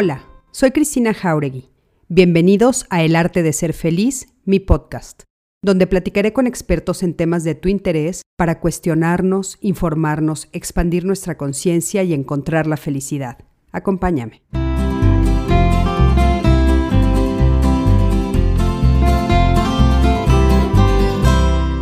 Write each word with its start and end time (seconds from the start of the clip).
Hola, 0.00 0.24
soy 0.52 0.70
Cristina 0.70 1.12
Jauregui. 1.12 1.70
Bienvenidos 2.06 2.86
a 2.88 3.02
El 3.02 3.16
Arte 3.16 3.42
de 3.42 3.52
Ser 3.52 3.72
Feliz, 3.72 4.28
mi 4.44 4.60
podcast, 4.60 5.24
donde 5.60 5.88
platicaré 5.88 6.32
con 6.32 6.46
expertos 6.46 7.02
en 7.02 7.14
temas 7.14 7.42
de 7.42 7.56
tu 7.56 7.68
interés 7.68 8.22
para 8.36 8.60
cuestionarnos, 8.60 9.58
informarnos, 9.60 10.50
expandir 10.52 11.04
nuestra 11.04 11.36
conciencia 11.36 12.04
y 12.04 12.14
encontrar 12.14 12.68
la 12.68 12.76
felicidad. 12.76 13.38
Acompáñame. 13.72 14.40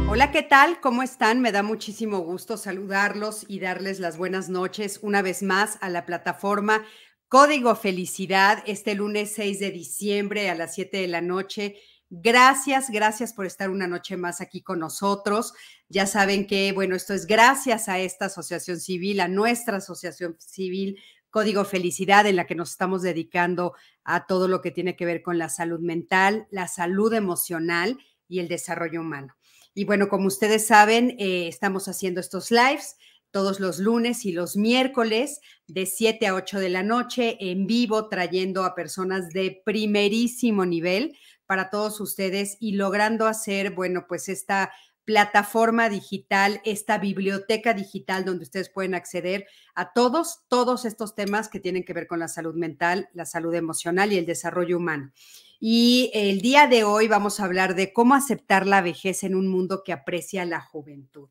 Hola, 0.09 0.31
¿qué 0.33 0.43
tal? 0.43 0.81
¿Cómo 0.81 1.03
están? 1.03 1.43
Me 1.43 1.53
da 1.53 1.63
muchísimo 1.63 2.21
gusto 2.21 2.57
saludarlos 2.57 3.45
y 3.47 3.61
darles 3.61 4.01
las 4.01 4.17
buenas 4.17 4.49
noches 4.49 5.01
una 5.03 5.21
vez 5.21 5.43
más 5.43 5.77
a 5.83 5.91
la 5.91 6.07
plataforma 6.07 6.83
Código 7.29 7.75
Felicidad 7.75 8.63
este 8.67 8.95
lunes 8.95 9.33
6 9.35 9.59
de 9.59 9.73
diciembre 9.73 10.49
a 10.49 10.55
las 10.55 10.77
7 10.77 10.99
de 10.99 11.09
la 11.09 11.21
noche. 11.21 11.75
Gracias, 12.09 12.89
gracias 12.89 13.33
por 13.33 13.47
estar 13.47 13.69
una 13.69 13.89
noche 13.89 14.17
más 14.17 14.41
aquí 14.41 14.63
con 14.63 14.79
nosotros. 14.79 15.53
Ya 15.89 16.07
saben 16.07 16.47
que, 16.47 16.71
bueno, 16.71 16.95
esto 16.95 17.15
es 17.15 17.27
gracias 17.27 17.89
a 17.89 17.99
esta 17.99 18.27
asociación 18.27 18.79
civil, 18.79 19.19
a 19.19 19.27
nuestra 19.27 19.79
asociación 19.79 20.37
civil 20.39 21.01
Código 21.29 21.65
Felicidad, 21.65 22.27
en 22.27 22.37
la 22.37 22.47
que 22.47 22.55
nos 22.55 22.71
estamos 22.71 23.03
dedicando 23.03 23.75
a 24.05 24.27
todo 24.27 24.47
lo 24.47 24.61
que 24.61 24.71
tiene 24.71 24.95
que 24.95 25.05
ver 25.05 25.23
con 25.23 25.37
la 25.37 25.49
salud 25.49 25.81
mental, 25.81 26.47
la 26.53 26.69
salud 26.69 27.13
emocional 27.13 27.99
y 28.29 28.39
el 28.39 28.47
desarrollo 28.47 29.01
humano. 29.01 29.37
Y 29.75 29.85
bueno, 29.85 30.09
como 30.09 30.29
ustedes 30.29 30.65
saben, 30.65 31.17
eh, 31.19 31.49
estamos 31.49 31.89
haciendo 31.89 32.21
estos 32.21 32.53
lives 32.53 32.97
todos 33.37 33.61
los 33.61 33.81
lunes 33.81 34.25
y 34.25 34.33
los 34.33 34.57
miércoles 34.57 35.43
de 35.67 35.85
7 35.85 36.27
a 36.27 36.35
8 36.37 36.59
de 36.59 36.71
la 36.71 36.83
noche 36.83 37.37
en 37.39 37.67
vivo, 37.67 38.09
trayendo 38.09 38.65
a 38.65 38.75
personas 38.75 39.29
de 39.29 39.61
primerísimo 39.63 40.65
nivel 40.65 41.19
para 41.45 41.69
todos 41.69 42.01
ustedes 42.01 42.57
y 42.61 42.77
logrando 42.77 43.27
hacer, 43.27 43.75
bueno, 43.75 44.07
pues 44.09 44.31
esta 44.31 44.73
plataforma 45.05 45.91
digital, 45.91 46.63
esta 46.65 46.97
biblioteca 46.97 47.75
digital 47.75 48.25
donde 48.25 48.45
ustedes 48.45 48.71
pueden 48.71 48.95
acceder 48.95 49.47
a 49.75 49.93
todos, 49.93 50.41
todos 50.49 50.87
estos 50.87 51.15
temas 51.15 51.51
que 51.51 51.61
tienen 51.61 51.85
que 51.85 51.93
ver 51.93 52.07
con 52.07 52.21
la 52.21 52.29
salud 52.29 52.55
mental, 52.55 53.11
la 53.13 53.27
salud 53.27 53.55
emocional 53.55 54.15
y 54.15 54.17
el 54.17 54.25
desarrollo 54.25 54.79
humano. 54.79 55.13
Y 55.61 56.11
el 56.15 56.41
día 56.41 56.69
de 56.69 56.85
hoy 56.85 57.07
vamos 57.07 57.39
a 57.39 57.45
hablar 57.45 57.75
de 57.75 57.93
cómo 57.93 58.15
aceptar 58.15 58.67
la 58.67 58.81
vejez 58.81 59.25
en 59.25 59.35
un 59.35 59.47
mundo 59.47 59.83
que 59.85 59.93
aprecia 59.93 60.47
la 60.47 60.63
juventud. 60.63 61.29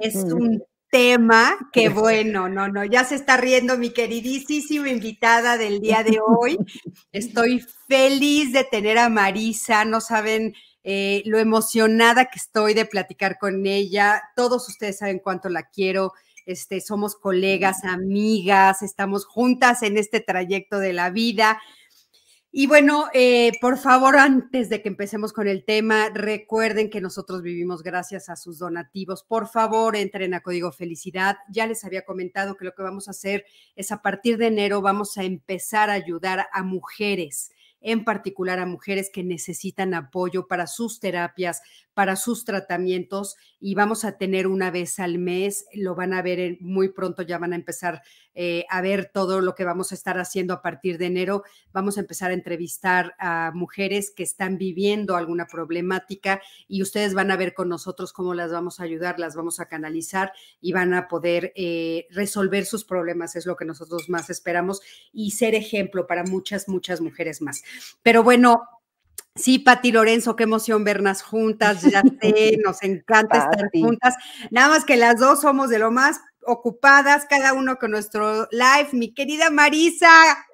Es 0.00 0.16
un 0.32 0.64
tema 0.94 1.56
que 1.72 1.88
bueno, 1.88 2.48
no, 2.48 2.68
no, 2.68 2.84
ya 2.84 3.02
se 3.02 3.16
está 3.16 3.36
riendo 3.36 3.76
mi 3.76 3.90
queridísima 3.90 4.88
invitada 4.88 5.58
del 5.58 5.80
día 5.80 6.04
de 6.04 6.20
hoy. 6.24 6.56
Estoy 7.10 7.66
feliz 7.88 8.52
de 8.52 8.62
tener 8.62 8.98
a 8.98 9.08
Marisa, 9.08 9.84
no 9.84 10.00
saben 10.00 10.54
eh, 10.84 11.24
lo 11.26 11.40
emocionada 11.40 12.26
que 12.26 12.38
estoy 12.38 12.74
de 12.74 12.84
platicar 12.84 13.38
con 13.38 13.66
ella. 13.66 14.22
Todos 14.36 14.68
ustedes 14.68 14.98
saben 14.98 15.18
cuánto 15.18 15.48
la 15.48 15.64
quiero. 15.64 16.12
Este, 16.46 16.80
somos 16.80 17.16
colegas, 17.16 17.82
amigas, 17.82 18.82
estamos 18.82 19.26
juntas 19.26 19.82
en 19.82 19.98
este 19.98 20.20
trayecto 20.20 20.78
de 20.78 20.92
la 20.92 21.10
vida. 21.10 21.60
Y 22.56 22.68
bueno, 22.68 23.08
eh, 23.12 23.50
por 23.60 23.78
favor, 23.78 24.16
antes 24.16 24.68
de 24.68 24.80
que 24.80 24.88
empecemos 24.88 25.32
con 25.32 25.48
el 25.48 25.64
tema, 25.64 26.08
recuerden 26.14 26.88
que 26.88 27.00
nosotros 27.00 27.42
vivimos 27.42 27.82
gracias 27.82 28.28
a 28.28 28.36
sus 28.36 28.60
donativos. 28.60 29.24
Por 29.24 29.48
favor, 29.48 29.96
entren 29.96 30.34
a 30.34 30.40
Código 30.40 30.70
Felicidad. 30.70 31.36
Ya 31.50 31.66
les 31.66 31.84
había 31.84 32.04
comentado 32.04 32.56
que 32.56 32.64
lo 32.64 32.72
que 32.72 32.84
vamos 32.84 33.08
a 33.08 33.10
hacer 33.10 33.44
es 33.74 33.90
a 33.90 34.02
partir 34.02 34.38
de 34.38 34.46
enero 34.46 34.82
vamos 34.82 35.18
a 35.18 35.24
empezar 35.24 35.90
a 35.90 35.94
ayudar 35.94 36.46
a 36.52 36.62
mujeres 36.62 37.50
en 37.84 38.02
particular 38.04 38.58
a 38.58 38.66
mujeres 38.66 39.10
que 39.12 39.22
necesitan 39.22 39.94
apoyo 39.94 40.48
para 40.48 40.66
sus 40.66 40.98
terapias, 40.98 41.60
para 41.92 42.16
sus 42.16 42.44
tratamientos 42.44 43.36
y 43.60 43.74
vamos 43.74 44.04
a 44.04 44.18
tener 44.18 44.46
una 44.46 44.70
vez 44.70 44.98
al 44.98 45.18
mes, 45.18 45.66
lo 45.72 45.94
van 45.94 46.12
a 46.12 46.22
ver 46.22 46.58
muy 46.60 46.88
pronto, 46.88 47.22
ya 47.22 47.38
van 47.38 47.52
a 47.52 47.56
empezar 47.56 48.02
eh, 48.34 48.66
a 48.68 48.80
ver 48.80 49.10
todo 49.12 49.40
lo 49.40 49.54
que 49.54 49.64
vamos 49.64 49.92
a 49.92 49.94
estar 49.94 50.18
haciendo 50.18 50.54
a 50.54 50.60
partir 50.60 50.98
de 50.98 51.06
enero. 51.06 51.44
Vamos 51.72 51.96
a 51.96 52.00
empezar 52.00 52.30
a 52.30 52.34
entrevistar 52.34 53.14
a 53.18 53.52
mujeres 53.54 54.12
que 54.14 54.24
están 54.24 54.58
viviendo 54.58 55.16
alguna 55.16 55.46
problemática 55.46 56.42
y 56.66 56.82
ustedes 56.82 57.14
van 57.14 57.30
a 57.30 57.36
ver 57.36 57.54
con 57.54 57.68
nosotros 57.68 58.12
cómo 58.12 58.34
las 58.34 58.50
vamos 58.50 58.80
a 58.80 58.84
ayudar, 58.84 59.20
las 59.20 59.36
vamos 59.36 59.60
a 59.60 59.66
canalizar 59.66 60.32
y 60.60 60.72
van 60.72 60.94
a 60.94 61.06
poder 61.06 61.52
eh, 61.54 62.06
resolver 62.10 62.66
sus 62.66 62.84
problemas, 62.84 63.36
es 63.36 63.46
lo 63.46 63.56
que 63.56 63.64
nosotros 63.64 64.08
más 64.08 64.30
esperamos 64.30 64.82
y 65.12 65.30
ser 65.30 65.54
ejemplo 65.54 66.06
para 66.06 66.24
muchas, 66.24 66.68
muchas 66.68 67.00
mujeres 67.00 67.40
más. 67.40 67.62
Pero 68.02 68.22
bueno, 68.22 68.62
Sí, 69.36 69.58
Pati 69.58 69.90
Lorenzo, 69.90 70.36
qué 70.36 70.44
emoción 70.44 70.84
vernos 70.84 71.22
juntas, 71.22 71.82
ya 71.82 72.02
sé, 72.22 72.56
nos 72.64 72.82
encanta 72.84 73.38
estar 73.38 73.68
juntas. 73.72 74.14
Nada 74.52 74.68
más 74.68 74.84
que 74.84 74.96
las 74.96 75.18
dos 75.18 75.40
somos 75.40 75.70
de 75.70 75.80
lo 75.80 75.90
más 75.90 76.20
ocupadas, 76.46 77.26
cada 77.28 77.52
uno 77.52 77.76
con 77.76 77.90
nuestro 77.90 78.46
live. 78.52 78.90
Mi 78.92 79.12
querida 79.12 79.50
Marisa, 79.50 80.08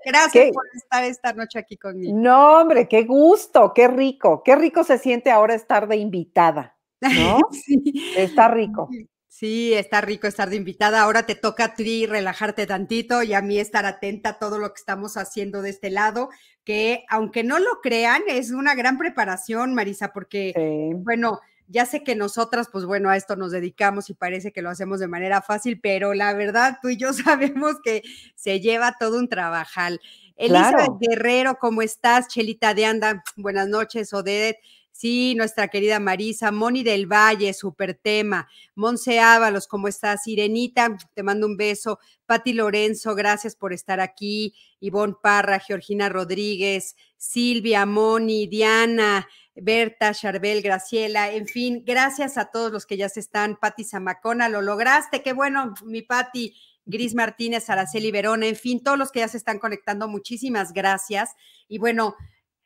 gracias 0.05 0.51
por 0.55 0.65
estar 0.75 1.05
esta 1.05 1.35
noche 1.35 1.59
aquí 1.59 1.77
conmigo. 1.77 2.19
No, 2.19 2.61
hombre, 2.61 2.89
qué 2.89 3.03
gusto, 3.03 3.73
qué 3.75 3.87
rico, 3.87 4.43
qué 4.43 4.57
rico 4.57 4.83
se 4.83 4.97
siente 4.97 5.31
ahora 5.31 5.55
estar 5.55 5.87
de 5.87 5.97
invitada, 5.97 6.79
¿no? 7.03 7.41
sí. 7.53 8.15
Está 8.17 8.49
rico. 8.49 8.89
Sí, 9.31 9.75
está 9.75 10.01
rico 10.01 10.27
estar 10.27 10.51
de 10.51 10.57
invitada. 10.57 11.03
Ahora 11.03 11.25
te 11.25 11.37
toca 11.37 11.67
a 11.67 11.75
ti 11.77 12.05
relajarte 12.05 12.67
tantito 12.67 13.23
y 13.23 13.33
a 13.33 13.41
mí 13.41 13.61
estar 13.61 13.87
atenta 13.87 14.31
a 14.31 14.39
todo 14.41 14.59
lo 14.59 14.73
que 14.75 14.81
estamos 14.81 15.17
haciendo 15.17 15.63
de 15.63 15.71
este 15.71 15.89
lado, 15.89 16.31
que 16.65 17.05
aunque 17.09 17.45
no 17.45 17.61
lo 17.61 17.81
crean, 17.81 18.23
es 18.27 18.51
una 18.51 18.75
gran 18.75 18.99
preparación, 18.99 19.73
Marisa, 19.73 20.13
porque, 20.13 20.53
bueno, 20.97 21.39
ya 21.69 21.87
sé 21.87 22.03
que 22.03 22.17
nosotras, 22.17 22.69
pues 22.73 22.85
bueno, 22.85 23.09
a 23.09 23.17
esto 23.17 23.37
nos 23.37 23.53
dedicamos 23.53 24.11
y 24.11 24.15
parece 24.15 24.51
que 24.51 24.63
lo 24.63 24.69
hacemos 24.69 24.99
de 24.99 25.07
manera 25.07 25.43
fácil, 25.43 25.79
pero 25.81 26.13
la 26.13 26.35
verdad, 26.35 26.79
tú 26.83 26.89
y 26.89 26.97
yo 26.97 27.13
sabemos 27.13 27.77
que 27.85 28.03
se 28.35 28.59
lleva 28.59 28.97
todo 28.99 29.17
un 29.17 29.29
trabajal. 29.29 30.01
Elisa 30.35 30.89
Guerrero, 31.01 31.57
¿cómo 31.61 31.83
estás? 31.83 32.27
Chelita 32.27 32.75
de 32.75 32.85
Anda, 32.85 33.23
buenas 33.37 33.69
noches, 33.69 34.13
Odette. 34.13 34.59
Sí, 34.93 35.35
nuestra 35.35 35.69
querida 35.69 35.99
Marisa, 35.99 36.51
Moni 36.51 36.83
del 36.83 37.07
Valle, 37.07 37.55
súper 37.55 37.95
tema. 37.95 38.49
Monse 38.75 39.19
Ábalos, 39.19 39.67
¿cómo 39.67 39.89
estás? 39.89 40.25
Sirenita, 40.25 40.97
te 41.15 41.23
mando 41.23 41.47
un 41.47 41.57
beso. 41.57 41.99
Pati 42.27 42.53
Lorenzo, 42.53 43.15
gracias 43.15 43.57
por 43.57 43.73
estar 43.73 44.01
aquí. 44.01 44.55
Ivonne 44.81 45.15
Parra, 45.23 45.59
Georgina 45.59 46.09
Rodríguez, 46.09 46.97
Silvia, 47.17 47.87
Moni, 47.87 48.47
Diana, 48.47 49.27
Berta, 49.55 50.13
Charbel, 50.13 50.63
Graciela, 50.63 51.33
en 51.33 51.47
fin, 51.47 51.83
gracias 51.85 52.37
a 52.37 52.47
todos 52.47 52.71
los 52.71 52.87
que 52.87 52.97
ya 52.97 53.09
se 53.09 53.21
están. 53.21 53.57
Pati 53.57 53.85
Zamacona, 53.85 54.49
lo 54.49 54.63
lograste, 54.63 55.23
qué 55.23 55.33
bueno, 55.33 55.75
mi 55.85 56.03
Pati. 56.03 56.55
Gris 56.87 57.15
Martínez, 57.15 57.71
Araceli 57.71 58.11
Verona, 58.11 58.47
en 58.47 58.57
fin, 58.57 58.83
todos 58.83 58.99
los 58.99 59.13
que 59.13 59.21
ya 59.21 59.29
se 59.29 59.37
están 59.37 59.59
conectando, 59.59 60.09
muchísimas 60.09 60.73
gracias. 60.73 61.31
Y 61.69 61.79
bueno, 61.79 62.17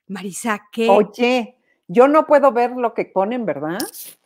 Marisa, 0.06 0.62
¿qué? 0.72 0.88
Oye, 0.88 1.58
yo 1.88 2.08
no 2.08 2.26
puedo 2.26 2.52
ver 2.52 2.72
lo 2.72 2.94
que 2.94 3.04
ponen, 3.04 3.44
¿verdad? 3.46 3.78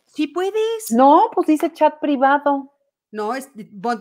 Sí 0.05 0.27
puedes. 0.27 0.91
No, 0.91 1.29
pues 1.33 1.47
dice 1.47 1.71
chat 1.71 1.99
privado. 1.99 2.73
No, 3.11 3.33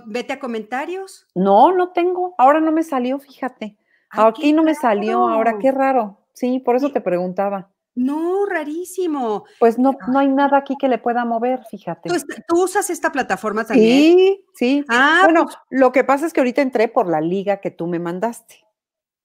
vete 0.07 0.35
a 0.35 0.39
comentarios. 0.39 1.27
No, 1.35 1.73
no 1.73 1.93
tengo. 1.93 2.35
Ahora 2.39 2.61
no 2.61 2.73
me 2.73 2.83
salió, 2.83 3.19
fíjate. 3.19 3.77
Aquí 4.11 4.53
no 4.53 4.63
me 4.63 4.75
salió, 4.75 5.29
ahora 5.29 5.59
qué 5.59 5.73
raro. 5.73 6.19
Sí, 6.33 6.61
por 6.61 6.77
eso 6.77 6.93
te 6.93 7.01
preguntaba. 7.01 7.71
No, 7.95 8.47
rarísimo. 8.47 9.45
Pues 9.59 9.77
no, 9.77 9.97
no 10.07 10.21
hay 10.21 10.29
nada 10.29 10.59
aquí 10.59 10.77
que 10.79 10.89
le 10.89 10.99
pueda 10.99 11.25
mover, 11.25 11.65
fíjate. 11.69 12.09
¿Tú, 12.47 12.63
usas 12.63 12.91
esta 12.91 13.11
plataforma 13.11 13.65
también? 13.65 14.16
Sí, 14.16 14.45
sí. 14.54 14.84
Ah, 14.89 15.22
bueno, 15.25 15.47
pues 15.47 15.57
lo 15.71 15.91
que 15.91 16.04
pasa 16.04 16.25
es 16.25 16.33
que 16.33 16.41
ahorita 16.41 16.63
entré 16.63 16.87
por 16.87 17.09
la 17.09 17.21
liga 17.21 17.61
que 17.61 17.72
tú 17.72 17.89
me 17.89 17.99
mandaste. 17.99 18.65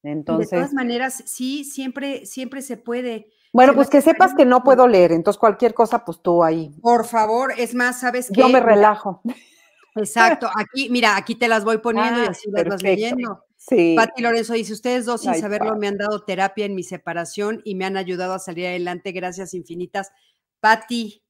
Entonces. 0.02 0.50
De 0.50 0.58
todas 0.58 0.74
maneras, 0.74 1.24
sí, 1.28 1.64
siempre, 1.66 2.26
siempre 2.26 2.64
se 2.64 2.78
puede. 2.78 3.30
Bueno, 3.54 3.76
pues 3.76 3.90
que 3.90 4.02
sepas 4.02 4.34
que 4.34 4.46
no 4.46 4.64
puedo 4.64 4.88
leer, 4.88 5.12
entonces 5.12 5.40
cualquier 5.40 5.76
cosa, 5.76 6.04
pues 6.04 6.20
tú 6.22 6.44
ahí. 6.44 6.72
Por 6.82 7.06
favor, 7.06 7.54
es 7.58 7.76
más, 7.76 8.00
¿sabes 8.00 8.30
qué? 8.34 8.42
Yo 8.42 8.50
me 8.50 8.60
relajo. 8.60 9.22
Exacto, 9.96 10.50
aquí, 10.56 10.90
mira, 10.90 11.16
aquí 11.16 11.36
te 11.36 11.48
las 11.48 11.64
voy 11.64 11.78
poniendo 11.78 12.24
y 12.24 12.26
ah, 12.26 12.32
así 12.32 12.50
las 12.50 12.66
vas 12.66 12.82
leyendo. 12.82 13.46
Sí. 13.56 13.94
Pati 13.96 14.24
Lorenzo 14.24 14.54
dice, 14.54 14.74
ustedes 14.74 15.06
dos 15.06 15.22
sin 15.22 15.36
saberlo 15.36 15.78
me 15.78 15.88
han 15.88 15.98
dado 15.98 16.26
terapia 16.26 16.66
en 16.66 16.74
mi 16.74 16.84
separación 16.84 17.62
y 17.64 17.76
me 17.76 17.86
han 17.86 17.96
ayudado 17.96 18.34
a 18.34 18.40
salir 18.40 18.66
adelante, 18.66 19.12
gracias 19.12 19.54
infinitas. 19.54 20.12
Pati, 20.60 21.24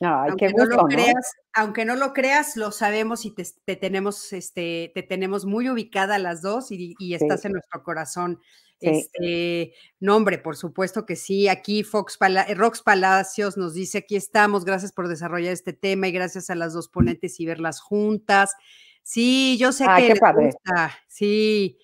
aunque, 0.00 0.52
no 0.52 0.64
lo 0.64 0.84
creas, 0.86 1.34
aunque 1.52 1.84
no 1.84 1.94
lo 1.94 2.12
creas, 2.12 2.56
lo 2.56 2.72
sabemos 2.72 3.24
y 3.26 3.34
te, 3.34 3.76
tenemos, 3.76 4.32
este, 4.32 4.90
te 4.94 5.02
tenemos 5.02 5.44
muy 5.44 5.68
ubicada 5.68 6.18
las 6.18 6.42
dos 6.42 6.70
y, 6.70 6.96
estás 7.14 7.44
en 7.44 7.52
nuestro 7.52 7.82
corazón. 7.82 8.40
Este, 8.80 9.74
nombre, 9.98 10.38
por 10.38 10.56
supuesto 10.56 11.06
que 11.06 11.16
sí. 11.16 11.48
Aquí 11.48 11.82
Fox 11.82 12.18
Rox 12.54 12.82
Palacios 12.82 13.56
nos 13.56 13.74
dice, 13.74 13.98
aquí 13.98 14.16
estamos, 14.16 14.64
gracias 14.64 14.92
por 14.92 15.08
desarrollar 15.08 15.52
este 15.52 15.72
tema 15.72 16.08
y 16.08 16.12
gracias 16.12 16.50
a 16.50 16.54
las 16.54 16.72
dos 16.72 16.88
ponentes 16.88 17.38
y 17.40 17.46
verlas 17.46 17.80
juntas. 17.80 18.54
Sí, 19.02 19.56
yo 19.58 19.72
sé 19.72 19.86
que 19.96 20.08
qué 20.08 20.16
padre. 20.16 20.50
Sí. 21.08 21.78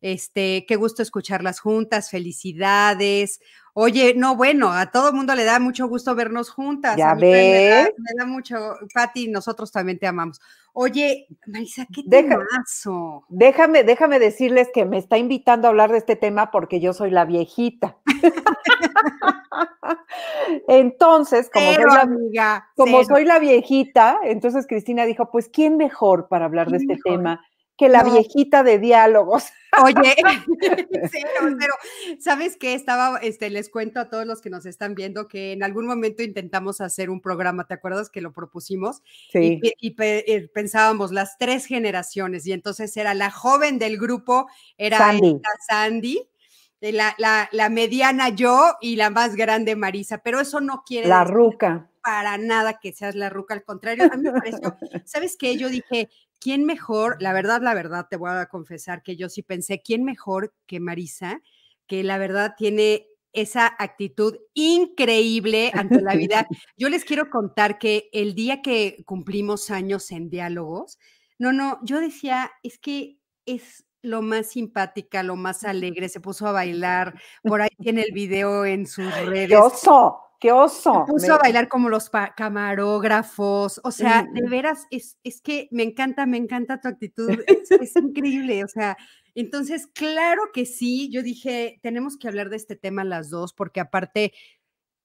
Este, 0.00 0.64
qué 0.66 0.76
gusto 0.76 1.02
escucharlas 1.02 1.60
juntas, 1.60 2.10
felicidades. 2.10 3.40
Oye, 3.74 4.14
no, 4.16 4.36
bueno, 4.36 4.72
a 4.72 4.90
todo 4.90 5.12
mundo 5.12 5.34
le 5.34 5.44
da 5.44 5.60
mucho 5.60 5.88
gusto 5.88 6.14
vernos 6.14 6.50
juntas. 6.50 6.96
Ya 6.96 7.14
ves. 7.14 7.92
Me, 7.96 8.10
da, 8.18 8.26
mucho, 8.26 8.76
Pati, 8.92 9.28
nosotros 9.28 9.70
también 9.70 9.98
te 9.98 10.06
amamos. 10.06 10.40
Oye, 10.72 11.26
Marisa, 11.46 11.86
qué 11.92 12.02
temazo. 12.02 13.24
Déjame, 13.28 13.84
déjame 13.84 14.18
decirles 14.18 14.68
que 14.72 14.84
me 14.84 14.98
está 14.98 15.18
invitando 15.18 15.66
a 15.66 15.70
hablar 15.70 15.92
de 15.92 15.98
este 15.98 16.16
tema 16.16 16.50
porque 16.50 16.80
yo 16.80 16.92
soy 16.92 17.10
la 17.10 17.24
viejita. 17.24 17.96
entonces, 20.68 21.50
como, 21.52 21.72
soy, 21.72 21.84
la, 22.32 22.68
como 22.76 23.04
soy 23.04 23.24
la 23.24 23.38
viejita, 23.38 24.18
entonces 24.24 24.66
Cristina 24.66 25.06
dijo, 25.06 25.30
pues, 25.30 25.48
¿quién 25.48 25.76
mejor 25.76 26.28
para 26.28 26.44
hablar 26.44 26.70
de 26.70 26.78
este 26.78 26.98
tema? 27.02 27.44
Que 27.80 27.88
la 27.88 28.02
viejita 28.02 28.62
de 28.62 28.78
diálogos. 28.78 29.44
Oye, 29.82 29.94
pero 31.58 31.74
¿sabes 32.18 32.58
qué? 32.58 32.74
Estaba, 32.74 33.16
este, 33.20 33.48
les 33.48 33.70
cuento 33.70 34.00
a 34.00 34.10
todos 34.10 34.26
los 34.26 34.42
que 34.42 34.50
nos 34.50 34.66
están 34.66 34.94
viendo 34.94 35.28
que 35.28 35.52
en 35.52 35.62
algún 35.62 35.86
momento 35.86 36.22
intentamos 36.22 36.82
hacer 36.82 37.08
un 37.08 37.22
programa, 37.22 37.66
¿te 37.66 37.72
acuerdas 37.72 38.10
que 38.10 38.20
lo 38.20 38.34
propusimos? 38.34 39.02
Sí. 39.32 39.60
Y, 39.80 39.96
eh, 39.98 40.50
pensábamos 40.52 41.10
las 41.10 41.38
tres 41.38 41.64
generaciones, 41.64 42.46
y 42.46 42.52
entonces 42.52 42.94
era 42.98 43.14
la 43.14 43.30
joven 43.30 43.78
del 43.78 43.96
grupo, 43.96 44.46
era 44.76 44.98
Sandy, 44.98 45.40
Sandy 45.66 46.28
la, 46.82 47.14
la, 47.16 47.48
la, 47.52 47.68
mediana 47.70 48.28
yo 48.30 48.74
y 48.80 48.96
la 48.96 49.08
más 49.08 49.36
grande 49.36 49.76
Marisa, 49.76 50.18
pero 50.18 50.40
eso 50.40 50.60
no 50.60 50.82
quiere 50.84 51.08
la 51.08 51.24
ruca. 51.24 51.90
para 52.02 52.38
nada 52.38 52.78
que 52.80 52.92
seas 52.92 53.14
la 53.14 53.28
ruca, 53.28 53.54
al 53.54 53.64
contrario, 53.64 54.04
a 54.10 54.16
mí 54.16 54.22
me 54.22 54.32
pareció, 54.32 54.76
¿sabes 55.06 55.36
qué? 55.38 55.56
Yo 55.56 55.68
dije, 55.68 56.10
¿quién 56.40 56.64
mejor? 56.64 57.16
La 57.20 57.32
verdad, 57.32 57.60
la 57.62 57.74
verdad, 57.74 58.06
te 58.10 58.16
voy 58.16 58.30
a 58.30 58.46
confesar 58.46 59.02
que 59.02 59.16
yo 59.16 59.28
sí 59.28 59.42
pensé, 59.42 59.82
¿quién 59.82 60.04
mejor 60.04 60.54
que 60.66 60.80
Marisa? 60.80 61.42
Que 61.86 62.02
la 62.02 62.18
verdad 62.18 62.54
tiene 62.56 63.06
esa 63.32 63.66
actitud 63.78 64.36
increíble 64.54 65.70
ante 65.74 66.00
la 66.00 66.16
vida. 66.16 66.48
Yo 66.76 66.88
les 66.88 67.04
quiero 67.04 67.30
contar 67.30 67.78
que 67.78 68.08
el 68.12 68.34
día 68.34 68.60
que 68.60 69.04
cumplimos 69.06 69.70
años 69.70 70.10
en 70.10 70.30
diálogos, 70.30 70.98
no, 71.38 71.52
no, 71.52 71.78
yo 71.84 72.00
decía, 72.00 72.50
es 72.62 72.78
que 72.78 73.18
es 73.46 73.84
lo 74.02 74.20
más 74.20 74.50
simpática, 74.50 75.22
lo 75.22 75.36
más 75.36 75.64
alegre, 75.64 76.08
se 76.08 76.20
puso 76.20 76.46
a 76.46 76.52
bailar, 76.52 77.14
por 77.42 77.62
ahí 77.62 77.70
tiene 77.78 78.02
el 78.02 78.12
video 78.12 78.64
en 78.64 78.86
sus 78.86 79.14
redes. 79.26 79.48
¡Qué 79.48 79.56
oso! 79.56 80.29
¡Qué 80.40 80.52
oso! 80.52 81.04
Puso 81.06 81.34
a 81.34 81.38
bailar 81.38 81.68
como 81.68 81.90
los 81.90 82.10
camarógrafos, 82.34 83.78
o 83.84 83.90
sea, 83.90 84.26
de 84.32 84.48
veras, 84.48 84.86
es, 84.90 85.18
es, 85.22 85.42
que 85.42 85.68
me 85.70 85.82
encanta, 85.82 86.24
me 86.24 86.38
encanta 86.38 86.80
tu 86.80 86.88
actitud, 86.88 87.28
es, 87.82 87.94
increíble, 87.94 88.64
o 88.64 88.68
sea, 88.68 88.96
entonces, 89.34 89.86
claro 89.86 90.44
que 90.54 90.64
sí, 90.64 91.10
yo 91.10 91.22
dije, 91.22 91.78
tenemos 91.82 92.16
que 92.16 92.26
hablar 92.26 92.48
de 92.48 92.56
este 92.56 92.74
tema 92.74 93.04
las 93.04 93.28
dos, 93.28 93.52
porque 93.52 93.80
aparte, 93.80 94.32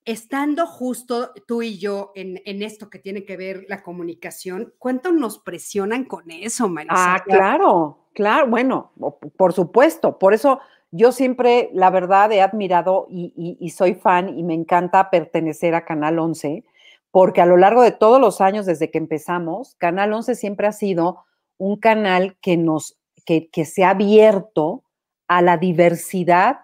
estando 0.05 0.65
justo 0.65 1.33
tú 1.45 1.61
y 1.61 1.79
yo 1.79 2.13
en, 2.15 2.41
en, 2.45 2.63
esto 2.63 2.89
que 2.89 2.99
tiene 2.99 3.25
que 3.25 3.35
ver 3.35 3.65
la 3.67 3.83
comunicación, 3.83 4.73
¿cuánto 4.77 5.11
nos 5.11 5.39
presionan 5.39 6.05
con 6.05 6.31
eso, 6.31 6.69
Marisa? 6.69 7.15
Ah, 7.15 7.23
claro, 7.25 8.07
claro, 8.13 8.47
bueno, 8.47 8.93
por 9.35 9.51
supuesto, 9.51 10.17
por 10.17 10.33
eso 10.33 10.61
yo 10.91 11.11
siempre, 11.11 11.69
la 11.73 11.89
verdad, 11.89 12.31
he 12.31 12.41
admirado 12.41 13.07
y, 13.09 13.69
soy 13.69 13.95
fan 13.95 14.37
y 14.37 14.43
me 14.43 14.53
encanta 14.53 15.09
pertenecer 15.09 15.75
a 15.75 15.85
Canal 15.85 16.19
11, 16.19 16.63
porque 17.11 17.41
a 17.41 17.45
lo 17.45 17.57
largo 17.57 17.81
de 17.81 17.91
todos 17.91 18.19
los 18.19 18.41
años 18.41 18.65
desde 18.65 18.91
que 18.91 18.97
empezamos, 18.97 19.75
Canal 19.75 20.13
11 20.13 20.35
siempre 20.35 20.67
ha 20.67 20.71
sido 20.71 21.25
un 21.57 21.77
canal 21.77 22.37
que 22.41 22.57
nos, 22.57 22.97
que, 23.25 23.49
se 23.65 23.83
ha 23.83 23.91
abierto 23.91 24.83
a 25.27 25.41
la 25.41 25.57
diversidad 25.57 26.59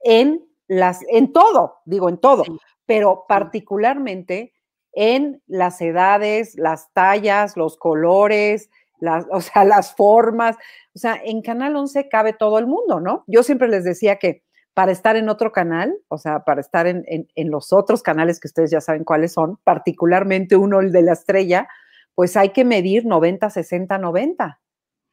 en 0.00 0.46
las, 0.68 1.00
en 1.08 1.32
todo, 1.32 1.76
digo 1.84 2.08
en 2.08 2.18
todo, 2.18 2.44
pero 2.84 3.24
particularmente 3.28 4.52
en 4.92 5.42
las 5.46 5.80
edades, 5.80 6.54
las 6.56 6.92
tallas, 6.92 7.56
los 7.56 7.76
colores, 7.76 8.70
las, 9.00 9.26
o 9.30 9.40
sea, 9.40 9.64
las 9.64 9.94
formas. 9.94 10.56
O 10.94 10.98
sea, 10.98 11.20
en 11.22 11.42
Canal 11.42 11.76
11 11.76 12.08
cabe 12.08 12.32
todo 12.32 12.58
el 12.58 12.66
mundo, 12.66 13.00
¿no? 13.00 13.24
Yo 13.26 13.42
siempre 13.42 13.68
les 13.68 13.84
decía 13.84 14.16
que 14.16 14.42
para 14.76 14.92
estar 14.92 15.16
en 15.16 15.30
otro 15.30 15.52
canal, 15.52 15.96
o 16.08 16.18
sea, 16.18 16.44
para 16.44 16.60
estar 16.60 16.86
en, 16.86 17.26
los 17.34 17.72
otros 17.72 18.02
canales 18.02 18.38
que 18.38 18.48
ustedes 18.48 18.70
ya 18.70 18.82
saben 18.82 19.04
cuáles 19.04 19.32
son, 19.32 19.56
particularmente 19.64 20.54
uno, 20.54 20.80
el 20.80 20.92
de 20.92 21.00
la 21.00 21.14
estrella, 21.14 21.66
pues 22.14 22.36
hay 22.36 22.50
que 22.50 22.66
medir 22.66 23.06
90, 23.06 23.48
60, 23.48 23.96
90, 23.96 24.60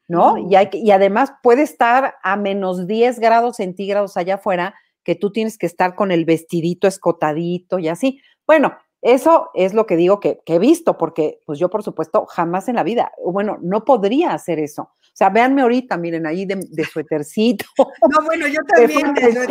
¿no? 0.09 0.37
Y, 0.37 0.55
hay 0.55 0.67
y 0.73 0.91
además 0.91 1.31
puede 1.41 1.61
estar 1.61 2.15
a 2.23 2.35
menos 2.35 2.87
10 2.87 3.19
grados 3.19 3.55
centígrados 3.55 4.17
allá 4.17 4.35
afuera, 4.35 4.75
que 5.05 5.15
tú 5.15 5.31
tienes 5.31 5.57
que 5.57 5.65
estar 5.65 5.95
con 5.95 6.11
el 6.11 6.25
vestidito 6.25 6.85
escotadito 6.85 7.79
y 7.79 7.87
así. 7.87 8.19
Bueno, 8.45 8.73
eso 9.03 9.51
es 9.53 9.73
lo 9.73 9.85
que 9.85 9.97
digo 9.97 10.21
que, 10.21 10.39
he 10.45 10.59
visto, 10.59 10.97
porque 10.97 11.41
pues 11.45 11.59
yo 11.59 11.69
por 11.69 11.83
supuesto 11.83 12.25
jamás 12.25 12.69
en 12.69 12.75
la 12.75 12.83
vida, 12.83 13.11
bueno, 13.23 13.59
no 13.61 13.83
podría 13.83 14.33
hacer 14.33 14.59
eso. 14.59 14.83
O 14.83 15.15
sea, 15.15 15.29
véanme 15.29 15.61
ahorita, 15.61 15.97
miren 15.97 16.25
ahí 16.25 16.45
de, 16.45 16.55
de 16.69 16.85
suétercito. 16.85 17.65
No, 18.09 18.23
bueno, 18.23 18.47
yo 18.47 18.59
también. 18.65 19.13
De, 19.13 19.47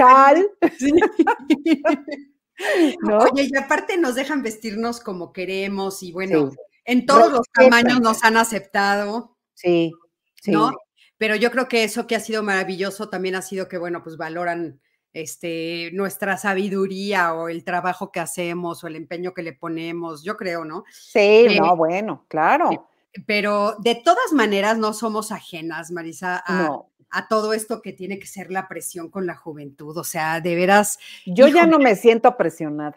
Oye, 3.33 3.49
y 3.51 3.57
aparte 3.57 3.99
nos 3.99 4.15
dejan 4.15 4.43
vestirnos 4.43 5.01
como 5.01 5.33
queremos 5.33 6.03
y 6.03 6.13
bueno, 6.13 6.51
en 6.85 7.05
todos 7.05 7.31
los 7.31 7.47
tamaños 7.53 8.01
nos 8.01 8.25
han 8.25 8.39
aceptado. 8.39 9.37
Sí, 9.55 9.93
sí. 10.41 10.51
¿no? 10.51 10.73
Pero 11.19 11.37
yo 11.37 11.51
creo 11.51 11.69
que 11.69 11.85
eso 11.85 12.07
que 12.07 12.17
ha 12.17 12.21
sido 12.21 12.43
maravilloso 12.43 13.11
también 13.11 13.35
ha 13.35 13.43
sido 13.43 13.69
que, 13.69 13.77
bueno, 13.77 14.03
pues 14.03 14.17
valoran 14.17 14.81
este, 15.13 15.91
nuestra 15.93 16.37
sabiduría 16.37 17.35
o 17.35 17.49
el 17.49 17.65
trabajo 17.65 18.11
que 18.11 18.21
hacemos 18.21 18.83
o 18.83 18.87
el 18.87 18.97
empeño 18.97 19.35
que 19.35 19.43
le 19.43 19.53
ponemos, 19.53 20.23
yo 20.23 20.37
creo, 20.37 20.65
¿no? 20.65 20.85
Sí, 20.91 21.19
eh, 21.19 21.59
no, 21.61 21.77
bueno, 21.77 22.25
claro. 22.29 22.73
Eh, 22.73 22.81
pero 23.27 23.77
de 23.79 23.97
todas 23.97 24.33
maneras 24.33 24.79
no 24.79 24.93
somos 24.93 25.33
ajenas, 25.33 25.91
Marisa, 25.91 26.43
a, 26.47 27.29
todo 27.29 27.53
esto 27.53 27.83
que 27.83 27.93
tiene 27.93 28.19
que 28.19 28.27
ser 28.27 28.51
la 28.51 28.69
presión 28.69 29.11
con 29.11 29.27
la 29.27 29.37
juventud. 29.37 29.95
O 29.99 30.05
sea, 30.05 30.41
de 30.41 30.55
veras. 30.55 30.99
Yo 31.27 31.47
ya 31.47 31.67
no 31.67 31.79
me 31.79 31.95
siento 31.95 32.39
presionada. 32.39 32.97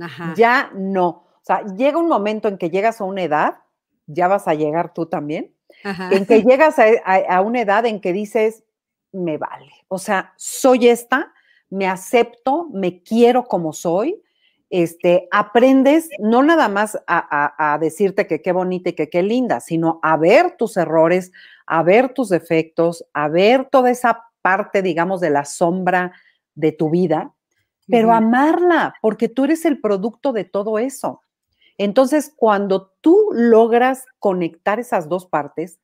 Ajá. 0.00 0.34
Ya 0.36 0.72
no. 0.74 1.08
O 1.08 1.42
sea, 1.42 1.62
llega 1.76 1.98
un 1.98 2.08
momento 2.08 2.48
en 2.48 2.58
que 2.58 2.70
llegas 2.70 3.00
a 3.00 3.04
una 3.04 3.22
edad, 3.22 3.58
ya 4.06 4.26
vas 4.26 4.48
a 4.48 4.54
llegar 4.54 4.92
tú 4.92 5.06
también, 5.06 5.54
en 5.84 6.26
que 6.26 6.42
llegas 6.42 6.76
a 6.78 7.40
una 7.42 7.60
edad 7.60 7.86
en 7.86 8.00
que 8.00 8.12
dices, 8.12 8.64
me 9.12 9.38
vale. 9.38 9.72
O 9.88 9.98
sea, 9.98 10.32
soy 10.36 10.88
esta, 10.88 11.33
me 11.74 11.88
acepto, 11.88 12.68
me 12.72 13.02
quiero 13.02 13.44
como 13.44 13.72
soy, 13.72 14.22
este, 14.70 15.28
aprendes 15.32 16.08
no 16.20 16.44
nada 16.44 16.68
más 16.68 16.96
a, 17.08 17.78
decirte 17.80 18.28
que 18.28 18.42
qué 18.42 18.52
bonita 18.52 18.90
y 18.90 18.92
que 18.92 19.10
qué 19.10 19.24
linda, 19.24 19.58
sino 19.58 19.98
a 20.02 20.16
ver 20.16 20.56
tus 20.56 20.76
errores, 20.76 21.32
a 21.66 21.82
ver 21.82 22.14
tus 22.14 22.28
defectos, 22.28 23.04
a 23.12 23.28
ver 23.28 23.68
toda 23.70 23.90
esa 23.90 24.22
parte, 24.40 24.82
digamos, 24.82 25.20
de 25.20 25.30
la 25.30 25.44
sombra 25.44 26.12
de 26.54 26.70
tu 26.70 26.90
vida, 26.90 27.32
pero 27.88 28.12
amarla, 28.12 28.94
porque 29.02 29.28
tú 29.28 29.44
eres 29.44 29.64
el 29.64 29.80
producto 29.80 30.32
de 30.32 30.44
todo 30.44 30.78
eso. 30.78 31.22
Entonces, 31.76 32.32
cuando 32.34 32.92
tú 33.00 33.30
logras 33.32 34.04
conectar 34.20 34.78
esas 34.78 35.08
dos 35.08 35.26
partes, 35.26 35.80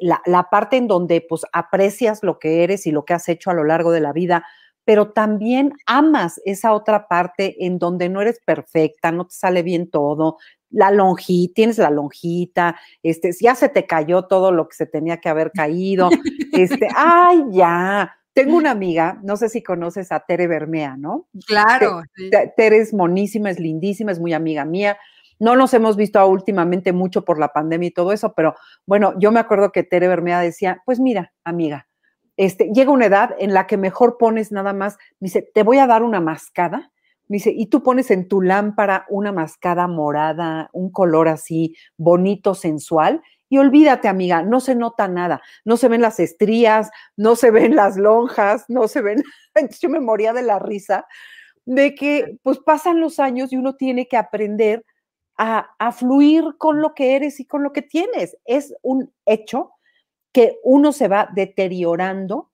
la, 0.00 0.22
la 0.26 0.44
parte 0.44 0.76
en 0.76 0.86
donde 0.86 1.20
pues 1.20 1.42
aprecias 1.52 2.22
lo 2.22 2.38
que 2.38 2.62
eres 2.62 2.86
y 2.86 2.92
lo 2.92 3.04
que 3.04 3.14
has 3.14 3.28
hecho 3.28 3.50
a 3.50 3.54
lo 3.54 3.64
largo 3.64 3.90
de 3.90 4.00
la 4.00 4.12
vida, 4.12 4.44
pero 4.88 5.10
también 5.10 5.74
amas 5.84 6.40
esa 6.46 6.72
otra 6.72 7.08
parte 7.08 7.66
en 7.66 7.78
donde 7.78 8.08
no 8.08 8.22
eres 8.22 8.40
perfecta, 8.42 9.12
no 9.12 9.26
te 9.26 9.34
sale 9.34 9.62
bien 9.62 9.90
todo, 9.90 10.38
la 10.70 10.90
lonjita, 10.90 11.52
tienes 11.54 11.76
la 11.76 11.90
lonjita, 11.90 12.74
este, 13.02 13.32
ya 13.38 13.54
se 13.54 13.68
te 13.68 13.84
cayó 13.84 14.24
todo 14.24 14.50
lo 14.50 14.66
que 14.66 14.76
se 14.76 14.86
tenía 14.86 15.18
que 15.18 15.28
haber 15.28 15.52
caído, 15.52 16.08
este, 16.54 16.88
ay, 16.96 17.44
ya. 17.50 18.16
Tengo 18.32 18.56
una 18.56 18.70
amiga, 18.70 19.20
no 19.22 19.36
sé 19.36 19.50
si 19.50 19.62
conoces 19.62 20.10
a 20.10 20.20
Tere 20.20 20.46
Bermea, 20.46 20.96
¿no? 20.96 21.28
Claro. 21.46 22.00
Tere 22.56 22.78
es 22.78 22.94
monísima, 22.94 23.50
es 23.50 23.60
lindísima, 23.60 24.10
es 24.10 24.20
muy 24.20 24.32
amiga 24.32 24.64
mía. 24.64 24.96
No 25.38 25.54
nos 25.54 25.74
hemos 25.74 25.96
visto 25.96 26.26
últimamente 26.26 26.94
mucho 26.94 27.26
por 27.26 27.38
la 27.38 27.48
pandemia 27.48 27.88
y 27.88 27.92
todo 27.92 28.10
eso, 28.12 28.32
pero 28.32 28.54
bueno, 28.86 29.12
yo 29.18 29.32
me 29.32 29.40
acuerdo 29.40 29.70
que 29.70 29.82
Tere 29.82 30.08
Bermea 30.08 30.40
decía, 30.40 30.80
pues 30.86 30.98
mira, 30.98 31.34
amiga, 31.44 31.87
este, 32.38 32.70
llega 32.72 32.92
una 32.92 33.06
edad 33.06 33.34
en 33.40 33.52
la 33.52 33.66
que 33.66 33.76
mejor 33.76 34.16
pones 34.16 34.52
nada 34.52 34.72
más, 34.72 34.96
dice, 35.18 35.42
te 35.42 35.64
voy 35.64 35.78
a 35.78 35.88
dar 35.88 36.04
una 36.04 36.20
mascada, 36.20 36.92
dice, 37.26 37.52
y 37.54 37.66
tú 37.66 37.82
pones 37.82 38.12
en 38.12 38.28
tu 38.28 38.40
lámpara 38.40 39.06
una 39.08 39.32
mascada 39.32 39.88
morada, 39.88 40.70
un 40.72 40.90
color 40.92 41.26
así 41.26 41.74
bonito, 41.96 42.54
sensual, 42.54 43.22
y 43.48 43.58
olvídate, 43.58 44.06
amiga, 44.06 44.44
no 44.44 44.60
se 44.60 44.76
nota 44.76 45.08
nada, 45.08 45.42
no 45.64 45.76
se 45.76 45.88
ven 45.88 46.00
las 46.00 46.20
estrías, 46.20 46.90
no 47.16 47.34
se 47.34 47.50
ven 47.50 47.74
las 47.74 47.96
lonjas, 47.96 48.66
no 48.68 48.86
se 48.86 49.02
ven, 49.02 49.24
yo 49.80 49.88
me 49.88 49.98
moría 49.98 50.32
de 50.32 50.42
la 50.42 50.60
risa 50.60 51.06
de 51.64 51.96
que 51.96 52.38
pues 52.44 52.60
pasan 52.60 53.00
los 53.00 53.18
años 53.18 53.52
y 53.52 53.56
uno 53.56 53.74
tiene 53.74 54.06
que 54.06 54.16
aprender 54.16 54.86
a, 55.36 55.70
a 55.80 55.90
fluir 55.90 56.44
con 56.56 56.80
lo 56.80 56.94
que 56.94 57.16
eres 57.16 57.40
y 57.40 57.46
con 57.46 57.64
lo 57.64 57.72
que 57.72 57.82
tienes. 57.82 58.36
Es 58.44 58.74
un 58.82 59.12
hecho 59.26 59.72
que 60.32 60.58
uno 60.62 60.92
se 60.92 61.08
va 61.08 61.28
deteriorando 61.34 62.50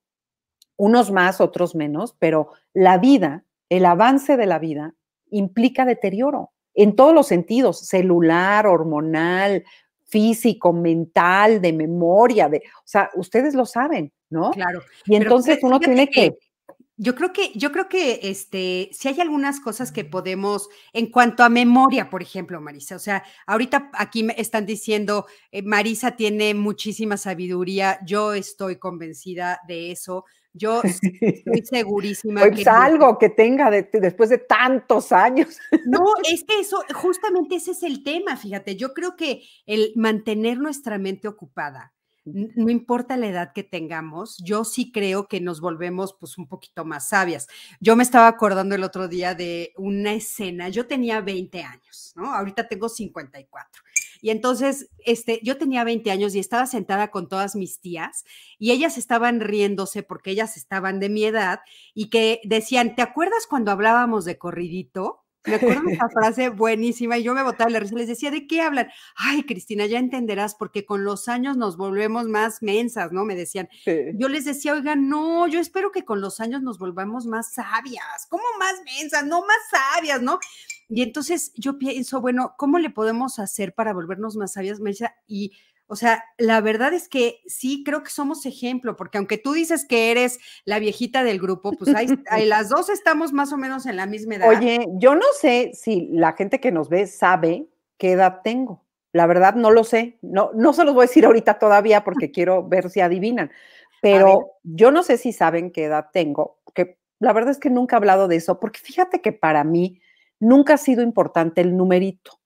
unos 0.76 1.10
más, 1.10 1.40
otros 1.40 1.74
menos, 1.74 2.16
pero 2.18 2.50
la 2.72 2.98
vida, 2.98 3.44
el 3.68 3.84
avance 3.86 4.36
de 4.36 4.46
la 4.46 4.58
vida 4.58 4.94
implica 5.30 5.84
deterioro 5.84 6.50
en 6.74 6.96
todos 6.96 7.14
los 7.14 7.28
sentidos, 7.28 7.86
celular, 7.86 8.66
hormonal, 8.66 9.64
físico, 10.04 10.72
mental, 10.72 11.60
de 11.60 11.72
memoria, 11.72 12.48
de, 12.48 12.58
o 12.58 12.86
sea, 12.86 13.10
ustedes 13.14 13.54
lo 13.54 13.64
saben, 13.64 14.12
¿no? 14.30 14.50
Claro. 14.50 14.80
Y 15.06 15.16
entonces 15.16 15.58
uno 15.62 15.80
tiene 15.80 16.08
que, 16.08 16.36
yo 16.96 17.14
creo 17.14 17.32
que, 17.32 17.52
yo 17.54 17.72
creo 17.72 17.88
que 17.88 18.20
este, 18.22 18.90
si 18.92 19.08
hay 19.08 19.20
algunas 19.20 19.60
cosas 19.60 19.90
que 19.90 20.04
podemos, 20.04 20.68
en 20.92 21.10
cuanto 21.10 21.42
a 21.42 21.48
memoria, 21.48 22.08
por 22.08 22.22
ejemplo, 22.22 22.60
Marisa, 22.60 22.96
o 22.96 23.00
sea, 23.00 23.24
ahorita 23.46 23.90
aquí 23.94 24.22
me 24.22 24.34
están 24.38 24.64
diciendo, 24.64 25.26
eh, 25.50 25.62
Marisa 25.62 26.12
tiene 26.12 26.54
muchísima 26.54 27.16
sabiduría, 27.16 27.98
yo 28.06 28.32
estoy 28.34 28.76
convencida 28.76 29.60
de 29.66 29.90
eso, 29.90 30.24
yo 30.52 30.82
estoy 30.84 31.12
segurísima. 31.64 32.42
Pues 32.42 32.62
que 32.62 32.70
algo 32.70 33.18
que 33.18 33.28
tenga 33.28 33.70
después 33.70 34.30
de 34.30 34.38
tantos 34.38 35.10
años. 35.10 35.58
No, 35.86 36.04
es 36.30 36.44
que 36.44 36.60
eso, 36.60 36.82
justamente 36.94 37.56
ese 37.56 37.72
es 37.72 37.82
el 37.82 38.04
tema, 38.04 38.36
fíjate, 38.36 38.76
yo 38.76 38.94
creo 38.94 39.16
que 39.16 39.42
el 39.66 39.92
mantener 39.96 40.58
nuestra 40.58 40.98
mente 40.98 41.26
ocupada, 41.26 41.92
no 42.24 42.70
importa 42.70 43.16
la 43.16 43.28
edad 43.28 43.52
que 43.52 43.62
tengamos, 43.62 44.38
yo 44.42 44.64
sí 44.64 44.90
creo 44.92 45.28
que 45.28 45.40
nos 45.40 45.60
volvemos 45.60 46.14
pues 46.18 46.38
un 46.38 46.46
poquito 46.48 46.84
más 46.84 47.08
sabias. 47.08 47.48
Yo 47.80 47.96
me 47.96 48.02
estaba 48.02 48.28
acordando 48.28 48.74
el 48.74 48.84
otro 48.84 49.08
día 49.08 49.34
de 49.34 49.72
una 49.76 50.14
escena, 50.14 50.68
yo 50.68 50.86
tenía 50.86 51.20
20 51.20 51.62
años, 51.62 52.12
¿no? 52.16 52.32
Ahorita 52.32 52.66
tengo 52.66 52.88
54. 52.88 53.82
Y 54.22 54.30
entonces, 54.30 54.88
este, 55.04 55.40
yo 55.42 55.58
tenía 55.58 55.84
20 55.84 56.10
años 56.10 56.34
y 56.34 56.38
estaba 56.38 56.66
sentada 56.66 57.10
con 57.10 57.28
todas 57.28 57.56
mis 57.56 57.80
tías 57.80 58.24
y 58.58 58.70
ellas 58.70 58.96
estaban 58.96 59.40
riéndose 59.40 60.02
porque 60.02 60.30
ellas 60.30 60.56
estaban 60.56 60.98
de 60.98 61.10
mi 61.10 61.24
edad 61.24 61.60
y 61.92 62.08
que 62.08 62.40
decían, 62.44 62.94
¿te 62.94 63.02
acuerdas 63.02 63.46
cuando 63.46 63.70
hablábamos 63.70 64.24
de 64.24 64.38
corridito? 64.38 65.23
Me 65.46 65.56
acuerdo 65.56 65.82
de 65.82 65.92
esa 65.92 66.08
frase 66.12 66.48
buenísima 66.48 67.18
y 67.18 67.22
yo 67.22 67.34
me 67.34 67.42
botaba 67.42 67.70
la 67.70 67.80
risa. 67.80 67.96
Les 67.96 68.08
decía, 68.08 68.30
¿de 68.30 68.46
qué 68.46 68.62
hablan? 68.62 68.88
Ay, 69.16 69.44
Cristina, 69.44 69.86
ya 69.86 69.98
entenderás, 69.98 70.54
porque 70.54 70.86
con 70.86 71.04
los 71.04 71.28
años 71.28 71.56
nos 71.56 71.76
volvemos 71.76 72.26
más 72.26 72.62
mensas, 72.62 73.12
¿no? 73.12 73.24
Me 73.24 73.34
decían. 73.34 73.68
Yo 74.14 74.28
les 74.28 74.44
decía, 74.44 74.72
oigan, 74.72 75.08
no, 75.08 75.46
yo 75.46 75.60
espero 75.60 75.90
que 75.92 76.04
con 76.04 76.20
los 76.20 76.40
años 76.40 76.62
nos 76.62 76.78
volvamos 76.78 77.26
más 77.26 77.52
sabias. 77.52 78.26
¿Cómo 78.28 78.44
más 78.58 78.74
mensas? 78.84 79.26
No 79.26 79.40
más 79.40 79.58
sabias, 79.70 80.22
¿no? 80.22 80.38
Y 80.88 81.02
entonces 81.02 81.52
yo 81.56 81.78
pienso, 81.78 82.20
bueno, 82.20 82.54
¿cómo 82.58 82.78
le 82.78 82.90
podemos 82.90 83.38
hacer 83.38 83.74
para 83.74 83.92
volvernos 83.92 84.36
más 84.36 84.52
sabias? 84.52 84.80
Me 84.80 84.90
decía, 84.90 85.14
y 85.26 85.52
o 85.86 85.96
sea, 85.96 86.24
la 86.38 86.60
verdad 86.60 86.94
es 86.94 87.08
que 87.08 87.40
sí 87.46 87.82
creo 87.84 88.02
que 88.02 88.10
somos 88.10 88.46
ejemplo, 88.46 88.96
porque 88.96 89.18
aunque 89.18 89.38
tú 89.38 89.52
dices 89.52 89.84
que 89.84 90.10
eres 90.10 90.38
la 90.64 90.78
viejita 90.78 91.24
del 91.24 91.38
grupo, 91.38 91.72
pues 91.72 91.94
las 92.46 92.68
dos 92.68 92.88
estamos 92.88 93.32
más 93.32 93.52
o 93.52 93.58
menos 93.58 93.84
en 93.86 93.96
la 93.96 94.06
misma 94.06 94.36
edad. 94.36 94.48
Oye, 94.48 94.86
yo 94.94 95.14
no 95.14 95.26
sé 95.38 95.72
si 95.74 96.08
la 96.12 96.32
gente 96.32 96.60
que 96.60 96.72
nos 96.72 96.88
ve 96.88 97.06
sabe 97.06 97.68
qué 97.98 98.12
edad 98.12 98.40
tengo. 98.42 98.82
La 99.12 99.26
verdad 99.26 99.54
no 99.54 99.70
lo 99.70 99.84
sé. 99.84 100.18
No, 100.22 100.50
no 100.54 100.72
se 100.72 100.84
los 100.84 100.94
voy 100.94 101.04
a 101.04 101.08
decir 101.08 101.26
ahorita 101.26 101.58
todavía 101.58 102.02
porque 102.02 102.30
quiero 102.30 102.66
ver 102.66 102.90
si 102.90 103.00
adivinan. 103.00 103.50
Pero 104.00 104.58
yo 104.62 104.90
no 104.90 105.02
sé 105.02 105.16
si 105.16 105.32
saben 105.32 105.70
qué 105.70 105.84
edad 105.84 106.08
tengo, 106.12 106.58
que 106.74 106.98
la 107.20 107.32
verdad 107.32 107.52
es 107.52 107.58
que 107.58 107.70
nunca 107.70 107.96
he 107.96 107.98
hablado 107.98 108.28
de 108.28 108.36
eso, 108.36 108.60
porque 108.60 108.80
fíjate 108.80 109.22
que 109.22 109.32
para 109.32 109.64
mí 109.64 110.00
nunca 110.38 110.74
ha 110.74 110.78
sido 110.78 111.02
importante 111.02 111.62
el 111.62 111.74
numerito, 111.74 112.38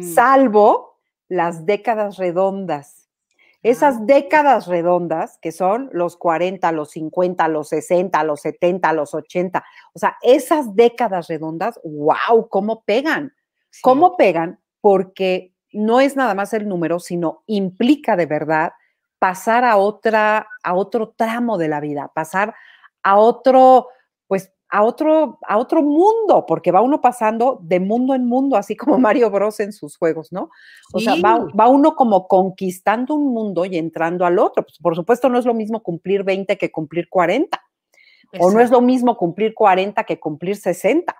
salvo 0.00 0.95
las 1.28 1.66
décadas 1.66 2.16
redondas. 2.16 3.08
Esas 3.62 4.06
décadas 4.06 4.68
redondas, 4.68 5.38
que 5.42 5.50
son 5.50 5.90
los 5.92 6.16
40, 6.16 6.70
los 6.72 6.90
50, 6.92 7.48
los 7.48 7.68
60, 7.70 8.22
los 8.22 8.40
70, 8.42 8.92
los 8.92 9.12
80, 9.12 9.64
o 9.92 9.98
sea, 9.98 10.16
esas 10.22 10.76
décadas 10.76 11.26
redondas, 11.26 11.80
wow, 11.82 12.48
¿cómo 12.48 12.84
pegan? 12.84 13.34
¿Cómo 13.82 14.16
pegan? 14.16 14.60
Porque 14.80 15.52
no 15.72 16.00
es 16.00 16.14
nada 16.16 16.34
más 16.34 16.52
el 16.52 16.68
número, 16.68 17.00
sino 17.00 17.42
implica 17.46 18.14
de 18.14 18.26
verdad 18.26 18.72
pasar 19.18 19.64
a 19.64 19.76
otra, 19.78 20.48
a 20.62 20.74
otro 20.74 21.14
tramo 21.16 21.58
de 21.58 21.68
la 21.68 21.80
vida, 21.80 22.12
pasar 22.14 22.54
a 23.02 23.16
otro, 23.16 23.88
pues 24.26 24.52
a 24.68 24.82
otro, 24.82 25.38
a 25.46 25.58
otro 25.58 25.82
mundo, 25.82 26.44
porque 26.46 26.72
va 26.72 26.80
uno 26.80 27.00
pasando 27.00 27.60
de 27.62 27.78
mundo 27.78 28.14
en 28.14 28.26
mundo, 28.26 28.56
así 28.56 28.76
como 28.76 28.98
Mario 28.98 29.30
Bros 29.30 29.60
en 29.60 29.72
sus 29.72 29.96
juegos, 29.96 30.32
¿no? 30.32 30.50
O 30.92 31.00
sea, 31.00 31.14
va, 31.14 31.68
uno 31.68 31.94
como 31.94 32.26
conquistando 32.26 33.14
un 33.14 33.32
mundo 33.32 33.64
y 33.64 33.76
entrando 33.76 34.26
al 34.26 34.38
otro. 34.38 34.64
Pues, 34.64 34.78
por 34.78 34.96
supuesto, 34.96 35.28
no 35.28 35.38
es 35.38 35.44
lo 35.44 35.54
mismo 35.54 35.82
cumplir 35.82 36.24
20 36.24 36.58
que 36.58 36.70
cumplir 36.70 37.08
40. 37.08 37.60
O 38.40 38.50
no 38.50 38.60
es 38.60 38.70
lo 38.70 38.80
mismo 38.80 39.16
cumplir 39.16 39.54
40 39.54 40.02
que 40.04 40.18
cumplir 40.18 40.56
60. 40.56 41.14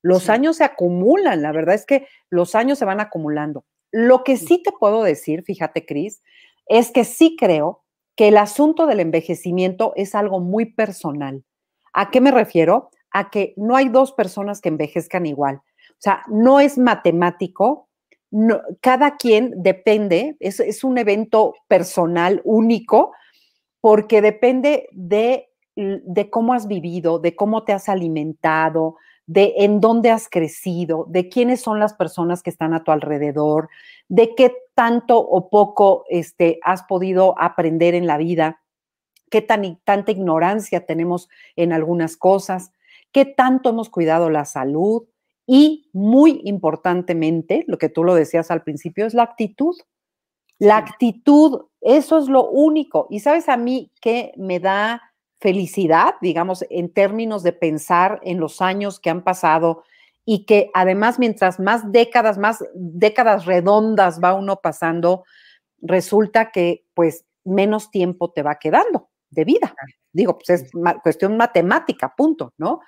Los 0.00 0.28
años 0.28 0.56
se 0.56 0.64
acumulan, 0.64 1.42
la 1.42 1.52
verdad 1.52 1.74
es 1.74 1.86
que 1.86 2.06
los 2.30 2.54
años 2.54 2.78
se 2.78 2.84
van 2.84 3.00
acumulando. 3.00 3.64
Lo 3.90 4.24
que 4.24 4.36
sí 4.36 4.62
te 4.62 4.72
puedo 4.72 5.02
decir, 5.02 5.42
fíjate, 5.42 5.84
Cris, 5.84 6.22
es 6.66 6.90
que 6.90 7.04
sí 7.04 7.36
creo 7.38 7.82
que 8.16 8.28
el 8.28 8.36
asunto 8.36 8.86
del 8.86 9.00
envejecimiento 9.00 9.92
es 9.96 10.14
algo 10.14 10.40
muy 10.40 10.66
personal 10.66 11.44
¿A 11.92 12.10
qué 12.10 12.20
me 12.20 12.30
refiero? 12.30 12.90
A 13.10 13.30
que 13.30 13.54
no 13.56 13.76
hay 13.76 13.88
dos 13.88 14.12
personas 14.12 14.60
que 14.60 14.68
envejezcan 14.68 15.26
igual. 15.26 15.56
O 15.56 16.00
sea, 16.02 16.22
no 16.28 16.60
es 16.60 16.78
matemático, 16.78 17.88
cada 18.80 19.16
quien 19.16 19.62
depende, 19.62 20.36
es, 20.40 20.84
un 20.84 20.96
evento 20.96 21.54
personal 21.68 22.40
único, 22.44 23.12
porque 23.80 24.22
depende 24.22 24.88
de, 24.92 25.50
de 25.76 26.30
cómo 26.30 26.54
has 26.54 26.66
vivido, 26.66 27.18
de 27.18 27.36
cómo 27.36 27.64
te 27.64 27.72
has 27.72 27.90
alimentado, 27.90 28.96
de 29.26 29.54
en 29.58 29.80
dónde 29.80 30.10
has 30.10 30.28
crecido, 30.28 31.06
de 31.08 31.28
quiénes 31.28 31.60
son 31.60 31.78
las 31.78 31.94
personas 31.94 32.42
que 32.42 32.50
están 32.50 32.74
a 32.74 32.82
tu 32.84 32.90
alrededor, 32.90 33.68
de 34.08 34.34
qué 34.34 34.56
tanto 34.74 35.18
o 35.18 35.50
poco 35.50 36.04
este, 36.08 36.58
has 36.62 36.82
podido 36.84 37.34
aprender 37.38 37.94
en 37.94 38.06
la 38.06 38.16
vida 38.16 38.61
qué 39.32 39.40
tan, 39.40 39.80
tanta 39.82 40.12
ignorancia 40.12 40.84
tenemos 40.84 41.28
en 41.56 41.72
algunas 41.72 42.18
cosas, 42.18 42.70
qué 43.12 43.24
tanto 43.24 43.70
hemos 43.70 43.88
cuidado 43.88 44.28
la 44.28 44.44
salud 44.44 45.04
y 45.46 45.88
muy 45.94 46.42
importantemente, 46.44 47.64
lo 47.66 47.78
que 47.78 47.88
tú 47.88 48.04
lo 48.04 48.14
decías 48.14 48.50
al 48.50 48.62
principio, 48.62 49.06
es 49.06 49.14
la 49.14 49.22
actitud. 49.22 49.74
La 50.58 50.76
actitud, 50.76 51.62
eso 51.80 52.18
es 52.18 52.28
lo 52.28 52.48
único. 52.48 53.06
Y 53.08 53.20
sabes 53.20 53.48
a 53.48 53.56
mí 53.56 53.90
que 54.02 54.32
me 54.36 54.60
da 54.60 55.02
felicidad, 55.40 56.14
digamos, 56.20 56.64
en 56.68 56.92
términos 56.92 57.42
de 57.42 57.52
pensar 57.52 58.20
en 58.22 58.38
los 58.38 58.60
años 58.60 59.00
que 59.00 59.10
han 59.10 59.24
pasado 59.24 59.82
y 60.26 60.44
que 60.44 60.70
además 60.74 61.18
mientras 61.18 61.58
más 61.58 61.90
décadas, 61.90 62.36
más 62.36 62.62
décadas 62.74 63.46
redondas 63.46 64.20
va 64.22 64.34
uno 64.34 64.60
pasando, 64.62 65.24
resulta 65.80 66.52
que 66.52 66.84
pues 66.94 67.24
menos 67.44 67.90
tiempo 67.90 68.30
te 68.30 68.42
va 68.42 68.56
quedando 68.56 69.08
de 69.32 69.44
vida. 69.44 69.74
Digo, 70.12 70.38
pues 70.38 70.62
es 70.62 70.70
cuestión 71.02 71.36
matemática, 71.36 72.14
punto, 72.16 72.52
¿no? 72.58 72.80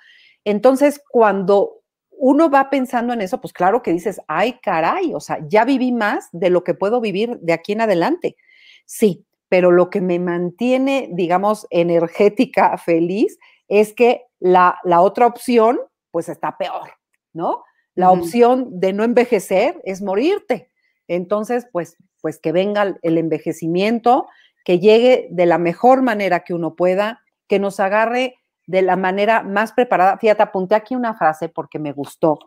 Entonces, 0.43 1.01
cuando 1.09 1.81
uno 2.11 2.49
va 2.49 2.69
pensando 2.69 3.13
en 3.13 3.21
eso, 3.21 3.41
pues 3.41 3.51
claro 3.51 3.81
que 3.81 3.91
dices, 3.91 4.21
ay, 4.27 4.59
caray, 4.61 5.13
o 5.13 5.19
sea, 5.19 5.39
ya 5.47 5.65
viví 5.65 5.91
más 5.91 6.29
de 6.31 6.49
lo 6.49 6.63
que 6.63 6.73
puedo 6.73 7.01
vivir 7.01 7.37
de 7.41 7.53
aquí 7.53 7.73
en 7.73 7.81
adelante. 7.81 8.37
Sí, 8.85 9.25
pero 9.49 9.71
lo 9.71 9.89
que 9.89 10.01
me 10.01 10.19
mantiene, 10.19 11.09
digamos, 11.11 11.67
energética, 11.69 12.77
feliz, 12.77 13.37
es 13.67 13.93
que 13.93 14.21
la, 14.39 14.79
la 14.83 15.01
otra 15.01 15.27
opción, 15.27 15.79
pues 16.11 16.29
está 16.29 16.57
peor, 16.57 16.91
¿no? 17.33 17.63
La 17.95 18.11
opción 18.11 18.79
de 18.79 18.91
no 18.91 19.03
envejecer 19.05 19.81
es 19.85 20.01
morirte. 20.01 20.69
Entonces, 21.07 21.65
pues, 21.71 21.95
pues 22.21 22.39
que 22.39 22.51
venga 22.51 22.97
el 23.01 23.17
envejecimiento, 23.17 24.27
que 24.65 24.79
llegue 24.79 25.27
de 25.29 25.45
la 25.45 25.57
mejor 25.57 26.01
manera 26.01 26.41
que 26.41 26.53
uno 26.53 26.75
pueda, 26.75 27.21
que 27.47 27.59
nos 27.59 27.79
agarre 27.79 28.35
de 28.67 28.81
la 28.81 28.97
manera 28.97 29.43
más 29.43 29.71
preparada. 29.71 30.17
Fíjate, 30.17 30.43
apunté 30.43 30.75
aquí 30.75 30.95
una 30.95 31.13
frase 31.13 31.47
porque 31.47 31.79
me 31.79 31.93
gustó, 31.93 32.39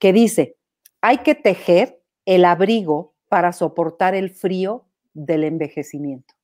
que 0.00 0.12
dice, 0.12 0.56
hay 1.02 1.18
que 1.18 1.36
tejer 1.36 2.00
el 2.24 2.44
abrigo 2.46 3.14
para 3.28 3.52
soportar 3.52 4.14
el 4.14 4.30
frío 4.30 4.86
del 5.12 5.44
envejecimiento. 5.44 6.34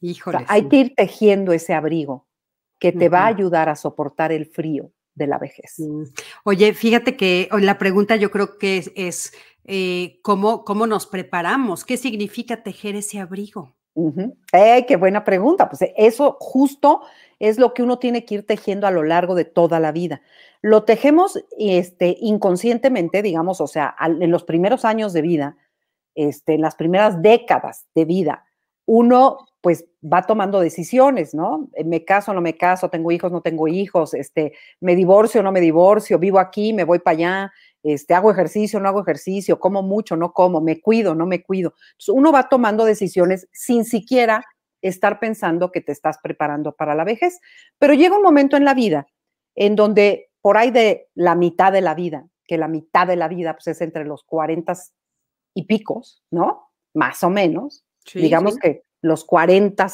Híjole. 0.00 0.46
hay 0.48 0.66
que 0.66 0.76
ir 0.76 0.94
tejiendo 0.94 1.52
ese 1.52 1.74
abrigo 1.74 2.26
que 2.78 2.90
te 2.90 3.10
va 3.10 3.24
a 3.24 3.26
ayudar 3.26 3.68
a 3.68 3.76
soportar 3.76 4.32
el 4.32 4.46
frío 4.46 4.92
de 5.14 5.26
la 5.26 5.36
vejez. 5.36 5.74
Mm. 5.76 6.04
Oye, 6.44 6.72
fíjate 6.72 7.18
que 7.18 7.50
la 7.52 7.76
pregunta 7.76 8.16
yo 8.16 8.30
creo 8.30 8.56
que 8.56 8.90
es, 8.96 9.34
eh, 9.64 10.18
¿cómo, 10.22 10.64
¿cómo 10.64 10.86
nos 10.86 11.06
preparamos? 11.06 11.84
¿Qué 11.84 11.98
significa 11.98 12.62
tejer 12.62 12.96
ese 12.96 13.18
abrigo? 13.18 13.76
Eh, 14.52 14.84
qué 14.86 14.96
buena 14.96 15.24
pregunta. 15.24 15.68
Pues 15.68 15.82
eh, 15.82 15.94
eso 15.96 16.36
justo 16.40 17.02
es 17.38 17.58
lo 17.58 17.74
que 17.74 17.82
uno 17.82 17.98
tiene 17.98 18.24
que 18.24 18.36
ir 18.36 18.46
tejiendo 18.46 18.86
a 18.86 18.90
lo 18.90 19.02
largo 19.02 19.34
de 19.34 19.44
toda 19.44 19.80
la 19.80 19.92
vida. 19.92 20.20
Lo 20.62 20.84
tejemos 20.84 21.42
este, 21.58 22.16
inconscientemente, 22.20 23.22
digamos, 23.22 23.60
o 23.60 23.66
sea, 23.66 23.94
en 23.98 24.30
los 24.30 24.44
primeros 24.44 24.84
años 24.84 25.12
de 25.12 25.22
vida, 25.22 25.56
este, 26.14 26.54
en 26.54 26.60
las 26.60 26.74
primeras 26.74 27.22
décadas 27.22 27.86
de 27.94 28.04
vida, 28.04 28.44
uno 28.84 29.38
pues 29.60 29.86
va 30.02 30.22
tomando 30.22 30.60
decisiones, 30.60 31.34
¿no? 31.34 31.68
Me 31.84 32.04
caso, 32.04 32.32
no 32.32 32.40
me 32.40 32.56
caso, 32.56 32.88
tengo 32.88 33.12
hijos, 33.12 33.30
no 33.30 33.42
tengo 33.42 33.68
hijos, 33.68 34.14
este, 34.14 34.54
me 34.80 34.96
divorcio, 34.96 35.42
no 35.42 35.52
me 35.52 35.60
divorcio, 35.60 36.18
vivo 36.18 36.38
aquí, 36.38 36.72
me 36.72 36.84
voy 36.84 36.98
para 36.98 37.16
allá, 37.16 37.52
este, 37.82 38.14
hago 38.14 38.30
ejercicio, 38.30 38.80
no 38.80 38.88
hago 38.88 39.00
ejercicio, 39.00 39.58
como 39.58 39.82
mucho, 39.82 40.16
no 40.16 40.32
como, 40.32 40.60
me 40.60 40.80
cuido, 40.80 41.14
no 41.14 41.26
me 41.26 41.42
cuido. 41.42 41.74
uno 42.08 42.32
va 42.32 42.48
tomando 42.48 42.84
decisiones 42.84 43.48
sin 43.52 43.84
siquiera 43.84 44.44
estar 44.82 45.20
pensando 45.20 45.70
que 45.72 45.80
te 45.80 45.92
estás 45.92 46.18
preparando 46.22 46.72
para 46.72 46.94
la 46.94 47.04
vejez. 47.04 47.40
Pero 47.78 47.94
llega 47.94 48.16
un 48.16 48.22
momento 48.22 48.56
en 48.56 48.64
la 48.64 48.74
vida 48.74 49.06
en 49.54 49.76
donde 49.76 50.30
por 50.40 50.56
ahí 50.56 50.70
de 50.70 51.08
la 51.14 51.34
mitad 51.34 51.72
de 51.72 51.80
la 51.80 51.94
vida, 51.94 52.26
que 52.46 52.58
la 52.58 52.68
mitad 52.68 53.06
de 53.06 53.16
la 53.16 53.28
vida 53.28 53.54
pues, 53.54 53.68
es 53.68 53.80
entre 53.80 54.04
los 54.04 54.24
40 54.24 54.74
y 55.54 55.64
picos, 55.64 56.22
¿no? 56.30 56.70
Más 56.94 57.22
o 57.22 57.30
menos. 57.30 57.84
Digamos 58.14 58.56
que 58.56 58.84
los 59.02 59.24
40, 59.24 59.86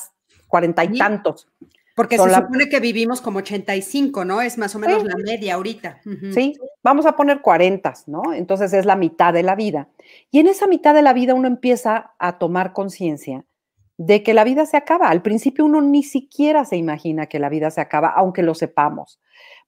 40 0.46 0.84
y 0.84 0.98
tantos. 0.98 1.48
Porque 1.96 2.18
se 2.18 2.30
supone 2.30 2.68
que 2.68 2.78
vivimos 2.78 3.22
como 3.22 3.38
85, 3.38 4.26
¿no? 4.26 4.42
Es 4.42 4.58
más 4.58 4.74
o 4.74 4.78
menos 4.78 5.02
la 5.02 5.16
media 5.16 5.54
ahorita. 5.54 6.02
Sí, 6.34 6.54
vamos 6.82 7.06
a 7.06 7.16
poner 7.16 7.40
40, 7.40 7.94
¿no? 8.06 8.34
Entonces 8.34 8.74
es 8.74 8.84
la 8.84 8.96
mitad 8.96 9.32
de 9.32 9.42
la 9.42 9.54
vida. 9.54 9.88
Y 10.30 10.40
en 10.40 10.46
esa 10.46 10.66
mitad 10.66 10.92
de 10.92 11.00
la 11.00 11.14
vida 11.14 11.32
uno 11.32 11.48
empieza 11.48 12.14
a 12.18 12.36
tomar 12.36 12.74
conciencia 12.74 13.46
de 13.96 14.22
que 14.22 14.34
la 14.34 14.44
vida 14.44 14.66
se 14.66 14.76
acaba. 14.76 15.08
Al 15.08 15.22
principio 15.22 15.64
uno 15.64 15.80
ni 15.80 16.02
siquiera 16.02 16.66
se 16.66 16.76
imagina 16.76 17.28
que 17.28 17.38
la 17.38 17.48
vida 17.48 17.70
se 17.70 17.80
acaba, 17.80 18.08
aunque 18.08 18.42
lo 18.42 18.54
sepamos, 18.54 19.18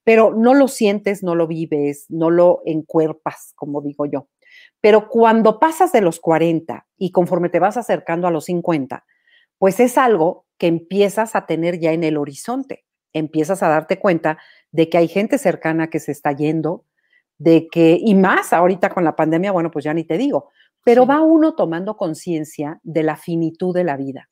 pero 0.04 0.34
no 0.34 0.52
lo 0.52 0.68
sientes, 0.68 1.22
no 1.22 1.34
lo 1.34 1.46
vives, 1.46 2.04
no 2.10 2.28
lo 2.28 2.60
encuerpas, 2.66 3.54
como 3.56 3.80
digo 3.80 4.04
yo. 4.04 4.28
Pero 4.82 5.08
cuando 5.08 5.58
pasas 5.58 5.92
de 5.92 6.02
los 6.02 6.20
40 6.20 6.86
y 6.98 7.10
conforme 7.10 7.48
te 7.48 7.58
vas 7.58 7.78
acercando 7.78 8.28
a 8.28 8.30
los 8.30 8.44
50, 8.44 9.06
pues 9.58 9.80
es 9.80 9.98
algo 9.98 10.46
que 10.56 10.66
empiezas 10.66 11.36
a 11.36 11.46
tener 11.46 11.78
ya 11.78 11.92
en 11.92 12.04
el 12.04 12.16
horizonte. 12.16 12.84
Empiezas 13.12 13.62
a 13.62 13.68
darte 13.68 13.98
cuenta 13.98 14.38
de 14.70 14.88
que 14.88 14.98
hay 14.98 15.08
gente 15.08 15.38
cercana 15.38 15.88
que 15.88 16.00
se 16.00 16.12
está 16.12 16.32
yendo, 16.32 16.84
de 17.38 17.68
que, 17.68 17.98
y 18.00 18.14
más 18.14 18.52
ahorita 18.52 18.90
con 18.90 19.04
la 19.04 19.16
pandemia, 19.16 19.52
bueno, 19.52 19.70
pues 19.70 19.84
ya 19.84 19.94
ni 19.94 20.04
te 20.04 20.18
digo, 20.18 20.50
pero 20.84 21.06
va 21.06 21.20
uno 21.20 21.54
tomando 21.54 21.96
conciencia 21.96 22.80
de 22.82 23.02
la 23.02 23.16
finitud 23.16 23.74
de 23.74 23.84
la 23.84 23.96
vida, 23.96 24.28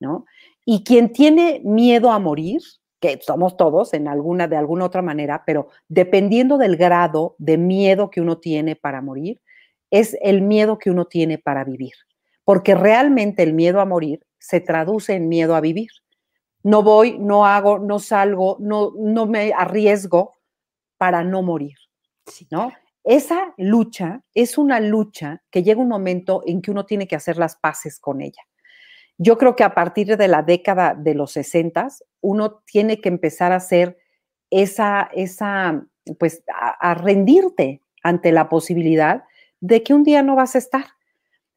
¿no? 0.00 0.24
Y 0.64 0.84
quien 0.84 1.12
tiene 1.12 1.60
miedo 1.64 2.10
a 2.10 2.18
morir, 2.18 2.60
que 3.00 3.18
somos 3.20 3.56
todos 3.56 3.94
en 3.94 4.06
alguna, 4.06 4.46
de 4.46 4.56
alguna 4.56 4.84
otra 4.84 5.02
manera, 5.02 5.42
pero 5.44 5.68
dependiendo 5.88 6.56
del 6.56 6.76
grado 6.76 7.34
de 7.38 7.58
miedo 7.58 8.10
que 8.10 8.20
uno 8.20 8.38
tiene 8.38 8.76
para 8.76 9.00
morir, 9.00 9.40
es 9.90 10.16
el 10.22 10.42
miedo 10.42 10.78
que 10.78 10.90
uno 10.90 11.06
tiene 11.06 11.38
para 11.38 11.64
vivir. 11.64 11.92
Porque 12.44 12.74
realmente 12.74 13.42
el 13.42 13.54
miedo 13.54 13.80
a 13.80 13.84
morir 13.84 14.24
se 14.42 14.60
traduce 14.60 15.14
en 15.14 15.28
miedo 15.28 15.54
a 15.54 15.60
vivir. 15.60 15.90
No 16.64 16.82
voy, 16.82 17.18
no 17.18 17.46
hago, 17.46 17.78
no 17.78 17.98
salgo, 17.98 18.56
no, 18.60 18.92
no 18.96 19.26
me 19.26 19.52
arriesgo 19.52 20.34
para 20.98 21.22
no 21.24 21.42
morir, 21.42 21.76
¿no? 22.50 22.72
Esa 23.04 23.54
lucha 23.56 24.22
es 24.34 24.58
una 24.58 24.78
lucha 24.78 25.42
que 25.50 25.62
llega 25.62 25.80
un 25.80 25.88
momento 25.88 26.42
en 26.46 26.60
que 26.60 26.70
uno 26.70 26.86
tiene 26.86 27.08
que 27.08 27.16
hacer 27.16 27.36
las 27.36 27.56
paces 27.56 27.98
con 27.98 28.20
ella. 28.20 28.42
Yo 29.18 29.38
creo 29.38 29.56
que 29.56 29.64
a 29.64 29.74
partir 29.74 30.16
de 30.16 30.28
la 30.28 30.42
década 30.42 30.94
de 30.94 31.14
los 31.14 31.32
60, 31.32 31.88
uno 32.20 32.62
tiene 32.64 33.00
que 33.00 33.08
empezar 33.08 33.52
a 33.52 33.56
hacer 33.56 33.98
esa, 34.50 35.08
esa 35.14 35.84
pues, 36.18 36.44
a 36.46 36.94
rendirte 36.94 37.80
ante 38.02 38.32
la 38.32 38.48
posibilidad 38.48 39.24
de 39.60 39.82
que 39.82 39.94
un 39.94 40.02
día 40.04 40.22
no 40.22 40.36
vas 40.36 40.54
a 40.54 40.58
estar. 40.58 40.86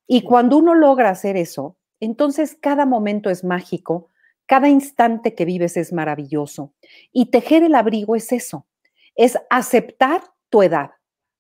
Y 0.08 0.22
cuando 0.22 0.58
uno 0.58 0.76
logra 0.76 1.10
hacer 1.10 1.38
eso, 1.38 1.78
entonces 2.00 2.58
cada 2.60 2.86
momento 2.86 3.30
es 3.30 3.44
mágico, 3.44 4.10
cada 4.46 4.70
instante 4.70 5.34
que 5.34 5.46
vives 5.46 5.78
es 5.78 5.92
maravilloso. 5.94 6.74
Y 7.12 7.28
tejer 7.28 7.64
el 7.64 7.76
abrigo 7.76 8.16
es 8.16 8.32
eso, 8.32 8.68
es 9.16 9.38
aceptar 9.50 10.22
tu 10.50 10.62
edad, 10.62 10.92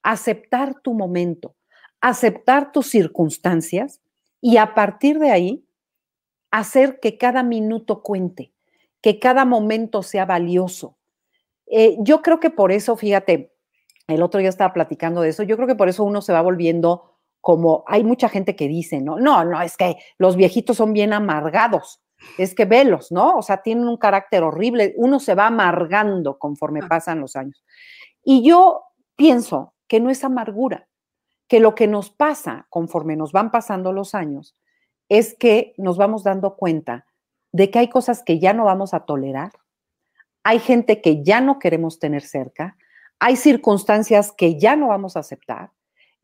aceptar 0.03 0.81
tu 0.81 0.93
momento, 0.93 1.55
aceptar 2.01 2.71
tus 2.71 2.87
circunstancias 2.87 4.01
y 4.41 4.57
a 4.57 4.73
partir 4.73 5.19
de 5.19 5.31
ahí 5.31 5.65
hacer 6.51 6.99
que 6.99 7.17
cada 7.17 7.43
minuto 7.43 8.01
cuente, 8.01 8.53
que 9.01 9.19
cada 9.19 9.45
momento 9.45 10.03
sea 10.03 10.25
valioso. 10.25 10.97
Eh, 11.67 11.97
yo 11.99 12.21
creo 12.21 12.39
que 12.39 12.49
por 12.49 12.71
eso, 12.71 12.95
fíjate, 12.95 13.51
el 14.07 14.21
otro 14.21 14.39
día 14.39 14.49
estaba 14.49 14.71
platicando 14.71 15.21
de 15.21 15.29
eso, 15.29 15.43
yo 15.43 15.55
creo 15.55 15.67
que 15.67 15.75
por 15.75 15.89
eso 15.89 16.03
uno 16.03 16.21
se 16.21 16.31
va 16.31 16.41
volviendo 16.41 17.14
como, 17.45 17.83
hay 17.85 18.03
mucha 18.03 18.27
gente 18.27 18.55
que 18.55 18.67
dice, 18.67 19.01
no, 19.01 19.19
no, 19.19 19.45
no, 19.45 19.61
es 19.61 19.77
que 19.77 19.97
los 20.17 20.35
viejitos 20.35 20.77
son 20.77 20.93
bien 20.93 21.13
amargados, 21.13 22.01
es 22.39 22.55
que 22.55 22.65
velos, 22.65 23.11
¿no? 23.11 23.37
O 23.37 23.43
sea, 23.43 23.61
tienen 23.61 23.87
un 23.87 23.97
carácter 23.97 24.41
horrible, 24.41 24.95
uno 24.97 25.19
se 25.19 25.35
va 25.35 25.45
amargando 25.45 26.39
conforme 26.39 26.79
ah. 26.81 26.87
pasan 26.89 27.19
los 27.19 27.35
años. 27.35 27.63
Y 28.23 28.43
yo 28.43 28.85
pienso 29.15 29.75
que 29.87 29.99
no 29.99 30.09
es 30.09 30.23
amargura, 30.23 30.87
que 31.47 31.59
lo 31.59 31.75
que 31.75 31.85
nos 31.85 32.09
pasa 32.09 32.65
conforme 32.71 33.15
nos 33.15 33.31
van 33.31 33.51
pasando 33.51 33.93
los 33.93 34.15
años 34.15 34.57
es 35.07 35.35
que 35.35 35.75
nos 35.77 35.97
vamos 35.97 36.23
dando 36.23 36.55
cuenta 36.55 37.05
de 37.51 37.69
que 37.69 37.77
hay 37.77 37.89
cosas 37.89 38.23
que 38.23 38.39
ya 38.39 38.53
no 38.53 38.65
vamos 38.65 38.95
a 38.95 39.01
tolerar, 39.01 39.51
hay 40.43 40.57
gente 40.57 40.99
que 40.99 41.23
ya 41.23 41.41
no 41.41 41.59
queremos 41.59 41.99
tener 41.99 42.23
cerca, 42.23 42.75
hay 43.19 43.35
circunstancias 43.35 44.31
que 44.35 44.57
ya 44.59 44.75
no 44.75 44.87
vamos 44.87 45.15
a 45.15 45.19
aceptar 45.19 45.69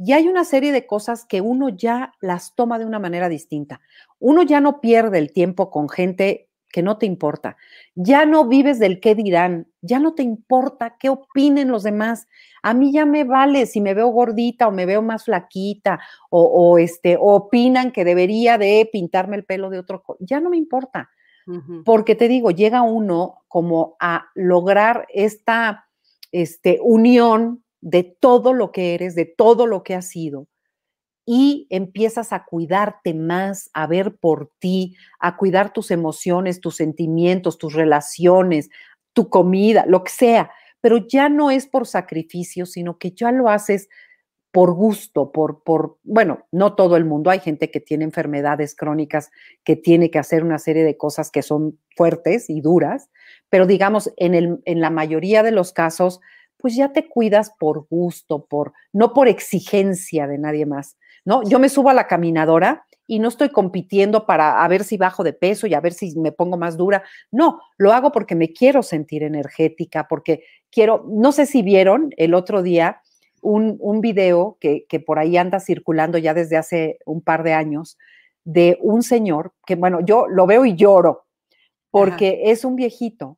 y 0.04 0.14
hay 0.14 0.28
una 0.28 0.46
serie 0.46 0.72
de 0.72 0.88
cosas 0.88 1.26
que 1.26 1.42
uno 1.42 1.70
ya 1.70 2.14
las 2.22 2.56
toma 2.56 2.80
de 2.80 2.86
una 2.86 2.98
manera 2.98 3.30
distinta. 3.30 3.82
Uno 4.18 4.42
ya 4.42 4.60
no 4.60 4.82
pierde 4.82 5.20
el 5.20 5.32
tiempo 5.32 5.70
con 5.70 5.90
gente 5.90 6.50
que 6.72 6.82
no 6.82 6.98
te 6.98 7.06
importa. 7.06 7.56
Ya 7.94 8.26
no 8.26 8.48
vives 8.48 8.80
del 8.80 9.00
qué 9.00 9.14
dirán, 9.14 9.68
ya 9.82 10.00
no 10.00 10.16
te 10.16 10.24
importa 10.24 10.96
qué 10.98 11.10
opinen 11.10 11.70
los 11.70 11.84
demás. 11.84 12.28
A 12.64 12.74
mí 12.74 12.92
ya 12.92 13.06
me 13.06 13.26
vale 13.26 13.68
si 13.68 13.80
me 13.80 13.94
veo 13.94 14.08
gordita 14.08 14.68
o 14.68 14.72
me 14.72 14.88
veo 14.88 15.04
más 15.04 15.26
flaquita 15.26 16.00
o, 16.32 16.80
este, 16.80 17.16
opinan 17.20 17.92
que 17.92 18.04
debería 18.04 18.58
de 18.58 18.90
pintarme 18.92 19.36
el 19.36 19.46
pelo 19.46 19.70
de 19.70 19.78
otro. 19.78 20.04
Ya 20.20 20.40
no 20.40 20.50
me 20.50 20.58
importa. 20.58 21.12
Porque 21.86 22.16
te 22.16 22.28
digo, 22.28 22.50
llega 22.50 22.82
uno 22.82 23.44
como 23.48 23.98
a 24.00 24.30
lograr 24.34 25.06
esta 25.10 25.90
este, 26.32 26.80
unión 26.82 27.64
de 27.82 28.04
todo 28.04 28.54
lo 28.54 28.72
que 28.72 28.94
eres, 28.94 29.16
de 29.16 29.26
todo 29.26 29.68
lo 29.68 29.84
que 29.84 29.96
has 29.96 30.08
sido, 30.08 30.48
y 31.26 31.68
empiezas 31.70 32.34
a 32.34 32.46
cuidarte 32.46 33.14
más, 33.14 33.70
a 33.74 33.88
ver 33.88 34.16
por 34.16 34.52
ti, 34.60 34.96
a 35.20 35.38
cuidar 35.38 35.72
tus 35.72 35.92
emociones, 35.92 36.62
tus 36.62 36.76
sentimientos, 36.78 37.58
tus 37.58 37.74
relaciones, 37.74 38.70
tu 39.14 39.30
comida, 39.30 39.86
lo 39.88 40.04
que 40.04 40.12
sea, 40.12 40.52
pero 40.82 41.08
ya 41.08 41.30
no 41.30 41.52
es 41.52 41.68
por 41.68 41.86
sacrificio, 41.86 42.66
sino 42.66 42.98
que 42.98 43.12
ya 43.12 43.32
lo 43.32 43.50
haces 43.50 43.88
por 44.52 44.74
gusto, 44.74 45.32
por, 45.32 45.64
por, 45.64 45.98
bueno, 46.04 46.46
no 46.52 46.76
todo 46.76 46.98
el 46.98 47.06
mundo, 47.06 47.30
hay 47.30 47.40
gente 47.40 47.72
que 47.72 47.80
tiene 47.80 48.04
enfermedades 48.04 48.76
crónicas, 48.76 49.32
que 49.64 49.78
tiene 49.78 50.12
que 50.12 50.20
hacer 50.20 50.44
una 50.44 50.60
serie 50.60 50.84
de 50.84 50.98
cosas 50.98 51.32
que 51.32 51.42
son 51.42 51.80
fuertes 51.96 52.50
y 52.50 52.60
duras, 52.60 53.10
pero 53.50 53.66
digamos, 53.66 54.12
en, 54.18 54.34
el, 54.34 54.60
en 54.66 54.82
la 54.82 54.90
mayoría 54.90 55.44
de 55.44 55.52
los 55.52 55.72
casos, 55.72 56.20
pues 56.62 56.76
ya 56.76 56.94
te 56.94 57.10
cuidas 57.10 57.52
por 57.60 57.88
gusto, 57.90 58.46
por, 58.46 58.74
no 58.94 59.14
por 59.14 59.28
exigencia 59.28 60.28
de 60.28 60.38
nadie 60.38 60.66
más, 60.66 60.98
¿no? 61.26 61.44
Yo 61.44 61.60
me 61.60 61.70
subo 61.70 61.90
a 61.90 61.94
la 61.94 62.08
caminadora 62.08 62.86
y 63.08 63.20
no 63.20 63.28
estoy 63.28 63.50
compitiendo 63.50 64.26
para 64.26 64.64
a 64.64 64.68
ver 64.70 64.84
si 64.84 64.96
bajo 64.96 65.24
de 65.24 65.34
peso 65.34 65.68
y 65.68 65.74
a 65.74 65.82
ver 65.82 65.94
si 65.94 66.18
me 66.18 66.32
pongo 66.32 66.56
más 66.58 66.78
dura. 66.78 67.04
No, 67.32 67.60
lo 67.78 67.92
hago 67.92 68.12
porque 68.12 68.36
me 68.36 68.54
quiero 68.54 68.84
sentir 68.84 69.24
energética, 69.24 70.08
porque 70.08 70.44
quiero, 70.70 71.06
no 71.10 71.32
sé 71.32 71.46
si 71.46 71.62
vieron 71.62 72.12
el 72.16 72.34
otro 72.34 72.62
día 72.62 73.02
un, 73.42 73.76
un 73.80 74.00
video 74.00 74.58
que, 74.62 74.86
que 74.88 75.00
por 75.00 75.20
ahí 75.20 75.36
anda 75.36 75.60
circulando 75.60 76.18
ya 76.20 76.34
desde 76.34 76.58
hace 76.58 77.00
un 77.06 77.22
par 77.22 77.44
de 77.44 77.54
años 77.54 77.98
de 78.44 78.78
un 78.82 79.04
señor 79.04 79.54
que, 79.66 79.76
bueno, 79.76 80.00
yo 80.02 80.28
lo 80.28 80.46
veo 80.46 80.66
y 80.66 80.76
lloro, 80.76 81.26
porque 81.90 82.44
es 82.46 82.64
un 82.64 82.76
viejito 82.76 83.38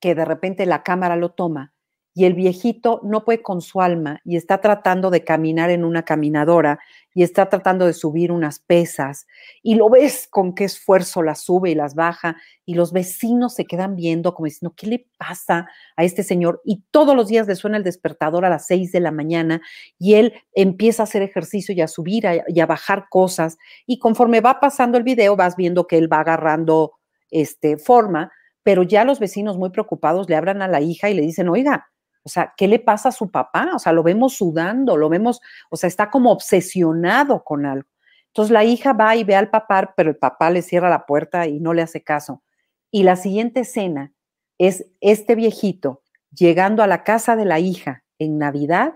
que 0.00 0.14
de 0.14 0.24
repente 0.24 0.66
la 0.66 0.82
cámara 0.82 1.14
lo 1.14 1.30
toma 1.30 1.72
y 2.14 2.26
el 2.26 2.34
viejito 2.34 3.00
no 3.02 3.24
puede 3.24 3.42
con 3.42 3.62
su 3.62 3.80
alma 3.80 4.20
y 4.24 4.36
está 4.36 4.60
tratando 4.60 5.10
de 5.10 5.24
caminar 5.24 5.70
en 5.70 5.84
una 5.84 6.04
caminadora 6.04 6.78
y 7.14 7.22
está 7.22 7.48
tratando 7.48 7.86
de 7.86 7.94
subir 7.94 8.32
unas 8.32 8.58
pesas 8.58 9.26
y 9.62 9.76
lo 9.76 9.88
ves 9.88 10.26
con 10.30 10.54
qué 10.54 10.64
esfuerzo 10.64 11.22
las 11.22 11.40
sube 11.40 11.70
y 11.70 11.74
las 11.74 11.94
baja 11.94 12.36
y 12.66 12.74
los 12.74 12.92
vecinos 12.92 13.54
se 13.54 13.64
quedan 13.64 13.96
viendo 13.96 14.34
como 14.34 14.46
diciendo, 14.46 14.74
¿qué 14.76 14.86
le 14.86 15.06
pasa 15.16 15.68
a 15.96 16.04
este 16.04 16.22
señor? 16.22 16.60
Y 16.64 16.84
todos 16.90 17.16
los 17.16 17.28
días 17.28 17.46
le 17.46 17.56
suena 17.56 17.78
el 17.78 17.84
despertador 17.84 18.44
a 18.44 18.50
las 18.50 18.66
seis 18.66 18.92
de 18.92 19.00
la 19.00 19.10
mañana 19.10 19.62
y 19.98 20.14
él 20.14 20.34
empieza 20.54 21.02
a 21.02 21.04
hacer 21.04 21.22
ejercicio 21.22 21.74
y 21.74 21.80
a 21.80 21.88
subir 21.88 22.24
y 22.46 22.60
a 22.60 22.66
bajar 22.66 23.06
cosas 23.08 23.56
y 23.86 23.98
conforme 23.98 24.40
va 24.40 24.60
pasando 24.60 24.98
el 24.98 25.04
video 25.04 25.34
vas 25.36 25.56
viendo 25.56 25.86
que 25.86 25.98
él 25.98 26.12
va 26.12 26.20
agarrando 26.20 26.92
este, 27.30 27.78
forma, 27.78 28.30
pero 28.62 28.82
ya 28.82 29.04
los 29.04 29.18
vecinos 29.18 29.56
muy 29.56 29.70
preocupados 29.70 30.28
le 30.28 30.36
abran 30.36 30.62
a 30.62 30.68
la 30.68 30.80
hija 30.80 31.10
y 31.10 31.14
le 31.14 31.22
dicen, 31.22 31.48
oiga, 31.48 31.91
o 32.24 32.28
sea, 32.28 32.54
¿qué 32.56 32.68
le 32.68 32.78
pasa 32.78 33.08
a 33.08 33.12
su 33.12 33.30
papá? 33.30 33.72
O 33.74 33.78
sea, 33.78 33.92
lo 33.92 34.02
vemos 34.02 34.34
sudando, 34.34 34.96
lo 34.96 35.08
vemos, 35.08 35.40
o 35.70 35.76
sea, 35.76 35.88
está 35.88 36.10
como 36.10 36.30
obsesionado 36.30 37.42
con 37.44 37.66
algo. 37.66 37.88
Entonces 38.28 38.52
la 38.52 38.64
hija 38.64 38.92
va 38.92 39.14
y 39.16 39.24
ve 39.24 39.34
al 39.36 39.50
papá, 39.50 39.92
pero 39.96 40.10
el 40.10 40.16
papá 40.16 40.50
le 40.50 40.62
cierra 40.62 40.88
la 40.88 41.04
puerta 41.04 41.46
y 41.46 41.60
no 41.60 41.74
le 41.74 41.82
hace 41.82 42.02
caso. 42.02 42.42
Y 42.90 43.02
la 43.02 43.16
siguiente 43.16 43.60
escena 43.60 44.12
es 44.58 44.86
este 45.00 45.34
viejito 45.34 46.02
llegando 46.30 46.82
a 46.82 46.86
la 46.86 47.04
casa 47.04 47.36
de 47.36 47.44
la 47.44 47.58
hija 47.58 48.04
en 48.18 48.38
Navidad 48.38 48.94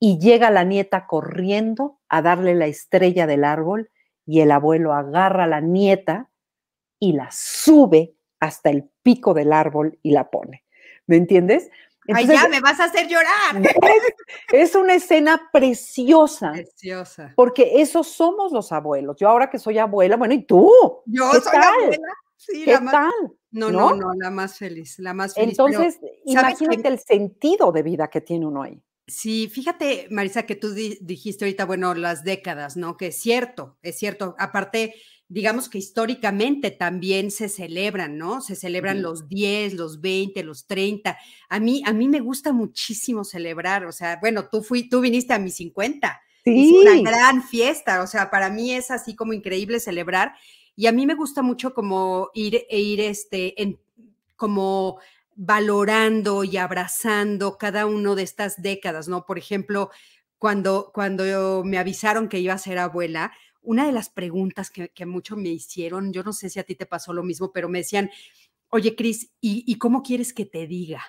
y 0.00 0.18
llega 0.18 0.50
la 0.50 0.64
nieta 0.64 1.06
corriendo 1.06 2.00
a 2.08 2.22
darle 2.22 2.54
la 2.54 2.66
estrella 2.66 3.26
del 3.26 3.44
árbol 3.44 3.90
y 4.26 4.40
el 4.40 4.50
abuelo 4.50 4.92
agarra 4.92 5.44
a 5.44 5.48
la 5.48 5.60
nieta 5.60 6.30
y 6.98 7.12
la 7.12 7.28
sube 7.30 8.16
hasta 8.40 8.70
el 8.70 8.90
pico 9.02 9.34
del 9.34 9.52
árbol 9.52 9.98
y 10.02 10.10
la 10.10 10.30
pone. 10.30 10.64
¿Me 11.06 11.16
entiendes? 11.16 11.70
Ay, 12.12 12.26
ya, 12.26 12.48
me 12.48 12.60
vas 12.60 12.80
a 12.80 12.84
hacer 12.84 13.06
llorar. 13.08 13.62
Es, 14.52 14.74
una 14.74 14.94
escena 14.94 15.50
preciosa. 15.52 16.52
Preciosa. 16.52 17.32
Porque 17.36 17.80
esos 17.80 18.08
somos 18.08 18.52
los 18.52 18.72
abuelos. 18.72 19.16
Yo 19.18 19.28
ahora 19.28 19.48
que 19.48 19.58
soy 19.58 19.78
abuela, 19.78 20.16
bueno, 20.16 20.34
¿y 20.34 20.44
tú? 20.44 20.70
Yo 21.06 21.32
soy 21.32 21.56
abuela. 21.56 22.08
Sí, 22.36 22.64
¿Qué 22.64 22.76
tal? 22.90 23.12
No, 23.52 23.70
no, 23.70 23.94
no, 23.94 24.12
la 24.18 24.30
más 24.30 24.58
feliz, 24.58 24.98
la 24.98 25.14
más 25.14 25.34
feliz. 25.34 25.50
Entonces, 25.50 26.00
imagínate 26.24 26.88
el 26.88 26.98
sentido 26.98 27.70
de 27.70 27.82
vida 27.82 28.08
que 28.08 28.20
tiene 28.20 28.46
uno 28.46 28.62
ahí. 28.62 28.82
Sí, 29.06 29.48
fíjate, 29.52 30.08
Marisa, 30.10 30.44
que 30.44 30.56
tú 30.56 30.72
dijiste 30.72 31.44
ahorita, 31.44 31.66
bueno, 31.66 31.94
las 31.94 32.24
décadas, 32.24 32.76
¿no? 32.76 32.96
Que 32.96 33.08
es 33.08 33.20
cierto, 33.20 33.76
es 33.82 33.98
cierto. 33.98 34.34
Aparte, 34.38 34.94
digamos 35.28 35.68
que 35.68 35.78
históricamente 35.78 36.70
también 36.70 37.30
se 37.30 37.48
celebran, 37.48 38.18
¿no? 38.18 38.40
Se 38.40 38.54
celebran 38.54 39.02
los 39.02 39.28
10, 39.28 39.74
los 39.74 40.00
20, 40.00 40.42
los 40.44 40.66
30. 40.66 41.16
A 41.48 41.60
mí, 41.60 41.82
a 41.86 41.92
mí 41.92 42.08
me 42.08 42.20
gusta 42.20 42.52
muchísimo 42.52 43.24
celebrar, 43.24 43.86
o 43.86 43.92
sea, 43.92 44.18
bueno, 44.20 44.48
tú, 44.50 44.62
fui, 44.62 44.88
tú 44.88 45.00
viniste 45.00 45.32
a 45.32 45.38
mis 45.38 45.56
50. 45.56 46.20
Sí. 46.44 46.76
Es 46.76 46.82
una 46.82 47.10
gran 47.10 47.42
fiesta, 47.42 48.02
o 48.02 48.06
sea, 48.06 48.30
para 48.30 48.50
mí 48.50 48.72
es 48.72 48.90
así 48.90 49.16
como 49.16 49.32
increíble 49.32 49.80
celebrar. 49.80 50.34
Y 50.76 50.86
a 50.86 50.92
mí 50.92 51.06
me 51.06 51.14
gusta 51.14 51.42
mucho 51.42 51.74
como 51.74 52.30
ir, 52.34 52.66
e 52.68 52.80
ir 52.80 53.00
este, 53.00 53.62
en, 53.62 53.78
como 54.36 54.98
valorando 55.34 56.44
y 56.44 56.56
abrazando 56.56 57.56
cada 57.58 57.86
uno 57.86 58.14
de 58.14 58.22
estas 58.22 58.60
décadas, 58.60 59.08
¿no? 59.08 59.24
Por 59.24 59.38
ejemplo, 59.38 59.90
cuando, 60.38 60.90
cuando 60.92 61.62
me 61.64 61.78
avisaron 61.78 62.28
que 62.28 62.40
iba 62.40 62.54
a 62.54 62.58
ser 62.58 62.78
abuela, 62.78 63.32
una 63.62 63.86
de 63.86 63.92
las 63.92 64.10
preguntas 64.10 64.70
que, 64.70 64.90
que 64.90 65.06
mucho 65.06 65.36
me 65.36 65.48
hicieron, 65.48 66.12
yo 66.12 66.22
no 66.22 66.32
sé 66.32 66.50
si 66.50 66.58
a 66.58 66.64
ti 66.64 66.74
te 66.74 66.86
pasó 66.86 67.12
lo 67.12 67.22
mismo, 67.22 67.52
pero 67.52 67.68
me 67.68 67.78
decían, 67.78 68.10
oye, 68.72 68.96
Cris, 68.96 69.30
¿y, 69.40 69.76
cómo 69.76 70.02
quieres 70.02 70.32
que 70.32 70.46
te 70.46 70.66
diga? 70.66 71.02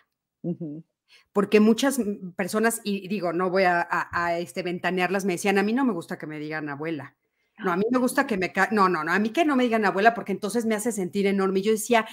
Porque 1.31 1.59
muchas 1.61 1.99
personas, 2.35 2.81
y 2.83 3.07
digo, 3.07 3.31
no 3.31 3.49
voy 3.49 3.63
a, 3.63 3.87
a, 3.89 4.37
este, 4.37 4.63
ventanearlas, 4.63 5.23
me 5.23 5.33
decían, 5.33 5.57
a 5.57 5.63
mí 5.63 5.71
no 5.71 5.85
me 5.85 5.93
gusta 5.93 6.17
que 6.17 6.27
me 6.27 6.39
digan 6.39 6.69
abuela. 6.69 7.15
No, 7.59 7.71
a 7.71 7.77
mí 7.77 7.85
me 7.89 7.99
gusta 7.99 8.27
que 8.27 8.35
me... 8.35 8.51
No, 8.71 8.89
no, 8.89 9.03
no, 9.03 9.13
a 9.13 9.19
mí 9.19 9.29
que 9.29 9.45
no 9.45 9.55
me 9.55 9.63
digan 9.63 9.85
abuela 9.85 10.13
porque 10.13 10.31
entonces 10.33 10.65
me 10.65 10.75
hace 10.75 10.91
sentir 10.91 11.25
enorme. 11.25 11.59
Y 11.59 11.63
yo 11.63 11.71
decía, 11.71 12.05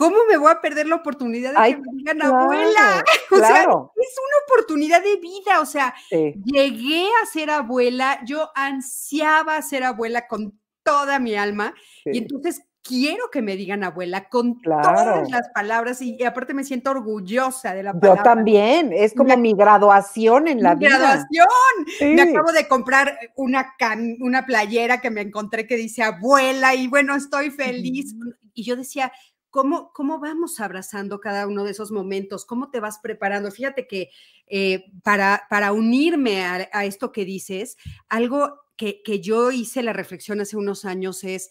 ¿cómo 0.00 0.16
me 0.26 0.38
voy 0.38 0.50
a 0.50 0.62
perder 0.62 0.86
la 0.86 0.96
oportunidad 0.96 1.50
de 1.50 1.74
que 1.74 1.76
me 1.76 1.96
digan 1.98 2.22
abuela? 2.22 3.04
O 3.30 3.36
sea, 3.36 3.60
es 3.60 3.66
una 3.66 4.36
oportunidad 4.48 5.02
de 5.02 5.16
vida. 5.16 5.60
O 5.60 5.66
sea, 5.66 5.94
llegué 6.10 7.06
a 7.22 7.26
ser 7.26 7.50
abuela, 7.50 8.18
yo 8.24 8.50
ansiaba 8.54 9.60
ser 9.60 9.84
abuela 9.84 10.26
con 10.26 10.58
toda 10.82 11.18
mi 11.18 11.34
alma. 11.34 11.74
Y 12.06 12.16
entonces 12.16 12.62
quiero 12.82 13.30
que 13.30 13.42
me 13.42 13.56
digan 13.56 13.84
abuela 13.84 14.28
con 14.30 14.60
todas 14.62 15.30
las 15.30 15.50
palabras 15.54 16.00
y, 16.00 16.24
aparte 16.24 16.54
me 16.54 16.64
siento 16.64 16.90
orgullosa 16.92 17.74
de 17.74 17.82
la 17.82 17.92
palabra. 17.92 18.22
Yo 18.22 18.24
también, 18.24 18.92
es 18.94 19.12
como 19.14 19.36
mi 19.36 19.52
graduación 19.52 20.48
en 20.48 20.62
la 20.62 20.76
vida. 20.76 20.98
Graduación. 20.98 22.16
Me 22.16 22.22
acabo 22.22 22.52
de 22.52 22.66
comprar 22.66 23.18
una, 23.36 23.74
una 24.20 24.46
playera 24.46 25.00
que 25.02 25.10
me 25.10 25.20
encontré 25.20 25.66
que 25.66 25.76
dice 25.76 26.02
abuela 26.02 26.74
y 26.74 26.88
bueno, 26.88 27.14
estoy 27.14 27.50
feliz. 27.50 28.14
Y 28.54 28.64
yo 28.64 28.76
decía, 28.76 29.12
¿Cómo, 29.50 29.92
¿Cómo 29.92 30.18
vamos 30.20 30.60
abrazando 30.60 31.20
cada 31.20 31.46
uno 31.46 31.64
de 31.64 31.72
esos 31.72 31.90
momentos? 31.90 32.46
¿Cómo 32.46 32.70
te 32.70 32.80
vas 32.80 32.98
preparando? 33.02 33.50
Fíjate 33.50 33.86
que 33.86 34.10
eh, 34.46 34.84
para, 35.02 35.46
para 35.50 35.72
unirme 35.72 36.44
a, 36.44 36.68
a, 36.72 36.84
esto 36.84 37.12
que 37.12 37.24
dices, 37.24 37.76
algo 38.08 38.60
que, 38.76 39.02
que 39.02 39.20
yo 39.20 39.50
hice 39.50 39.82
la 39.82 39.92
reflexión 39.92 40.40
hace 40.40 40.56
unos 40.56 40.84
años 40.84 41.24
es, 41.24 41.50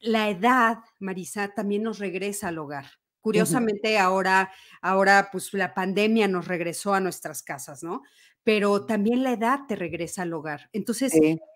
la 0.00 0.30
edad, 0.30 0.78
Marisa, 0.98 1.52
también 1.54 1.82
nos 1.82 1.98
regresa 1.98 2.48
al 2.48 2.58
hogar. 2.58 2.86
Curiosamente, 3.20 3.98
ahora, 3.98 4.50
ahora, 4.80 5.28
pues 5.30 5.52
la 5.52 5.74
pandemia 5.74 6.26
nos 6.26 6.48
regresó 6.48 6.94
a 6.94 7.00
nuestras 7.00 7.42
casas, 7.42 7.82
¿no? 7.82 8.02
Pero 8.42 8.86
también 8.86 9.22
la 9.22 9.32
edad 9.32 9.60
te 9.68 9.76
regresa 9.76 10.22
al 10.22 10.32
hogar. 10.32 10.70
Entonces, 10.72 11.12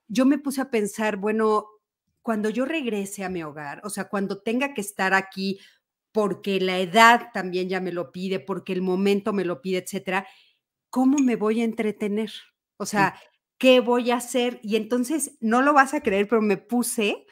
yo 0.06 0.26
me 0.26 0.38
puse 0.38 0.60
a 0.60 0.70
pensar, 0.70 1.16
bueno, 1.16 1.66
cuando 2.24 2.48
yo 2.48 2.64
regrese 2.64 3.22
a 3.22 3.28
mi 3.28 3.42
hogar, 3.42 3.82
o 3.84 3.90
sea, 3.90 4.08
cuando 4.08 4.40
tenga 4.40 4.72
que 4.72 4.80
estar 4.80 5.12
aquí 5.12 5.60
porque 6.10 6.58
la 6.58 6.78
edad 6.78 7.28
también 7.34 7.68
ya 7.68 7.80
me 7.80 7.92
lo 7.92 8.12
pide, 8.12 8.40
porque 8.40 8.72
el 8.72 8.80
momento 8.80 9.34
me 9.34 9.44
lo 9.44 9.60
pide, 9.60 9.78
etcétera, 9.78 10.26
¿cómo 10.88 11.18
me 11.18 11.36
voy 11.36 11.60
a 11.60 11.64
entretener? 11.64 12.32
O 12.78 12.86
sea, 12.86 13.14
¿qué 13.58 13.80
voy 13.80 14.10
a 14.10 14.16
hacer? 14.16 14.58
Y 14.62 14.76
entonces, 14.76 15.36
no 15.40 15.60
lo 15.60 15.74
vas 15.74 15.92
a 15.92 16.00
creer, 16.00 16.26
pero 16.26 16.40
me 16.40 16.56
puse 16.56 17.26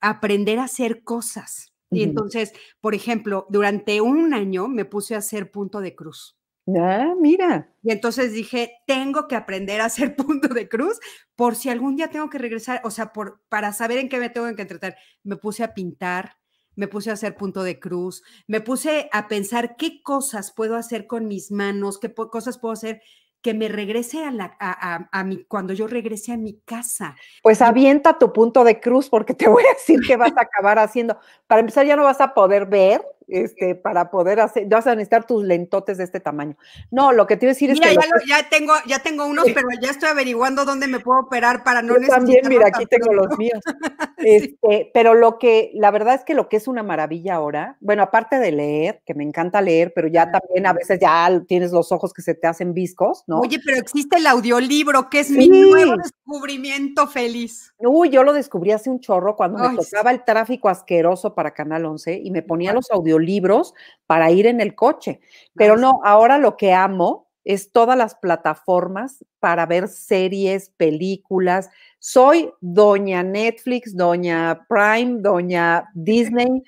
aprender 0.00 0.58
a 0.60 0.64
hacer 0.64 1.04
cosas. 1.04 1.74
Y 1.90 2.02
entonces, 2.02 2.54
por 2.80 2.94
ejemplo, 2.94 3.46
durante 3.50 4.00
un 4.00 4.32
año 4.32 4.68
me 4.68 4.86
puse 4.86 5.14
a 5.14 5.18
hacer 5.18 5.50
punto 5.50 5.80
de 5.80 5.94
cruz. 5.94 6.37
Ah, 6.76 7.14
mira. 7.18 7.70
Y 7.82 7.92
entonces 7.92 8.32
dije, 8.32 8.82
tengo 8.86 9.26
que 9.26 9.36
aprender 9.36 9.80
a 9.80 9.86
hacer 9.86 10.16
punto 10.16 10.48
de 10.48 10.68
cruz 10.68 10.98
por 11.34 11.54
si 11.54 11.70
algún 11.70 11.96
día 11.96 12.10
tengo 12.10 12.28
que 12.28 12.38
regresar, 12.38 12.80
o 12.84 12.90
sea, 12.90 13.12
por, 13.12 13.40
para 13.48 13.72
saber 13.72 13.98
en 13.98 14.08
qué 14.08 14.18
me 14.18 14.30
tengo 14.30 14.54
que 14.54 14.62
entretener. 14.62 14.96
Me 15.22 15.36
puse 15.36 15.64
a 15.64 15.72
pintar, 15.72 16.36
me 16.74 16.88
puse 16.88 17.10
a 17.10 17.14
hacer 17.14 17.36
punto 17.36 17.62
de 17.62 17.78
cruz, 17.78 18.22
me 18.46 18.60
puse 18.60 19.08
a 19.12 19.28
pensar 19.28 19.76
qué 19.76 20.02
cosas 20.02 20.52
puedo 20.52 20.76
hacer 20.76 21.06
con 21.06 21.26
mis 21.26 21.50
manos, 21.50 21.98
qué 21.98 22.12
cosas 22.12 22.58
puedo 22.58 22.72
hacer 22.72 23.00
que 23.40 23.54
me 23.54 23.68
regrese 23.68 24.24
a, 24.24 24.32
la, 24.32 24.56
a, 24.58 25.08
a, 25.12 25.24
mi, 25.24 25.44
cuando 25.44 25.72
yo 25.72 25.86
regrese 25.86 26.32
a 26.32 26.36
mi 26.36 26.60
casa. 26.64 27.16
Pues 27.42 27.62
avienta 27.62 28.18
tu 28.18 28.32
punto 28.32 28.64
de 28.64 28.80
cruz 28.80 29.08
porque 29.08 29.32
te 29.32 29.48
voy 29.48 29.62
a 29.64 29.74
decir 29.74 30.00
que 30.06 30.16
vas 30.16 30.36
a 30.36 30.42
acabar 30.42 30.78
haciendo. 30.78 31.18
Para 31.46 31.60
empezar, 31.60 31.86
ya 31.86 31.96
no 31.96 32.02
vas 32.02 32.20
a 32.20 32.34
poder 32.34 32.66
ver 32.66 33.00
este, 33.28 33.74
para 33.74 34.10
poder 34.10 34.40
hacer, 34.40 34.66
vas 34.66 34.86
a 34.86 34.94
necesitar 34.94 35.26
tus 35.26 35.44
lentotes 35.44 35.98
de 35.98 36.04
este 36.04 36.20
tamaño. 36.20 36.56
No, 36.90 37.12
lo 37.12 37.26
que 37.26 37.36
te 37.36 37.46
iba 37.46 37.50
a 37.50 37.54
decir 37.54 37.70
es 37.70 37.80
que... 37.80 37.94
Ya, 37.94 38.00
ya, 38.26 38.48
tengo, 38.48 38.72
ya 38.86 39.00
tengo 39.00 39.26
unos, 39.26 39.44
pero 39.54 39.68
ya 39.80 39.90
estoy 39.90 40.08
averiguando 40.08 40.64
dónde 40.64 40.88
me 40.88 41.00
puedo 41.00 41.20
operar 41.20 41.62
para 41.62 41.82
no 41.82 41.94
necesitar... 41.94 42.18
También, 42.18 42.48
mira, 42.48 42.68
aquí 42.68 42.86
tengo 42.86 43.12
los 43.12 43.38
míos. 43.38 43.60
Este, 44.20 44.90
pero 44.92 45.14
lo 45.14 45.38
que, 45.38 45.70
la 45.74 45.92
verdad 45.92 46.16
es 46.16 46.24
que 46.24 46.34
lo 46.34 46.48
que 46.48 46.56
es 46.56 46.66
una 46.66 46.82
maravilla 46.82 47.36
ahora, 47.36 47.76
bueno, 47.80 48.02
aparte 48.02 48.40
de 48.40 48.50
leer, 48.50 49.00
que 49.06 49.14
me 49.14 49.22
encanta 49.22 49.60
leer, 49.62 49.92
pero 49.94 50.08
ya 50.08 50.32
también 50.32 50.66
a 50.66 50.72
veces 50.72 50.98
ya 51.00 51.40
tienes 51.46 51.70
los 51.70 51.92
ojos 51.92 52.12
que 52.12 52.20
se 52.20 52.34
te 52.34 52.48
hacen 52.48 52.74
viscos, 52.74 53.22
¿no? 53.28 53.38
Oye, 53.38 53.60
pero 53.64 53.78
existe 53.78 54.16
el 54.16 54.26
audiolibro, 54.26 55.08
que 55.08 55.20
es 55.20 55.30
mi 55.30 55.48
nuevo 55.48 55.96
descubrimiento 55.96 57.06
feliz. 57.06 57.72
Uy, 57.78 58.10
yo 58.10 58.24
lo 58.24 58.32
descubrí 58.32 58.72
hace 58.72 58.90
un 58.90 58.98
chorro 58.98 59.36
cuando 59.36 59.60
me 59.60 59.76
tocaba 59.76 60.10
el 60.10 60.24
tráfico 60.24 60.68
asqueroso 60.68 61.36
para 61.36 61.54
Canal 61.54 61.86
11 61.86 62.20
y 62.24 62.32
me 62.32 62.42
ponía 62.42 62.72
los 62.72 62.90
audiolibros 62.90 63.17
libros 63.18 63.74
para 64.06 64.30
ir 64.30 64.46
en 64.46 64.60
el 64.60 64.74
coche. 64.74 65.20
Pero 65.54 65.76
no, 65.76 66.00
ahora 66.04 66.38
lo 66.38 66.56
que 66.56 66.72
amo 66.72 67.28
es 67.44 67.72
todas 67.72 67.96
las 67.96 68.14
plataformas 68.14 69.24
para 69.40 69.64
ver 69.64 69.88
series, 69.88 70.70
películas. 70.70 71.70
Soy 71.98 72.52
doña 72.60 73.22
Netflix, 73.22 73.96
doña 73.96 74.66
Prime, 74.68 75.20
doña 75.20 75.88
Disney, 75.94 76.62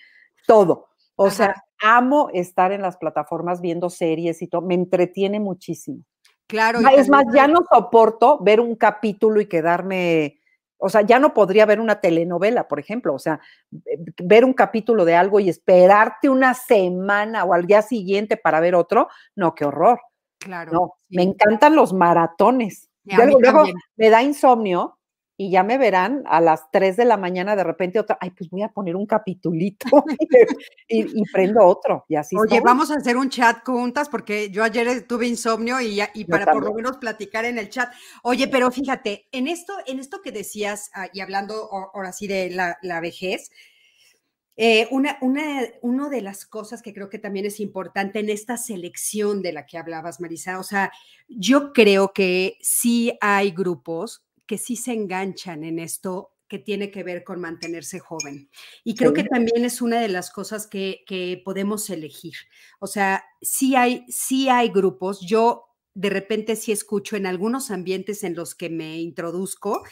todo. 0.47 0.89
O 1.17 1.31
sea, 1.31 1.55
amo 1.83 2.31
estar 2.33 2.73
en 2.73 2.81
las 2.81 2.97
plataformas 2.97 3.61
viendo 3.61 3.91
series 3.91 4.41
y 4.41 4.49
todo. 4.49 4.63
Me 4.63 4.75
entretiene 4.75 5.39
muchísimo. 5.39 6.03
Claro. 6.47 6.81
Es 6.97 7.09
más, 7.09 7.25
ya 7.35 7.47
no 7.47 7.61
soporto 7.71 8.39
ver 8.41 8.59
un 8.61 8.75
capítulo 8.75 9.41
y 9.41 9.47
quedarme 9.47 10.40
o 10.81 10.89
sea, 10.89 11.03
ya 11.03 11.19
no 11.19 11.35
podría 11.35 11.67
ver 11.67 11.81
una 11.81 12.01
telenovela, 12.01 12.69
por 12.69 12.81
ejemplo, 12.81 13.15
o 13.15 13.19
sea, 13.19 13.41
ver 14.23 14.45
un 14.45 14.53
capítulo 14.53 15.05
de 15.05 15.15
algo 15.15 15.41
y 15.41 15.49
esperarte 15.49 16.29
una 16.29 16.55
semana 16.55 17.45
o 17.45 17.53
al 17.53 17.67
día 17.67 17.83
siguiente 17.83 18.37
para 18.37 18.61
ver 18.61 18.75
otro, 18.75 19.09
no, 19.35 19.55
qué 19.55 19.65
horror. 19.65 20.01
Claro. 20.39 20.73
No, 20.73 20.95
me 21.11 21.23
encantan 21.23 21.77
los 21.77 21.93
maratones. 21.93 22.89
luego 23.05 23.65
me 23.97 24.11
da 24.11 24.23
insomnio 24.23 24.99
y 25.41 25.49
ya 25.49 25.63
me 25.63 25.79
verán 25.79 26.23
a 26.27 26.39
las 26.43 26.71
3 26.71 26.99
de 26.99 27.07
la 27.07 27.17
mañana 27.17 27.57
de 27.57 27.65
repente 27.65 27.99
otra, 27.99 28.19
ay, 28.21 28.31
pues 28.33 28.51
voy 28.51 28.61
a 28.61 28.69
poner 28.69 28.95
un 28.95 29.07
capitulito 29.07 29.87
y, 30.87 31.23
prendo 31.33 31.65
otro 31.65 32.05
y 32.09 32.17
así. 32.17 32.37
Oye, 32.37 32.61
vamos 32.61 32.91
a 32.91 32.97
hacer 32.97 33.17
un 33.17 33.31
chat 33.31 33.65
juntas 33.65 34.11
porque 34.11 34.51
yo 34.51 34.63
ayer 34.63 35.07
tuve 35.07 35.27
insomnio 35.27 35.81
y, 35.81 35.99
y 36.13 36.27
para 36.27 36.53
por 36.53 36.63
lo 36.63 36.75
menos 36.75 36.99
platicar 36.99 37.47
en 37.47 37.57
el 37.57 37.71
chat. 37.71 37.91
Oye, 38.23 38.49
pero 38.49 38.71
fíjate, 38.71 39.29
en 39.33 39.49
esto, 39.49 39.73
en 39.87 39.99
esto 39.99 40.21
que 40.21 40.31
decías 40.31 40.91
ah, 40.93 41.09
y 41.11 41.21
hablando 41.21 41.71
ahora 41.95 42.13
sí 42.13 42.27
de 42.27 42.51
la, 42.51 43.01
vejez, 43.01 43.51
eh, 44.59 44.89
una, 44.91 45.17
una, 45.23 45.63
una, 45.81 46.11
de 46.11 46.21
las 46.21 46.45
cosas 46.45 46.83
que 46.83 46.93
creo 46.93 47.09
que 47.09 47.19
también 47.19 47.47
es 47.47 47.61
importante 47.61 48.19
en 48.19 48.29
esta 48.29 48.59
selección 48.59 49.41
de 49.41 49.55
la 49.55 49.65
que 49.65 49.79
hablabas, 49.79 50.21
Marisa, 50.21 50.59
o 50.59 50.65
sea, 50.65 50.93
yo 51.29 51.73
creo 51.73 52.13
que 52.13 52.59
sí 52.61 53.17
hay 53.23 53.53
grupos 53.53 54.27
que 54.51 54.59
sí 54.59 54.75
se 54.75 54.93
enganchan 54.93 55.63
en 55.63 55.79
esto 55.79 56.35
que 56.49 56.59
tiene 56.59 56.91
que 56.91 57.05
ver 57.05 57.23
con 57.23 57.41
mantenerse 57.41 58.01
joven. 58.01 58.51
Y 58.83 58.97
creo 58.97 59.13
que 59.13 59.23
también 59.23 59.65
es 59.65 59.81
una 59.81 60.01
de 60.01 60.09
las 60.09 60.33
cosas 60.33 60.67
que, 60.67 61.05
que, 61.07 61.41
podemos 61.45 61.89
elegir. 61.89 62.35
O 62.81 62.89
sea, 62.89 63.23
sí 63.41 63.77
hay, 63.77 64.05
sí 64.09 64.49
hay 64.49 64.71
grupos. 64.71 65.21
Yo 65.21 65.67
de 65.95 66.11
repente 66.11 66.57
sí 66.57 66.73
escucho 66.73 67.15
en 67.15 67.27
algunos 67.27 67.71
ambientes 67.71 68.25
en 68.25 68.35
los 68.35 68.57
que 68.57 68.71
me 68.71 69.01
introduzco, 69.01 69.85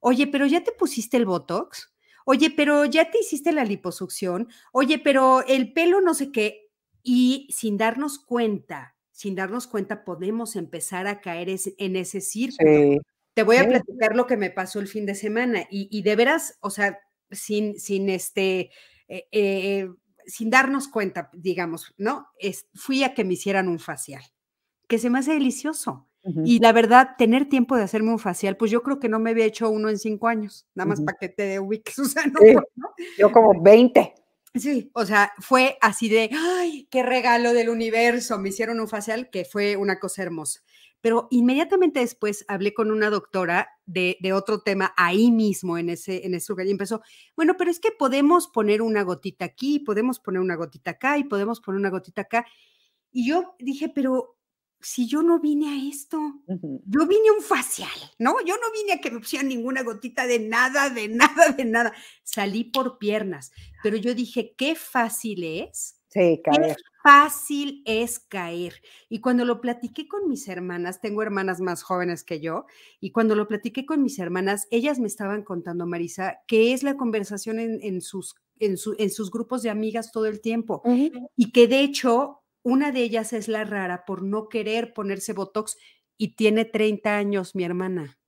oye, 0.00 0.26
pero 0.26 0.46
ya 0.46 0.64
te 0.64 0.72
pusiste 0.72 1.18
el 1.18 1.26
Botox. 1.26 1.92
Oye, 2.24 2.48
pero 2.48 2.86
ya 2.86 3.10
te 3.10 3.18
hiciste 3.18 3.52
la 3.52 3.64
liposucción. 3.64 4.48
Oye, 4.72 4.98
pero 4.98 5.44
el 5.46 5.74
pelo 5.74 6.00
no 6.00 6.14
sé 6.14 6.32
qué. 6.32 6.70
Y 7.02 7.46
sin 7.50 7.76
darnos 7.76 8.18
cuenta, 8.18 8.96
sin 9.12 9.34
darnos 9.34 9.66
cuenta, 9.66 10.02
podemos 10.02 10.56
empezar 10.56 11.06
a 11.06 11.20
caer 11.20 11.50
en 11.50 11.96
ese 11.96 12.22
círculo. 12.22 13.02
Te 13.38 13.44
voy 13.44 13.56
a 13.58 13.68
platicar 13.68 14.16
lo 14.16 14.26
que 14.26 14.36
me 14.36 14.50
pasó 14.50 14.80
el 14.80 14.88
fin 14.88 15.06
de 15.06 15.14
semana 15.14 15.64
y, 15.70 16.02
de 16.02 16.16
veras, 16.16 16.58
o 16.58 16.70
sea, 16.70 16.98
sin, 17.30 17.78
sin 17.78 18.08
este, 18.08 18.72
eh, 19.06 19.28
eh, 19.30 19.88
sin 20.26 20.50
darnos 20.50 20.88
cuenta, 20.88 21.30
digamos, 21.32 21.94
¿no? 21.98 22.26
fui 22.74 23.04
a 23.04 23.14
que 23.14 23.22
me 23.22 23.34
hicieran 23.34 23.68
un 23.68 23.78
facial, 23.78 24.24
que 24.88 24.98
se 24.98 25.08
me 25.08 25.20
hace 25.20 25.34
delicioso. 25.34 26.08
Y 26.44 26.58
la 26.58 26.72
verdad, 26.72 27.10
tener 27.16 27.48
tiempo 27.48 27.76
de 27.76 27.84
hacerme 27.84 28.10
un 28.10 28.18
facial, 28.18 28.56
pues 28.56 28.72
yo 28.72 28.82
creo 28.82 28.98
que 28.98 29.08
no 29.08 29.20
me 29.20 29.30
había 29.30 29.44
hecho 29.44 29.70
uno 29.70 29.88
en 29.88 30.00
cinco 30.00 30.26
años, 30.26 30.66
nada 30.74 30.88
más 30.88 31.00
para 31.00 31.16
que 31.16 31.28
te 31.28 31.60
ubiques, 31.60 31.94
Susana. 31.94 32.32
Yo 33.16 33.30
como 33.30 33.62
20. 33.62 34.14
Sí, 34.52 34.90
o 34.94 35.06
sea, 35.06 35.32
fue 35.38 35.78
así 35.80 36.08
de, 36.08 36.28
ay, 36.32 36.88
qué 36.90 37.04
regalo 37.04 37.52
del 37.52 37.68
universo. 37.68 38.36
Me 38.40 38.48
hicieron 38.48 38.80
un 38.80 38.88
facial 38.88 39.30
que 39.30 39.44
fue 39.44 39.76
una 39.76 40.00
cosa 40.00 40.24
hermosa. 40.24 40.60
Pero 41.00 41.28
inmediatamente 41.30 42.00
después 42.00 42.44
hablé 42.48 42.74
con 42.74 42.90
una 42.90 43.10
doctora 43.10 43.68
de, 43.86 44.16
otro 44.32 44.60
tema 44.60 44.92
ahí 44.96 45.30
mismo 45.30 45.78
en 45.78 45.90
ese, 45.90 46.26
en 46.26 46.34
ese 46.34 46.52
lugar 46.52 46.66
y 46.66 46.72
empezó, 46.72 47.02
bueno, 47.36 47.56
pero 47.56 47.70
es 47.70 47.80
que 47.80 47.92
podemos 47.92 48.48
poner 48.48 48.82
una 48.82 49.02
gotita 49.02 49.44
aquí, 49.44 49.78
podemos 49.78 50.18
poner 50.18 50.40
una 50.40 50.56
gotita 50.56 50.92
acá 50.92 51.18
y 51.18 51.24
podemos 51.24 51.60
poner 51.60 51.78
una 51.78 51.90
gotita 51.90 52.22
acá. 52.22 52.46
Y 53.12 53.28
yo 53.28 53.54
dije, 53.58 53.88
pero 53.88 54.38
si 54.80 55.08
yo 55.08 55.22
no 55.22 55.40
vine 55.40 55.70
a 55.70 55.88
esto, 55.88 56.18
yo 56.46 57.06
vine 57.06 57.28
a 57.30 57.32
un 57.32 57.42
facial, 57.42 57.98
¿no? 58.18 58.36
Yo 58.44 58.56
no 58.56 58.70
vine 58.72 58.92
a 58.92 59.00
que 59.00 59.10
me 59.10 59.18
pusieran 59.18 59.48
ninguna 59.48 59.82
gotita 59.82 60.26
de 60.26 60.38
nada, 60.38 60.90
de 60.90 61.08
nada, 61.08 61.50
de 61.50 61.64
nada. 61.64 61.92
Salí 62.22 62.64
por 62.64 62.98
piernas, 62.98 63.52
pero 63.82 63.96
yo 63.96 64.14
dije, 64.14 64.54
qué 64.56 64.74
fácil 64.74 65.44
es. 65.44 66.00
Sí, 66.08 66.40
caer 66.42 66.76
fácil 67.08 67.82
es 67.86 68.18
caer. 68.18 68.82
Y 69.08 69.22
cuando 69.22 69.46
lo 69.46 69.62
platiqué 69.62 70.06
con 70.06 70.28
mis 70.28 70.46
hermanas, 70.46 71.00
tengo 71.00 71.22
hermanas 71.22 71.58
más 71.58 71.82
jóvenes 71.82 72.22
que 72.22 72.38
yo, 72.38 72.66
y 73.00 73.12
cuando 73.12 73.34
lo 73.34 73.48
platiqué 73.48 73.86
con 73.86 74.02
mis 74.02 74.18
hermanas, 74.18 74.68
ellas 74.70 74.98
me 74.98 75.06
estaban 75.06 75.42
contando, 75.42 75.86
Marisa, 75.86 76.40
que 76.46 76.74
es 76.74 76.82
la 76.82 76.98
conversación 76.98 77.60
en, 77.60 78.02
sus, 78.02 78.34
en, 78.58 78.76
sus 78.76 79.30
grupos 79.30 79.62
de 79.62 79.70
amigas 79.70 80.12
todo 80.12 80.26
el 80.26 80.42
tiempo. 80.42 80.82
Y 81.34 81.50
que 81.50 81.66
de 81.66 81.80
hecho, 81.80 82.42
una 82.62 82.92
de 82.92 83.04
ellas 83.04 83.32
es 83.32 83.48
la 83.48 83.64
rara 83.64 84.04
por 84.04 84.22
no 84.22 84.50
querer 84.50 84.92
ponerse 84.92 85.32
Botox 85.32 85.78
y 86.18 86.34
tiene 86.34 86.66
30 86.66 87.16
años, 87.16 87.54
mi 87.54 87.64
hermana. 87.64 88.18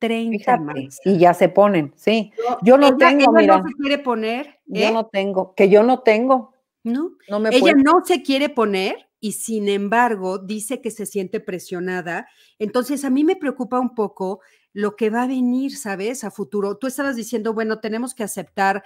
30 0.00 0.54
años. 0.54 0.98
Y 1.04 1.18
ya 1.18 1.34
se 1.34 1.48
ponen, 1.48 1.92
sí. 1.94 2.32
Yo, 2.62 2.78
no 2.78 2.96
tengo, 2.96 3.30
mira. 3.30 3.58
no 3.58 3.68
se 3.68 3.74
quiere 3.74 3.98
poner. 3.98 4.58
Yo 4.66 4.88
¿eh? 4.88 4.92
no 4.92 5.06
tengo, 5.06 5.54
que 5.54 5.68
yo 5.68 5.84
no 5.84 6.00
tengo. 6.00 6.51
¿No? 6.84 7.16
Ella 7.50 7.74
no 7.74 8.04
se 8.04 8.22
quiere 8.22 8.48
poner 8.48 9.08
y 9.20 9.32
sin 9.32 9.68
embargo 9.68 10.38
dice 10.38 10.80
que 10.80 10.90
se 10.90 11.06
siente 11.06 11.40
presionada. 11.40 12.26
Entonces 12.58 13.04
a 13.04 13.10
mí 13.10 13.24
me 13.24 13.36
preocupa 13.36 13.78
un 13.78 13.94
poco 13.94 14.40
lo 14.72 14.96
que 14.96 15.10
va 15.10 15.22
a 15.22 15.28
venir, 15.28 15.76
¿sabes? 15.76 16.24
A 16.24 16.30
futuro. 16.30 16.76
Tú 16.76 16.86
estabas 16.86 17.16
diciendo, 17.16 17.54
bueno, 17.54 17.78
tenemos 17.80 18.14
que 18.14 18.24
aceptar 18.24 18.82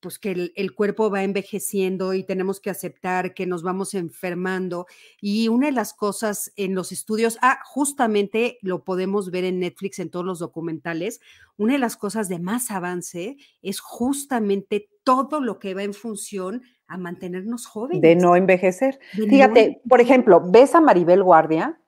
pues 0.00 0.18
que 0.18 0.52
el, 0.54 0.74
cuerpo 0.74 1.10
va 1.10 1.24
envejeciendo 1.24 2.14
y 2.14 2.22
tenemos 2.22 2.60
que 2.60 2.70
aceptar 2.70 3.34
que 3.34 3.46
nos 3.46 3.62
vamos 3.62 3.94
enfermando. 3.94 4.86
Y 5.20 5.48
una 5.48 5.66
de 5.66 5.72
las 5.72 5.94
cosas 5.94 6.52
en 6.56 6.74
los 6.74 6.92
estudios, 6.92 7.38
ah, 7.42 7.58
justamente 7.64 8.58
lo 8.62 8.84
podemos 8.84 9.30
ver 9.30 9.44
en 9.44 9.58
Netflix, 9.58 9.98
en 9.98 10.10
todos 10.10 10.24
los 10.24 10.38
documentales, 10.38 11.20
una 11.56 11.72
de 11.72 11.78
las 11.78 11.96
cosas 11.96 12.28
de 12.28 12.38
más 12.38 12.70
avance 12.70 13.36
es 13.62 13.80
justamente 13.80 14.90
todo 15.02 15.40
lo 15.40 15.58
que 15.58 15.74
va 15.74 15.82
en 15.82 15.94
función 15.94 16.62
a 16.88 16.96
mantenernos 16.96 17.66
jóvenes. 17.66 18.02
De 18.02 18.16
no 18.16 18.36
envejecer. 18.36 18.98
Fíjate, 19.12 19.80
por 19.88 20.00
ejemplo, 20.00 20.42
¿ves 20.44 20.74
a 20.74 20.80
Maribel 20.80 21.22
Guardia? 21.22 21.80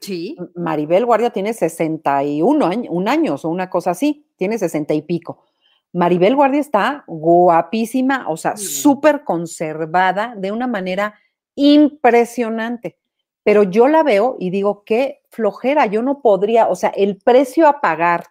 Sí. 0.00 0.36
Maribel 0.54 1.06
Guardia 1.06 1.30
tiene 1.30 1.52
61 1.54 2.66
años, 2.66 2.88
un 2.90 3.08
año 3.08 3.36
o 3.40 3.48
una 3.48 3.70
cosa 3.70 3.92
así, 3.92 4.26
tiene 4.36 4.58
60 4.58 4.94
y 4.94 5.02
pico. 5.02 5.44
Maribel 5.92 6.34
Guardia 6.34 6.60
está 6.60 7.04
guapísima, 7.06 8.28
o 8.28 8.36
sea, 8.36 8.56
súper 8.56 9.24
conservada 9.24 10.34
de 10.36 10.50
una 10.50 10.66
manera 10.66 11.14
impresionante. 11.54 12.98
Pero 13.44 13.64
yo 13.64 13.88
la 13.88 14.02
veo 14.02 14.36
y 14.38 14.50
digo, 14.50 14.84
qué 14.84 15.22
flojera, 15.28 15.86
yo 15.86 16.02
no 16.02 16.22
podría, 16.22 16.68
o 16.68 16.74
sea, 16.74 16.90
el 16.90 17.18
precio 17.18 17.68
a 17.68 17.80
pagar 17.80 18.26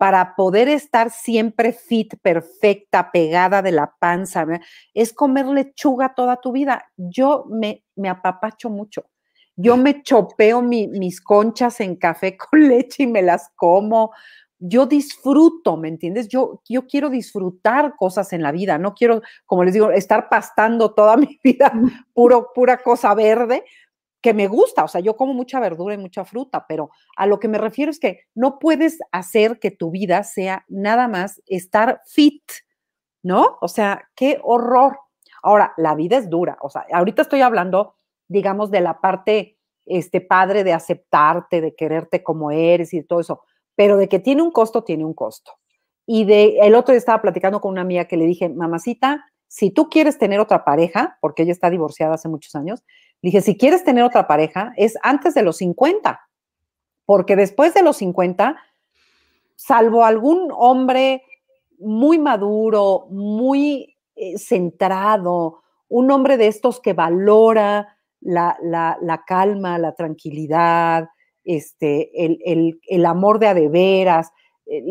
para 0.00 0.34
poder 0.34 0.66
estar 0.70 1.10
siempre 1.10 1.74
fit, 1.74 2.14
perfecta, 2.22 3.12
pegada 3.12 3.60
de 3.60 3.70
la 3.70 3.94
panza, 4.00 4.46
es 4.94 5.12
comer 5.12 5.44
lechuga 5.44 6.14
toda 6.14 6.40
tu 6.40 6.52
vida. 6.52 6.90
Yo 6.96 7.44
me, 7.50 7.84
me 7.96 8.08
apapacho 8.08 8.70
mucho. 8.70 9.04
Yo 9.56 9.76
me 9.76 10.02
chopeo 10.02 10.62
mis 10.62 11.20
conchas 11.20 11.80
en 11.80 11.96
café 11.96 12.34
con 12.38 12.66
leche 12.66 13.02
y 13.02 13.08
me 13.08 13.20
las 13.20 13.50
como. 13.56 14.12
Yo 14.58 14.86
disfruto, 14.86 15.76
¿me 15.76 15.88
entiendes? 15.88 16.28
Yo, 16.28 16.62
yo 16.66 16.86
quiero 16.86 17.10
disfrutar 17.10 17.94
cosas 17.96 18.32
en 18.32 18.42
la 18.42 18.52
vida. 18.52 18.78
No 18.78 18.94
quiero, 18.94 19.20
como 19.44 19.64
les 19.64 19.74
digo, 19.74 19.90
estar 19.90 20.30
pastando 20.30 20.94
toda 20.94 21.16
mi 21.18 21.38
vida 21.44 21.74
puro, 22.14 22.54
pura 22.54 22.78
cosa 22.78 23.12
verde, 23.14 23.64
que 24.22 24.34
me 24.34 24.48
gusta, 24.48 24.84
o 24.84 24.88
sea, 24.88 25.00
yo 25.00 25.16
como 25.16 25.34
mucha 25.34 25.60
verdura 25.60 25.94
y 25.94 25.98
mucha 25.98 26.24
fruta, 26.24 26.66
pero 26.68 26.90
a 27.16 27.26
lo 27.26 27.40
que 27.40 27.48
me 27.48 27.58
refiero 27.58 27.90
es 27.90 27.98
que 28.00 28.20
no 28.34 28.58
puedes 28.58 28.98
hacer 29.12 29.58
que 29.58 29.70
tu 29.70 29.90
vida 29.90 30.22
sea 30.24 30.64
nada 30.68 31.08
más 31.08 31.42
estar 31.46 32.00
fit, 32.06 32.42
¿no? 33.22 33.58
O 33.60 33.68
sea, 33.68 34.08
qué 34.16 34.40
horror. 34.42 34.98
Ahora, 35.42 35.72
la 35.76 35.94
vida 35.94 36.18
es 36.18 36.28
dura, 36.30 36.58
o 36.62 36.70
sea, 36.70 36.86
ahorita 36.92 37.22
estoy 37.22 37.40
hablando, 37.42 37.94
digamos, 38.28 38.70
de 38.70 38.80
la 38.82 39.00
parte 39.00 39.56
este 39.86 40.20
padre 40.20 40.64
de 40.64 40.72
aceptarte, 40.74 41.60
de 41.60 41.74
quererte 41.74 42.22
como 42.22 42.50
eres 42.50 42.92
y 42.94 43.02
todo 43.02 43.20
eso, 43.20 43.42
pero 43.76 43.96
de 43.96 44.08
que 44.08 44.18
tiene 44.20 44.42
un 44.42 44.52
costo, 44.52 44.84
tiene 44.84 45.04
un 45.04 45.14
costo. 45.14 45.52
Y 46.06 46.24
de 46.24 46.58
el 46.60 46.74
otro 46.74 46.92
día 46.92 46.98
estaba 46.98 47.22
platicando 47.22 47.60
con 47.60 47.72
una 47.72 47.82
amiga 47.82 48.04
que 48.06 48.16
le 48.16 48.26
dije, 48.26 48.48
"Mamacita, 48.50 49.24
si 49.48 49.70
tú 49.70 49.88
quieres 49.88 50.18
tener 50.18 50.40
otra 50.40 50.64
pareja, 50.64 51.18
porque 51.20 51.42
ella 51.44 51.52
está 51.52 51.70
divorciada 51.70 52.14
hace 52.14 52.28
muchos 52.28 52.54
años, 52.54 52.84
dije, 53.22 53.40
si 53.40 53.56
quieres 53.56 53.84
tener 53.84 54.04
otra 54.04 54.26
pareja, 54.26 54.72
es 54.76 54.96
antes 55.02 55.34
de 55.34 55.42
los 55.42 55.58
50, 55.58 56.20
porque 57.04 57.36
después 57.36 57.74
de 57.74 57.82
los 57.82 57.96
50, 57.98 58.56
salvo 59.56 60.04
algún 60.04 60.48
hombre 60.52 61.22
muy 61.78 62.18
maduro, 62.18 63.06
muy 63.10 63.96
eh, 64.16 64.38
centrado, 64.38 65.62
un 65.88 66.10
hombre 66.10 66.36
de 66.36 66.46
estos 66.46 66.80
que 66.80 66.92
valora 66.92 67.96
la, 68.20 69.24
calma, 69.26 69.78
la 69.78 69.94
tranquilidad, 69.94 71.08
este, 71.42 72.10
el, 72.14 73.06
amor 73.06 73.38
de 73.38 73.48
a 73.48 73.54
de 73.54 73.68
veras, 73.68 74.30
eh, 74.66 74.84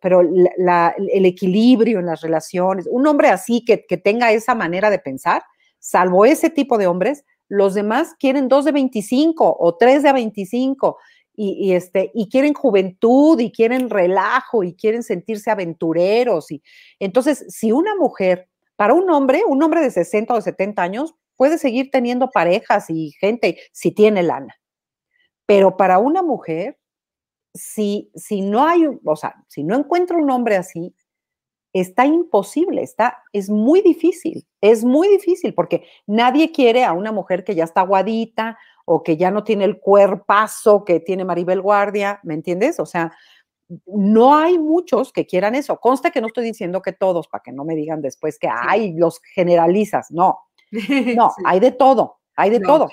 pero 0.00 0.20
el 0.20 1.26
equilibrio 1.26 2.00
en 2.00 2.06
las 2.06 2.20
relaciones, 2.20 2.88
un 2.90 3.06
hombre 3.06 3.28
así 3.28 3.64
que, 3.64 3.86
que 3.86 3.96
tenga 3.96 4.32
esa 4.32 4.54
manera 4.54 4.90
de 4.90 4.98
pensar, 4.98 5.42
salvo 5.78 6.24
ese 6.24 6.50
tipo 6.50 6.78
de 6.78 6.86
hombres, 6.86 7.24
los 7.48 7.74
demás 7.74 8.14
quieren 8.18 8.48
dos 8.48 8.64
de 8.64 8.72
25 8.72 9.56
o 9.58 9.76
tres 9.76 10.02
de 10.02 10.12
25 10.12 10.96
y, 11.36 11.72
este, 11.72 12.12
y 12.14 12.28
quieren 12.28 12.54
juventud 12.54 13.38
y 13.40 13.50
quieren 13.50 13.90
relajo 13.90 14.62
y 14.62 14.74
quieren 14.74 15.02
sentirse 15.02 15.50
aventureros. 15.50 16.50
Y, 16.50 16.62
entonces, 17.00 17.44
si 17.48 17.72
una 17.72 17.96
mujer, 17.96 18.48
para 18.76 18.94
un 18.94 19.10
hombre, 19.10 19.42
un 19.46 19.62
hombre 19.62 19.80
de 19.80 19.90
60 19.90 20.32
o 20.34 20.40
70 20.40 20.82
años, 20.82 21.14
puede 21.36 21.58
seguir 21.58 21.90
teniendo 21.90 22.30
parejas 22.30 22.88
y 22.88 23.12
gente 23.18 23.58
si 23.72 23.90
tiene 23.90 24.22
lana. 24.22 24.54
Pero 25.46 25.76
para 25.76 25.98
una 25.98 26.22
mujer, 26.22 26.78
si, 27.52 28.10
si 28.14 28.40
no 28.40 28.66
hay, 28.66 28.86
o 29.04 29.16
sea, 29.16 29.34
si 29.48 29.64
no 29.64 29.76
encuentra 29.76 30.16
un 30.16 30.30
hombre 30.30 30.56
así, 30.56 30.94
está 31.72 32.06
imposible, 32.06 32.82
está, 32.82 33.22
es 33.32 33.50
muy 33.50 33.80
difícil, 33.82 34.46
es 34.64 34.82
muy 34.82 35.08
difícil 35.08 35.52
porque 35.52 35.86
nadie 36.06 36.50
quiere 36.50 36.84
a 36.84 36.94
una 36.94 37.12
mujer 37.12 37.44
que 37.44 37.54
ya 37.54 37.64
está 37.64 37.82
aguadita 37.82 38.58
o 38.86 39.02
que 39.02 39.18
ya 39.18 39.30
no 39.30 39.44
tiene 39.44 39.64
el 39.64 39.78
cuerpazo 39.78 40.84
que 40.86 41.00
tiene 41.00 41.26
Maribel 41.26 41.60
Guardia, 41.60 42.18
¿me 42.22 42.32
entiendes? 42.32 42.80
O 42.80 42.86
sea, 42.86 43.12
no 43.86 44.34
hay 44.34 44.58
muchos 44.58 45.12
que 45.12 45.26
quieran 45.26 45.54
eso. 45.54 45.78
Consta 45.78 46.10
que 46.10 46.22
no 46.22 46.28
estoy 46.28 46.44
diciendo 46.44 46.80
que 46.80 46.92
todos, 46.92 47.28
para 47.28 47.42
que 47.42 47.52
no 47.52 47.66
me 47.66 47.76
digan 47.76 48.00
después 48.00 48.38
que, 48.38 48.48
ay, 48.50 48.94
los 48.94 49.20
generalizas, 49.34 50.10
no, 50.10 50.40
no, 51.14 51.32
hay 51.44 51.60
de 51.60 51.72
todo, 51.72 52.20
hay 52.34 52.48
de 52.48 52.60
todo. 52.60 52.88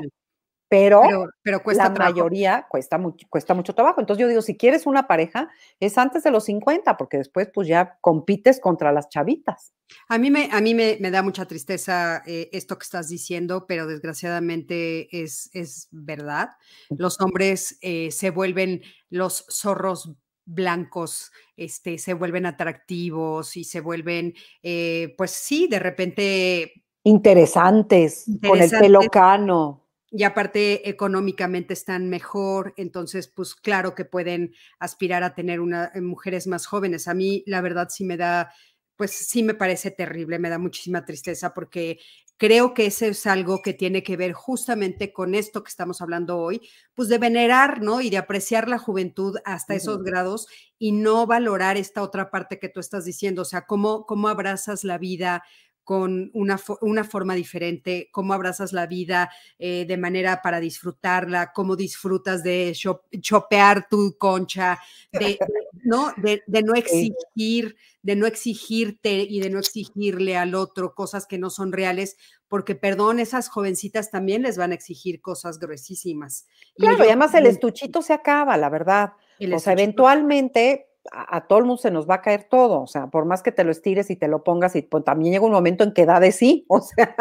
Pero, 0.72 1.04
pero, 1.44 1.62
cuesta 1.62 1.90
la 1.90 1.90
mayoría 1.90 2.66
cuesta, 2.70 2.98
mucho, 2.98 3.28
cuesta 3.30 3.54
mucho 3.54 3.76
trabajo. 3.76 4.00
Entonces 4.00 4.22
yo 4.22 4.30
digo, 4.30 4.42
si 4.42 4.56
quieres 4.56 4.86
una 4.86 5.06
pareja, 5.06 5.50
es 5.82 5.98
antes 5.98 6.24
de 6.24 6.32
los 6.32 6.46
50, 6.46 6.96
porque 6.96 7.18
después 7.18 7.50
pues 7.54 7.68
ya 7.68 7.98
compites 8.00 8.62
contra 8.62 8.94
las 8.94 9.10
chavitas. 9.10 9.74
A 10.08 10.18
mí 10.18 10.32
me, 10.32 10.48
a 10.50 10.62
mí 10.62 10.74
me, 10.74 10.96
da 11.12 11.24
mucha 11.24 11.46
tristeza 11.46 12.24
eh, 12.26 12.48
esto 12.54 12.78
que 12.78 12.86
estás 12.86 13.10
diciendo, 13.10 13.66
pero 13.68 13.86
desgraciadamente 13.86 15.10
es, 15.12 15.50
es 15.52 15.90
verdad. 15.92 16.52
Los 16.90 17.20
hombres 17.20 17.78
eh, 17.82 18.10
se 18.12 18.30
vuelven 18.30 18.82
los 19.10 19.46
zorros 19.50 20.16
blancos, 20.46 21.34
este, 21.58 21.98
se 21.98 22.14
vuelven 22.14 22.46
atractivos 22.46 23.58
y 23.58 23.66
se 23.66 23.82
vuelven, 23.82 24.36
eh, 24.64 25.16
pues 25.18 25.32
sí, 25.32 25.68
de 25.68 25.80
repente... 25.80 26.86
Interesantes, 27.04 28.24
con 28.42 28.62
el 28.62 28.70
pelo 28.70 29.02
cano 29.12 29.81
y 30.12 30.24
aparte 30.24 30.90
económicamente 30.90 31.74
están 31.74 32.10
mejor, 32.10 32.74
entonces 32.76 33.30
pues 33.30 33.56
claro 33.56 33.96
que 33.96 34.04
pueden 34.04 34.54
aspirar 34.78 35.24
a 35.24 35.34
tener 35.34 35.62
una, 35.62 35.90
eh, 35.96 36.02
mujeres 36.02 36.48
más 36.48 36.66
jóvenes. 36.66 37.08
A 37.08 37.14
mí 37.14 37.44
la 37.48 37.62
verdad 37.62 37.88
sí 37.90 38.04
me 38.04 38.18
da, 38.18 38.52
pues 38.98 39.12
sí 39.12 39.42
me 39.42 39.54
parece 39.54 39.90
terrible, 39.90 40.38
me 40.38 40.50
da 40.50 40.58
muchísima 40.60 41.06
tristeza 41.06 41.54
porque 41.54 42.00
creo 42.36 42.74
que 42.74 42.88
eso 42.88 43.06
es 43.06 43.26
algo 43.26 43.62
que 43.62 43.74
tiene 43.74 44.04
que 44.04 44.18
ver 44.18 44.34
justamente 44.34 45.14
con 45.14 45.34
esto 45.34 45.64
que 45.64 45.70
estamos 45.70 46.02
hablando 46.02 46.40
hoy, 46.40 46.62
pues 46.94 47.08
de 47.08 47.18
venerar, 47.18 47.82
¿no? 47.82 48.02
Y 48.02 48.10
de 48.10 48.18
apreciar 48.18 48.68
la 48.68 48.80
juventud 48.80 49.38
hasta 49.46 49.76
esos 49.76 50.04
grados 50.04 50.48
y 50.78 50.92
no 50.92 51.26
valorar 51.28 51.78
esta 51.78 52.02
otra 52.02 52.32
parte 52.32 52.60
que 52.60 52.68
tú 52.68 52.80
estás 52.80 53.06
diciendo, 53.06 53.44
o 53.44 53.46
sea, 53.46 53.66
cómo, 53.66 54.06
cómo 54.08 54.28
abrazas 54.28 54.84
la 54.84 54.98
vida, 54.98 55.44
con 55.92 56.32
una, 56.34 56.58
una, 56.80 57.04
forma 57.04 57.36
diferente, 57.36 58.08
cómo 58.14 58.32
abrazas 58.32 58.72
la 58.72 58.88
vida 58.88 59.30
eh, 59.60 59.84
de 59.86 59.98
manera 59.98 60.42
para 60.42 60.62
disfrutarla, 60.62 61.52
cómo 61.52 61.76
disfrutas 61.76 62.44
de 62.44 62.74
chopear 63.20 63.90
tu 63.90 64.16
concha, 64.18 64.80
de, 65.12 65.38
¿no? 65.84 66.14
De, 66.16 66.42
no 66.64 66.76
exigir, 66.76 67.76
de 68.04 68.16
no 68.16 68.26
exigirte 68.26 69.28
y 69.30 69.42
de 69.42 69.50
no 69.50 69.60
exigirle 69.60 70.38
al 70.38 70.56
otro 70.56 70.96
cosas 70.96 71.28
que 71.28 71.38
no 71.38 71.50
son 71.50 71.74
reales, 71.74 72.16
porque 72.48 72.74
perdón, 72.74 73.20
esas 73.20 73.50
jovencitas 73.50 74.12
también 74.12 74.44
les 74.44 74.56
van 74.56 74.72
a 74.72 74.76
exigir 74.76 75.20
cosas 75.20 75.60
gruesísimas. 75.60 76.48
Claro, 76.78 77.04
y, 77.04 77.08
además 77.08 77.34
el 77.34 77.48
estuchito 77.48 78.02
se 78.02 78.14
acaba, 78.14 78.56
la 78.56 78.70
verdad. 78.70 79.12
O 79.54 79.60
sea, 79.60 79.74
eventualmente 79.74 80.91
a, 81.12 81.48
todo 81.48 81.60
el 81.60 81.66
mundo 81.66 81.82
se 81.82 81.92
nos 81.92 82.10
va 82.10 82.16
a 82.16 82.22
caer 82.22 82.48
todo, 82.50 82.82
o 82.82 82.88
sea, 82.88 83.08
por 83.08 83.26
más 83.26 83.42
que 83.42 83.52
te 83.52 83.64
lo 83.64 83.72
estires 83.72 84.10
y 84.10 84.16
te 84.16 84.28
lo 84.28 84.44
pongas, 84.44 84.76
y 84.76 84.82
pues, 84.82 85.04
también 85.04 85.34
llega 85.34 85.46
un 85.46 85.52
momento 85.52 85.84
en 85.84 85.94
que 85.94 86.06
da 86.06 86.20
de 86.20 86.32
sí, 86.32 86.66
o 86.70 86.82
sea, 86.82 87.16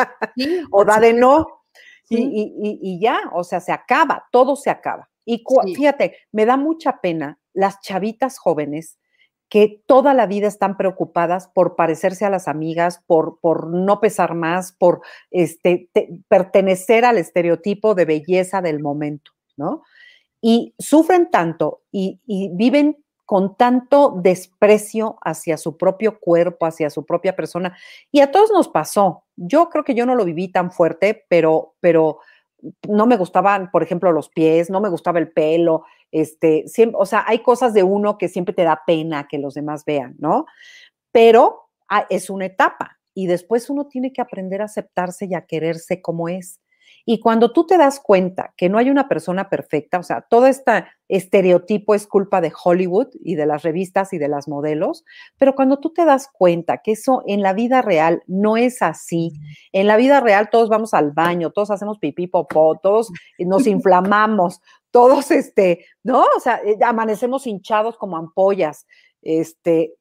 o 0.71 0.85
da 0.85 1.01
de 1.01 1.13
no, 1.13 1.47
y, 2.09 2.99
ya, 3.01 3.21
o 3.33 3.45
sea, 3.45 3.61
se 3.61 3.71
acaba, 3.73 4.27
todo 4.33 4.57
se 4.57 4.69
acaba. 4.69 5.09
Y 5.25 5.45
fíjate, 5.77 6.17
me 6.33 6.45
da 6.45 6.57
mucha 6.57 7.01
pena 7.01 7.39
las 7.53 7.81
chavitas 7.81 8.39
jóvenes 8.39 8.99
que 9.49 9.83
toda 9.87 10.15
la 10.15 10.27
vida 10.27 10.49
están 10.49 10.77
preocupadas 10.77 11.49
por 11.49 11.77
parecerse 11.77 12.25
a 12.25 12.31
las 12.31 12.49
amigas, 12.49 13.03
por, 13.07 13.39
por 13.41 13.69
no 13.69 14.01
pesar 14.01 14.35
más, 14.35 14.73
por 14.73 15.03
este, 15.31 15.89
pertenecer 16.29 17.05
al 17.05 17.19
estereotipo 17.19 17.95
de 17.95 18.05
belleza 18.05 18.61
del 18.61 18.81
momento, 18.81 19.33
¿no? 19.57 19.83
Y 20.41 20.75
sufren 20.79 21.31
tanto 21.31 21.83
y, 21.91 22.21
y 22.27 22.51
viven 22.55 22.97
con 23.31 23.57
tanto 23.57 24.13
desprecio 24.17 25.17
hacia 25.23 25.57
su 25.57 25.77
propio 25.77 26.19
cuerpo, 26.19 26.67
hacia 26.67 26.91
su 26.91 27.07
propia 27.07 27.37
persona. 27.37 27.77
Y 28.11 28.23
a 28.23 28.33
todos 28.33 28.51
nos 28.51 28.67
pasó. 28.67 29.23
Yo 29.37 29.69
creo 29.71 29.85
que 29.85 29.95
yo 29.95 30.05
no 30.05 30.17
lo 30.17 30.25
viví 30.25 30.49
tan 30.49 30.73
fuerte, 30.73 31.27
pero, 31.29 31.77
pero 31.79 32.19
no 32.89 33.07
me 33.07 33.17
gustaban, 33.17 33.71
por 33.71 33.85
ejemplo, 33.85 34.11
los 34.11 34.31
pies, 34.31 34.69
no 34.69 34.81
me 34.81 34.89
gustaba 34.89 35.21
el 35.21 35.31
pelo, 35.31 35.85
este, 36.11 36.67
siempre, 36.67 36.97
o 37.01 37.07
sea, 37.07 37.23
hay 37.25 37.39
cosas 37.39 37.73
de 37.73 37.85
uno 37.85 38.19
que 38.19 38.27
siempre 38.27 38.53
te 38.53 38.65
da 38.65 38.83
pena 38.85 39.29
que 39.29 39.39
los 39.39 39.55
demás 39.55 39.85
vean, 39.85 40.17
¿no? 40.19 40.47
Pero 41.13 41.69
ah, 41.89 42.07
es 42.11 42.31
una 42.31 42.47
etapa 42.47 42.99
y 43.15 43.29
después 43.29 43.71
uno 43.71 43.87
tiene 43.87 44.13
que 44.13 44.23
aprender 44.23 44.61
a 44.61 44.65
aceptarse 44.65 45.27
y 45.27 45.35
a 45.35 45.47
quererse 45.47 46.03
como 46.03 46.29
es. 46.29 46.59
Y 47.13 47.19
cuando 47.19 47.51
tú 47.51 47.67
te 47.67 47.77
das 47.77 47.99
cuenta 47.99 48.55
que 48.57 48.69
no 48.69 48.79
hay 48.79 48.89
una 48.89 49.09
persona 49.09 49.49
perfecta, 49.49 49.99
o 49.99 50.05
sea, 50.05 50.21
todo 50.31 50.47
este 50.47 50.85
estereotipo 51.09 51.97
es 51.97 52.07
culpa 52.07 52.41
de 52.41 52.53
Hollywood 52.63 53.09
y 53.21 53.35
de 53.35 53.47
las 53.47 53.65
revistas 53.65 54.13
y 54.13 54.19
de 54.19 54.29
las 54.29 54.47
modelos, 54.47 55.05
pero 55.37 55.57
cuando 55.57 55.81
tú 55.81 55.93
te 55.93 56.05
das 56.05 56.29
cuenta 56.33 56.79
que 56.85 56.93
eso 56.93 57.25
en 57.27 57.43
la 57.43 57.53
vida 57.53 57.83
real 57.83 58.23
no 58.29 58.57
es 58.57 58.81
así, 58.81 59.33
en 59.73 59.89
la 59.89 59.97
vida 59.97 60.21
real 60.21 60.51
todos 60.53 60.69
vamos 60.69 60.95
al 60.95 61.11
baño, 61.11 61.51
todos 61.51 61.73
hacemos 61.73 61.99
pipí, 61.99 62.29
popó, 62.29 62.79
todos 62.81 63.11
nos 63.41 63.67
inflamamos, 63.67 64.61
todos, 64.93 65.33
este, 65.33 65.85
¿no? 66.05 66.23
O 66.37 66.41
sea, 66.41 66.61
eh, 66.65 66.79
amanecemos 66.81 67.45
hinchados 67.49 67.99
como 67.99 68.19
ampollas. 68.19 68.87
Este, 69.21 69.95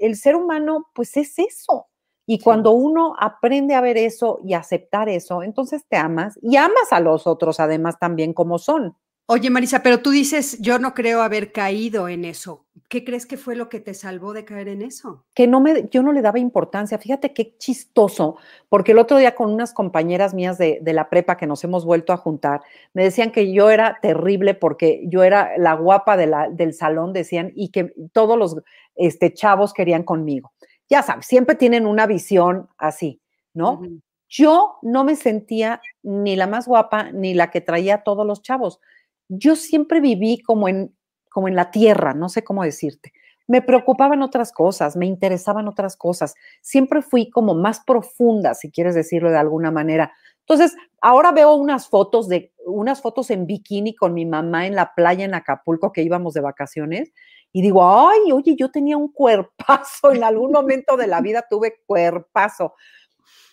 el 0.00 0.16
ser 0.16 0.34
humano, 0.34 0.88
pues 0.94 1.16
es 1.16 1.38
eso. 1.38 1.89
Y 2.32 2.38
cuando 2.38 2.70
uno 2.70 3.16
aprende 3.18 3.74
a 3.74 3.80
ver 3.80 3.96
eso 3.96 4.38
y 4.44 4.54
aceptar 4.54 5.08
eso, 5.08 5.42
entonces 5.42 5.84
te 5.88 5.96
amas 5.96 6.38
y 6.40 6.58
amas 6.58 6.92
a 6.92 7.00
los 7.00 7.26
otros 7.26 7.58
además 7.58 7.98
también 7.98 8.34
como 8.34 8.60
son. 8.60 8.94
Oye, 9.26 9.50
Marisa, 9.50 9.82
pero 9.82 9.98
tú 9.98 10.10
dices, 10.10 10.56
yo 10.60 10.78
no 10.78 10.94
creo 10.94 11.22
haber 11.22 11.50
caído 11.50 12.06
en 12.06 12.24
eso. 12.24 12.66
¿Qué 12.88 13.02
crees 13.02 13.26
que 13.26 13.36
fue 13.36 13.56
lo 13.56 13.68
que 13.68 13.80
te 13.80 13.94
salvó 13.94 14.32
de 14.32 14.44
caer 14.44 14.68
en 14.68 14.82
eso? 14.82 15.24
Que 15.34 15.48
no 15.48 15.60
me, 15.60 15.88
yo 15.90 16.04
no 16.04 16.12
le 16.12 16.22
daba 16.22 16.38
importancia. 16.38 16.98
Fíjate 16.98 17.34
qué 17.34 17.56
chistoso, 17.58 18.36
porque 18.68 18.92
el 18.92 18.98
otro 18.98 19.16
día 19.16 19.34
con 19.34 19.50
unas 19.50 19.74
compañeras 19.74 20.32
mías 20.32 20.56
de, 20.56 20.78
de, 20.80 20.92
la 20.92 21.10
prepa 21.10 21.36
que 21.36 21.48
nos 21.48 21.64
hemos 21.64 21.84
vuelto 21.84 22.12
a 22.12 22.16
juntar, 22.16 22.60
me 22.94 23.02
decían 23.02 23.32
que 23.32 23.52
yo 23.52 23.70
era 23.70 23.98
terrible 24.00 24.54
porque 24.54 25.02
yo 25.08 25.24
era 25.24 25.50
la 25.58 25.74
guapa 25.74 26.16
de 26.16 26.28
la, 26.28 26.48
del 26.48 26.74
salón, 26.74 27.12
decían, 27.12 27.50
y 27.56 27.70
que 27.70 27.92
todos 28.12 28.38
los 28.38 28.56
este, 28.94 29.34
chavos 29.34 29.72
querían 29.72 30.04
conmigo 30.04 30.52
ya 30.90 31.02
sabes, 31.02 31.26
siempre 31.26 31.54
tienen 31.54 31.86
una 31.86 32.06
visión 32.06 32.68
así, 32.76 33.22
¿no? 33.54 33.80
Yo 34.28 34.78
no 34.82 35.04
me 35.04 35.16
sentía 35.16 35.80
ni 36.02 36.36
la 36.36 36.48
más 36.48 36.66
guapa 36.66 37.12
ni 37.12 37.32
la 37.32 37.50
que 37.50 37.60
traía 37.60 37.96
a 37.96 38.02
todos 38.02 38.26
los 38.26 38.42
chavos. 38.42 38.80
Yo 39.28 39.54
siempre 39.54 40.00
viví 40.00 40.42
como 40.42 40.68
en, 40.68 40.94
como 41.30 41.46
en 41.46 41.54
la 41.54 41.70
tierra, 41.70 42.12
no 42.12 42.28
sé 42.28 42.42
cómo 42.42 42.64
decirte. 42.64 43.12
Me 43.46 43.62
preocupaban 43.62 44.22
otras 44.22 44.52
cosas, 44.52 44.96
me 44.96 45.06
interesaban 45.06 45.68
otras 45.68 45.96
cosas. 45.96 46.34
Siempre 46.60 47.02
fui 47.02 47.30
como 47.30 47.54
más 47.54 47.80
profunda, 47.80 48.54
si 48.54 48.70
quieres 48.70 48.94
decirlo 48.94 49.30
de 49.30 49.38
alguna 49.38 49.70
manera. 49.70 50.12
Entonces, 50.40 50.76
ahora 51.00 51.30
veo 51.32 51.54
unas 51.54 51.88
fotos 51.88 52.28
de 52.28 52.52
unas 52.66 53.00
fotos 53.00 53.30
en 53.30 53.46
bikini 53.46 53.94
con 53.94 54.14
mi 54.14 54.26
mamá 54.26 54.66
en 54.66 54.74
la 54.74 54.94
playa 54.94 55.24
en 55.24 55.34
Acapulco 55.34 55.92
que 55.92 56.02
íbamos 56.02 56.34
de 56.34 56.40
vacaciones 56.40 57.12
y 57.52 57.62
digo, 57.62 57.84
ay, 57.84 58.32
oye, 58.32 58.54
yo 58.56 58.70
tenía 58.70 58.96
un 58.96 59.12
cuerpazo, 59.12 60.12
en 60.12 60.24
algún 60.24 60.52
momento 60.52 60.96
de 60.96 61.06
la 61.06 61.20
vida 61.20 61.44
tuve 61.48 61.82
cuerpazo. 61.86 62.74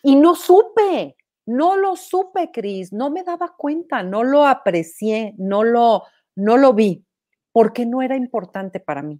Y 0.04 0.16
no 0.16 0.36
supe, 0.36 1.16
no 1.46 1.76
lo 1.76 1.96
supe, 1.96 2.52
Cris, 2.52 2.94
no 2.94 3.10
me 3.10 3.24
daba 3.24 3.56
cuenta, 3.58 4.04
no 4.04 4.24
lo 4.24 4.46
aprecié, 4.46 5.34
no 5.38 5.64
lo, 5.64 6.04
no 6.36 6.58
lo 6.58 6.74
vi, 6.74 7.06
porque 7.52 7.86
no 7.86 8.02
era 8.02 8.16
importante 8.16 8.80
para 8.80 9.02
mí. 9.02 9.20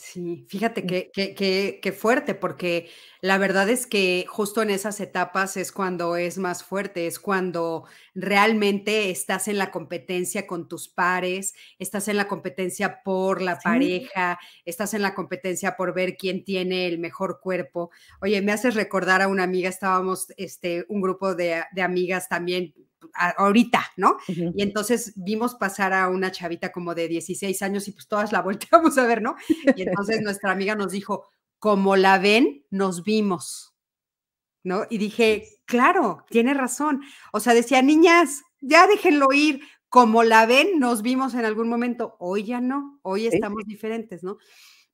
Sí, 0.00 0.46
fíjate 0.48 0.82
mm. 0.82 0.86
que, 0.86 1.80
que, 1.82 1.92
fuerte, 1.92 2.36
porque 2.36 2.88
la 3.20 3.36
verdad 3.36 3.68
es 3.68 3.88
que 3.88 4.26
justo 4.28 4.62
en 4.62 4.70
esas 4.70 5.00
etapas 5.00 5.56
es 5.56 5.72
cuando 5.72 6.14
es 6.16 6.38
más 6.38 6.62
fuerte, 6.62 7.08
es 7.08 7.18
cuando 7.18 7.84
realmente 8.14 9.10
estás 9.10 9.48
en 9.48 9.58
la 9.58 9.72
competencia 9.72 10.46
con 10.46 10.68
tus 10.68 10.88
pares, 10.88 11.52
estás 11.80 12.06
en 12.06 12.16
la 12.16 12.28
competencia 12.28 13.02
por 13.02 13.42
la 13.42 13.58
pareja, 13.58 14.38
estás 14.64 14.94
en 14.94 15.02
la 15.02 15.16
competencia 15.16 15.76
por 15.76 15.92
ver 15.92 16.16
quién 16.16 16.44
tiene 16.44 16.86
el 16.86 17.00
mejor 17.00 17.40
cuerpo. 17.40 17.90
Oye, 18.20 18.40
me 18.40 18.52
haces 18.52 18.76
recordar 18.76 19.20
a 19.20 19.26
una 19.26 19.42
amiga, 19.42 19.68
estábamos, 19.68 20.28
este, 20.36 20.86
un 20.88 21.00
grupo 21.00 21.34
de, 21.34 21.64
de 21.72 21.82
amigas 21.82 22.28
también 22.28 22.72
ahorita, 23.14 23.84
¿no? 23.96 24.16
Y 24.28 24.62
entonces 24.62 25.12
vimos 25.16 25.54
pasar 25.54 25.92
a 25.92 26.08
una 26.08 26.30
chavita 26.30 26.72
como 26.72 26.94
de 26.94 27.08
16 27.08 27.62
años 27.62 27.88
y 27.88 27.92
pues 27.92 28.08
todas 28.08 28.32
la 28.32 28.42
volteamos 28.42 28.98
a 28.98 29.06
ver, 29.06 29.22
¿no? 29.22 29.36
Y 29.76 29.82
entonces 29.82 30.20
nuestra 30.22 30.52
amiga 30.52 30.74
nos 30.74 30.92
dijo, 30.92 31.26
como 31.58 31.96
la 31.96 32.18
ven, 32.18 32.64
nos 32.70 33.02
vimos, 33.04 33.74
¿no? 34.62 34.86
Y 34.90 34.98
dije, 34.98 35.44
claro, 35.64 36.24
tiene 36.30 36.54
razón. 36.54 37.02
O 37.32 37.40
sea, 37.40 37.54
decía, 37.54 37.82
niñas, 37.82 38.42
ya 38.60 38.86
déjenlo 38.86 39.32
ir, 39.32 39.60
como 39.88 40.22
la 40.22 40.46
ven, 40.46 40.78
nos 40.78 41.02
vimos 41.02 41.34
en 41.34 41.44
algún 41.44 41.68
momento, 41.68 42.16
hoy 42.18 42.44
ya 42.44 42.60
no, 42.60 43.00
hoy 43.02 43.26
estamos 43.26 43.64
diferentes, 43.66 44.22
¿no? 44.22 44.38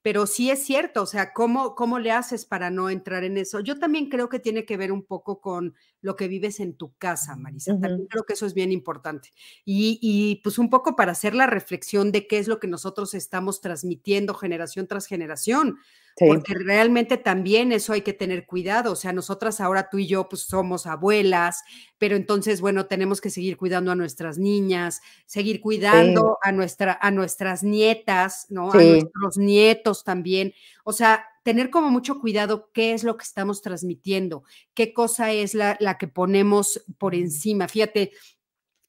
Pero 0.05 0.27
sí 0.27 0.51
es 0.51 0.63
cierto, 0.63 1.01
o 1.01 1.07
sea, 1.07 1.33
¿cómo, 1.33 1.75
¿cómo 1.75 1.99
le 1.99 2.13
haces 2.13 2.45
para 2.45 2.69
no 2.69 2.91
entrar 2.91 3.25
en 3.25 3.39
eso? 3.39 3.61
Yo 3.61 3.79
también 3.79 4.11
creo 4.11 4.29
que 4.29 4.39
tiene 4.39 4.67
que 4.67 4.77
ver 4.77 4.93
un 4.93 5.03
poco 5.03 5.41
con 5.41 5.75
lo 6.03 6.15
que 6.15 6.29
vives 6.29 6.61
en 6.61 6.75
tu 6.77 6.93
casa, 6.99 7.37
Marisa. 7.37 7.73
También 7.81 8.07
creo 8.09 8.25
que 8.25 8.35
eso 8.35 8.45
es 8.45 8.53
bien 8.53 8.71
importante. 8.71 9.31
Y, 9.65 9.99
y, 10.03 10.43
pues 10.43 10.59
un 10.59 10.69
poco 10.69 10.95
para 10.95 11.13
hacer 11.13 11.35
la 11.35 11.47
reflexión 11.47 12.13
de 12.13 12.27
qué 12.27 12.37
es 12.37 12.49
lo 12.49 12.61
que 12.61 12.69
nosotros 12.69 13.15
estamos 13.15 13.63
transmitiendo 13.63 14.35
generación 14.35 14.87
tras 14.87 15.07
generación. 15.07 15.79
Porque 16.17 16.55
realmente 16.55 17.17
también 17.17 17.73
eso 17.73 17.93
hay 17.93 18.03
que 18.03 18.13
tener 18.13 18.47
cuidado. 18.47 18.93
O 18.93 18.97
sea, 18.97 19.13
nosotras 19.13 19.61
ahora 19.61 19.89
tú 19.91 19.99
y 19.99 20.07
yo 20.07 20.29
pues 20.29 20.43
somos 20.43 20.87
abuelas, 20.87 21.63
pero 21.99 22.17
entonces, 22.17 22.61
bueno, 22.61 22.87
tenemos 22.87 23.21
que 23.21 23.31
seguir 23.31 23.57
cuidando 23.57 23.91
a 23.91 23.97
nuestras 23.97 24.39
niñas, 24.39 25.01
seguir 25.27 25.61
cuidando 25.61 26.39
a, 26.43 26.53
nuestra, 26.53 26.99
a 27.01 27.11
nuestras 27.11 27.63
nietas, 27.63 28.47
¿no? 28.49 28.71
A 28.71 28.77
nuestros 28.77 29.39
nietos 29.39 30.05
también. 30.05 30.55
O 30.85 30.93
sea, 30.93 31.27
tener 31.43 31.71
como 31.71 31.91
mucho 31.91 32.21
cuidado 32.21 32.71
qué 32.73 32.95
es 32.95 33.05
lo 33.05 33.17
que 33.17 33.25
estamos 33.25 33.61
transmitiendo, 33.61 34.45
qué 34.73 34.93
cosa 34.93 35.33
es 35.33 35.55
la, 35.55 35.77
la 35.81 35.99
que 35.99 36.09
ponemos 36.09 36.85
por 36.99 37.15
encima. 37.15 37.69
Fíjate, 37.69 38.13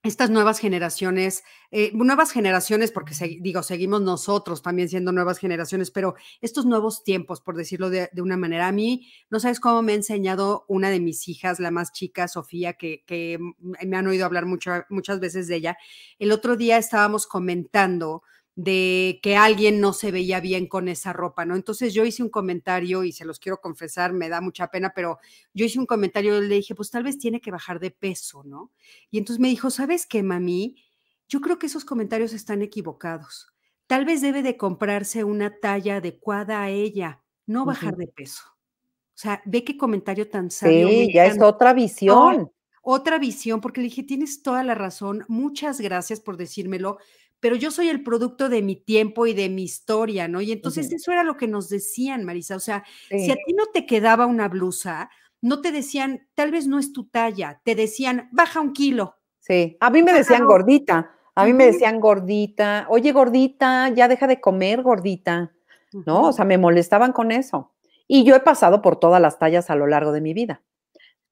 estas 0.05 0.29
nuevas 0.29 0.59
generaciones, 0.59 1.43
eh, 1.71 1.91
nuevas 1.93 2.31
generaciones, 2.31 2.91
porque 2.91 3.15
digo, 3.41 3.63
seguimos 3.63 4.01
nosotros 4.01 4.61
también 4.61 4.87
siendo 4.87 5.11
nuevas 5.11 5.39
generaciones, 5.39 5.89
pero 5.89 6.15
estos 6.41 6.65
nuevos 6.65 7.03
tiempos, 7.03 7.41
por 7.41 7.55
decirlo 7.57 7.89
de, 7.89 8.09
una 8.17 8.37
manera, 8.37 8.67
a 8.67 8.71
mí, 8.71 9.07
no 9.31 9.39
sabes 9.39 9.59
cómo 9.59 9.81
me 9.81 9.93
ha 9.93 9.95
enseñado 9.95 10.65
una 10.67 10.89
de 10.89 10.99
mis 10.99 11.27
hijas, 11.27 11.59
la 11.59 11.71
más 11.71 11.91
chica, 11.91 12.27
Sofía, 12.27 12.73
que, 12.73 13.03
que 13.05 13.39
me 13.59 13.97
han 13.97 14.07
oído 14.07 14.25
hablar 14.25 14.45
muchas 14.45 15.19
veces 15.19 15.47
de 15.47 15.55
ella. 15.55 15.77
El 16.19 16.31
otro 16.31 16.55
día 16.55 16.77
estábamos 16.77 17.25
comentando 17.25 18.21
de 18.55 19.19
que 19.21 19.35
alguien 19.35 19.81
no 19.81 19.91
se 19.91 20.11
veía 20.11 20.39
bien 20.39 20.67
con 20.67 20.87
esa 20.87 21.11
ropa, 21.11 21.45
¿no? 21.45 21.55
Entonces 21.55 21.93
yo 21.93 22.05
hice 22.05 22.23
un 22.23 22.29
comentario 22.29 23.03
y 23.03 23.11
se 23.11 23.25
los 23.25 23.37
quiero 23.37 23.59
confesar, 23.59 24.13
me 24.13 24.29
da 24.29 24.39
mucha 24.39 24.71
pena, 24.71 24.93
pero 24.95 25.19
yo 25.53 25.65
hice 25.65 25.77
un 25.77 25.85
comentario 25.85 26.41
y 26.41 26.47
le 26.47 26.55
dije, 26.55 26.73
pues 26.73 26.89
tal 26.89 27.03
vez 27.03 27.17
tiene 27.17 27.41
que 27.41 27.51
bajar 27.51 27.81
de 27.81 27.91
peso, 27.91 28.43
¿no? 28.45 28.71
Y 29.11 29.17
entonces 29.17 29.41
me 29.41 29.49
dijo, 29.49 29.69
¿sabes 29.69 30.05
qué, 30.05 30.23
mami? 30.23 30.77
Yo 31.27 31.41
creo 31.41 31.59
que 31.59 31.65
esos 31.65 31.83
comentarios 31.83 32.31
están 32.31 32.61
equivocados. 32.61 33.47
Tal 33.87 34.05
vez 34.05 34.21
debe 34.21 34.41
de 34.41 34.55
comprarse 34.55 35.25
una 35.25 35.59
talla 35.59 35.97
adecuada 35.97 36.61
a 36.61 36.69
ella, 36.69 37.21
no 37.45 37.65
bajar 37.65 37.97
de 37.97 38.07
peso. 38.07 38.43
O 39.15 39.17
sea, 39.17 39.41
ve 39.45 39.63
qué 39.63 39.77
comentario 39.77 40.29
tan 40.29 40.49
sabio. 40.49 40.87
Sí, 40.87 41.13
ya 41.13 41.25
es 41.25 41.41
otra 41.41 41.73
visión. 41.73 42.51
otra 42.81 43.17
visión, 43.17 43.61
porque 43.61 43.81
le 43.81 43.85
dije, 43.85 44.03
tienes 44.03 44.43
toda 44.43 44.63
la 44.63 44.75
razón, 44.75 45.25
muchas 45.27 45.81
gracias 45.81 46.19
por 46.19 46.37
decírmelo, 46.37 46.99
pero 47.39 47.55
yo 47.55 47.71
soy 47.71 47.89
el 47.89 48.03
producto 48.03 48.49
de 48.49 48.61
mi 48.61 48.75
tiempo 48.75 49.27
y 49.27 49.33
de 49.33 49.49
mi 49.49 49.63
historia, 49.63 50.27
¿no? 50.27 50.41
Y 50.41 50.51
entonces 50.51 50.91
eso 50.91 51.11
era 51.11 51.23
lo 51.23 51.37
que 51.37 51.47
nos 51.47 51.69
decían, 51.69 52.23
Marisa. 52.23 52.55
O 52.55 52.59
sea, 52.59 52.83
si 53.09 53.31
a 53.31 53.35
ti 53.35 53.53
no 53.53 53.65
te 53.67 53.85
quedaba 53.85 54.25
una 54.25 54.47
blusa, 54.47 55.09
no 55.41 55.61
te 55.61 55.71
decían, 55.71 56.27
tal 56.33 56.51
vez 56.51 56.67
no 56.67 56.79
es 56.79 56.91
tu 56.91 57.07
talla, 57.07 57.61
te 57.63 57.75
decían, 57.75 58.29
baja 58.31 58.61
un 58.61 58.73
kilo. 58.73 59.17
Sí, 59.39 59.77
a 59.79 59.91
mí 59.91 60.01
me 60.01 60.11
decían 60.11 60.45
gordita, 60.45 61.11
a 61.35 61.45
mí 61.45 61.53
me 61.53 61.67
decían 61.67 61.99
gordita, 61.99 62.87
oye 62.89 63.11
gordita, 63.11 63.89
ya 63.89 64.07
deja 64.07 64.25
de 64.25 64.41
comer 64.41 64.81
gordita, 64.81 65.53
¿no? 65.91 66.23
O 66.23 66.33
sea, 66.33 66.45
me 66.45 66.57
molestaban 66.57 67.11
con 67.11 67.31
eso. 67.31 67.73
Y 68.07 68.23
yo 68.23 68.35
he 68.35 68.39
pasado 68.39 68.81
por 68.81 68.99
todas 68.99 69.21
las 69.21 69.37
tallas 69.37 69.69
a 69.69 69.75
lo 69.75 69.85
largo 69.85 70.11
de 70.11 70.21
mi 70.21 70.33
vida. 70.33 70.63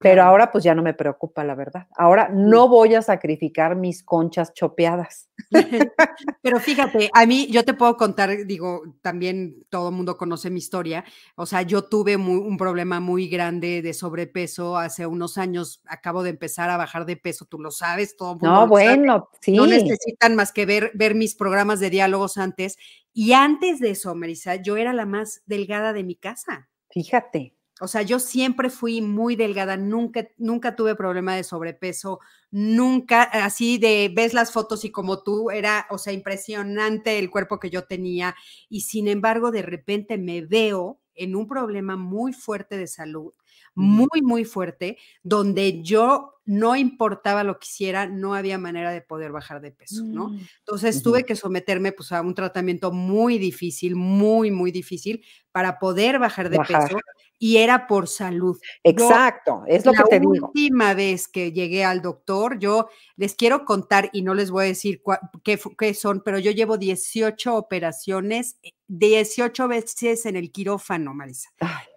Pero 0.04 0.24
ahora 0.24 0.52
pues 0.52 0.64
ya 0.64 0.76
no 0.76 0.84
me 0.84 0.94
preocupa, 0.94 1.44
la 1.44 1.56
verdad. 1.56 1.88
Ahora 1.96 2.30
no 2.30 2.68
voy 2.68 2.94
a 2.94 3.02
sacrificar 3.02 3.76
mis 3.76 4.04
conchas 4.04 4.54
chopeadas. 4.54 5.30
Pero 6.42 6.60
fíjate, 6.60 7.10
a 7.14 7.26
mí 7.26 7.48
yo 7.50 7.64
te 7.64 7.74
puedo 7.74 7.96
contar, 7.96 8.46
digo, 8.46 8.84
también 9.02 9.66
todo 9.70 9.90
el 9.90 9.96
mundo 9.96 10.18
conoce 10.18 10.50
mi 10.50 10.60
historia. 10.60 11.06
O 11.36 11.46
sea, 11.46 11.62
yo 11.62 11.86
tuve 11.86 12.18
un 12.18 12.58
problema 12.58 13.00
muy 13.00 13.30
grande 13.30 13.82
de 13.82 13.94
sobrepeso 13.94 14.78
hace 14.78 15.08
unos 15.08 15.38
años. 15.38 15.82
Acabo 15.88 16.22
de 16.22 16.32
empezar 16.32 16.70
a 16.70 16.78
bajar 16.78 17.06
de 17.06 17.16
peso, 17.16 17.46
tú 17.46 17.60
lo 17.60 17.72
sabes, 17.72 18.18
todo 18.18 18.34
mundo. 18.34 18.52
No, 18.52 18.68
bueno, 18.68 19.30
sí. 19.42 19.54
No 19.54 19.66
necesitan 19.66 20.36
más 20.36 20.52
que 20.52 20.66
ver, 20.66 20.92
ver 20.94 21.16
mis 21.16 21.36
programas 21.36 21.80
de 21.80 21.90
diálogos 21.90 22.38
antes. 22.38 22.78
Y 23.14 23.34
antes 23.34 23.80
de 23.80 23.92
eso, 23.92 24.14
Marisa, 24.16 24.56
yo 24.56 24.76
era 24.76 24.92
la 24.92 25.06
más 25.06 25.42
delgada 25.46 25.94
de 25.94 26.04
mi 26.04 26.16
casa. 26.16 26.70
Fíjate. 26.90 27.56
O 27.84 27.88
sea, 27.90 28.02
yo 28.02 28.18
siempre 28.20 28.70
fui 28.70 29.02
muy 29.02 29.36
delgada, 29.36 29.76
nunca, 29.76 30.26
nunca 30.38 30.74
tuve 30.78 30.96
problema 30.96 31.36
de 31.36 31.44
sobrepeso, 31.44 32.22
nunca, 32.50 33.24
así 33.24 33.78
de, 33.78 34.10
ves 34.16 34.34
las 34.34 34.54
fotos 34.54 34.86
y 34.86 34.90
como 34.90 35.22
tú, 35.22 35.52
era, 35.52 35.86
o 35.90 35.98
sea, 35.98 36.14
impresionante 36.14 37.20
el 37.20 37.30
cuerpo 37.30 37.60
que 37.60 37.70
yo 37.70 37.84
tenía. 37.84 38.36
Y 38.70 38.82
sin 38.82 39.10
embargo, 39.10 39.52
de 39.52 39.64
repente 39.64 40.18
me 40.18 40.40
veo 40.40 41.02
en 41.14 41.36
un 41.36 41.46
problema 41.46 41.98
muy 41.98 42.32
fuerte 42.32 42.78
de 42.78 42.88
salud, 42.88 43.34
muy, 43.76 44.22
muy 44.22 44.46
fuerte, 44.46 44.98
donde 45.22 45.84
yo 45.84 46.36
no 46.46 46.76
importaba 46.76 47.44
lo 47.44 47.60
que 47.60 47.68
hiciera, 47.68 48.08
no 48.08 48.34
había 48.34 48.58
manera 48.58 48.92
de 48.92 49.02
poder 49.02 49.32
bajar 49.32 49.62
de 49.62 49.72
peso, 49.72 50.04
¿no? 50.04 50.30
Mm. 50.30 50.40
Entonces 50.60 51.02
tuve 51.02 51.24
que 51.24 51.36
someterme 51.36 51.92
pues, 51.92 52.12
a 52.12 52.22
un 52.22 52.36
tratamiento 52.36 52.92
muy 52.92 53.38
difícil, 53.38 53.96
muy, 53.96 54.52
muy 54.52 54.72
difícil 54.72 55.24
para 55.52 55.80
poder 55.80 56.20
bajar 56.20 56.50
de 56.50 56.60
peso 56.60 56.98
y 57.44 57.58
era 57.58 57.88
por 57.88 58.08
salud. 58.08 58.58
Exacto, 58.84 59.64
es 59.68 59.86
lo 59.86 59.92
que 59.92 60.04
te 60.10 60.20
digo. 60.20 60.34
La 60.34 60.48
última 60.48 60.94
vez 60.94 61.28
que 61.28 61.52
llegué 61.52 61.84
al 61.84 62.02
doctor, 62.02 62.58
yo 62.58 62.88
les 63.18 63.36
quiero 63.36 63.66
contar 63.66 64.10
y 64.14 64.22
no 64.22 64.34
les 64.34 64.50
voy 64.50 64.64
a 64.64 64.68
decir 64.68 65.02
qué, 65.44 65.60
qué, 65.78 65.94
son, 65.94 66.22
pero 66.24 66.40
yo 66.40 66.52
llevo 66.52 66.78
18 66.78 67.56
operaciones, 67.56 68.58
18 68.88 69.68
veces 69.68 70.26
en 70.26 70.36
el 70.36 70.52
quirófano, 70.52 71.14
Marisa. 71.14 71.50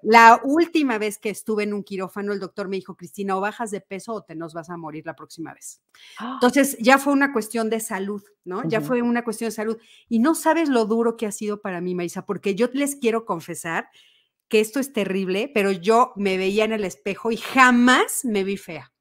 La 0.02 0.40
última 0.44 0.98
vez 0.98 1.18
que 1.18 1.30
estuve 1.30 1.62
en 1.62 1.74
un 1.74 1.82
quirófano, 1.82 2.32
el 2.32 2.40
doctor 2.40 2.68
me 2.68 2.76
dijo, 2.76 2.96
Cristina, 2.96 3.36
o 3.36 3.40
bajas 3.40 3.70
de 3.70 3.80
peso 3.80 4.12
o 4.12 4.22
te 4.22 4.34
nos 4.36 4.54
vas 4.54 4.70
a 4.70 4.76
morir 4.76 5.04
la 5.06 5.14
próxima 5.14 5.52
vez. 5.52 5.82
Entonces, 6.20 6.76
ya 6.78 6.98
fue 6.98 7.12
una 7.12 7.32
cuestión 7.32 7.70
de 7.70 7.80
salud, 7.80 8.22
¿no? 8.44 8.62
Ya 8.68 8.80
fue 8.80 9.02
una 9.02 9.24
cuestión 9.24 9.48
de 9.48 9.56
salud. 9.56 9.78
Y 10.08 10.18
no 10.18 10.34
sabes 10.34 10.68
lo 10.68 10.84
duro 10.84 11.16
que 11.16 11.26
ha 11.26 11.32
sido 11.32 11.60
para 11.60 11.80
mí, 11.80 11.94
Marisa, 11.94 12.26
porque 12.26 12.54
yo 12.54 12.68
les 12.72 12.96
quiero 12.96 13.24
confesar 13.24 13.88
que 14.48 14.60
esto 14.60 14.78
es 14.78 14.92
terrible, 14.92 15.50
pero 15.52 15.72
yo 15.72 16.12
me 16.16 16.36
veía 16.36 16.64
en 16.64 16.72
el 16.72 16.84
espejo 16.84 17.32
y 17.32 17.36
jamás 17.36 18.24
me 18.24 18.44
vi 18.44 18.56
fea. 18.56 18.92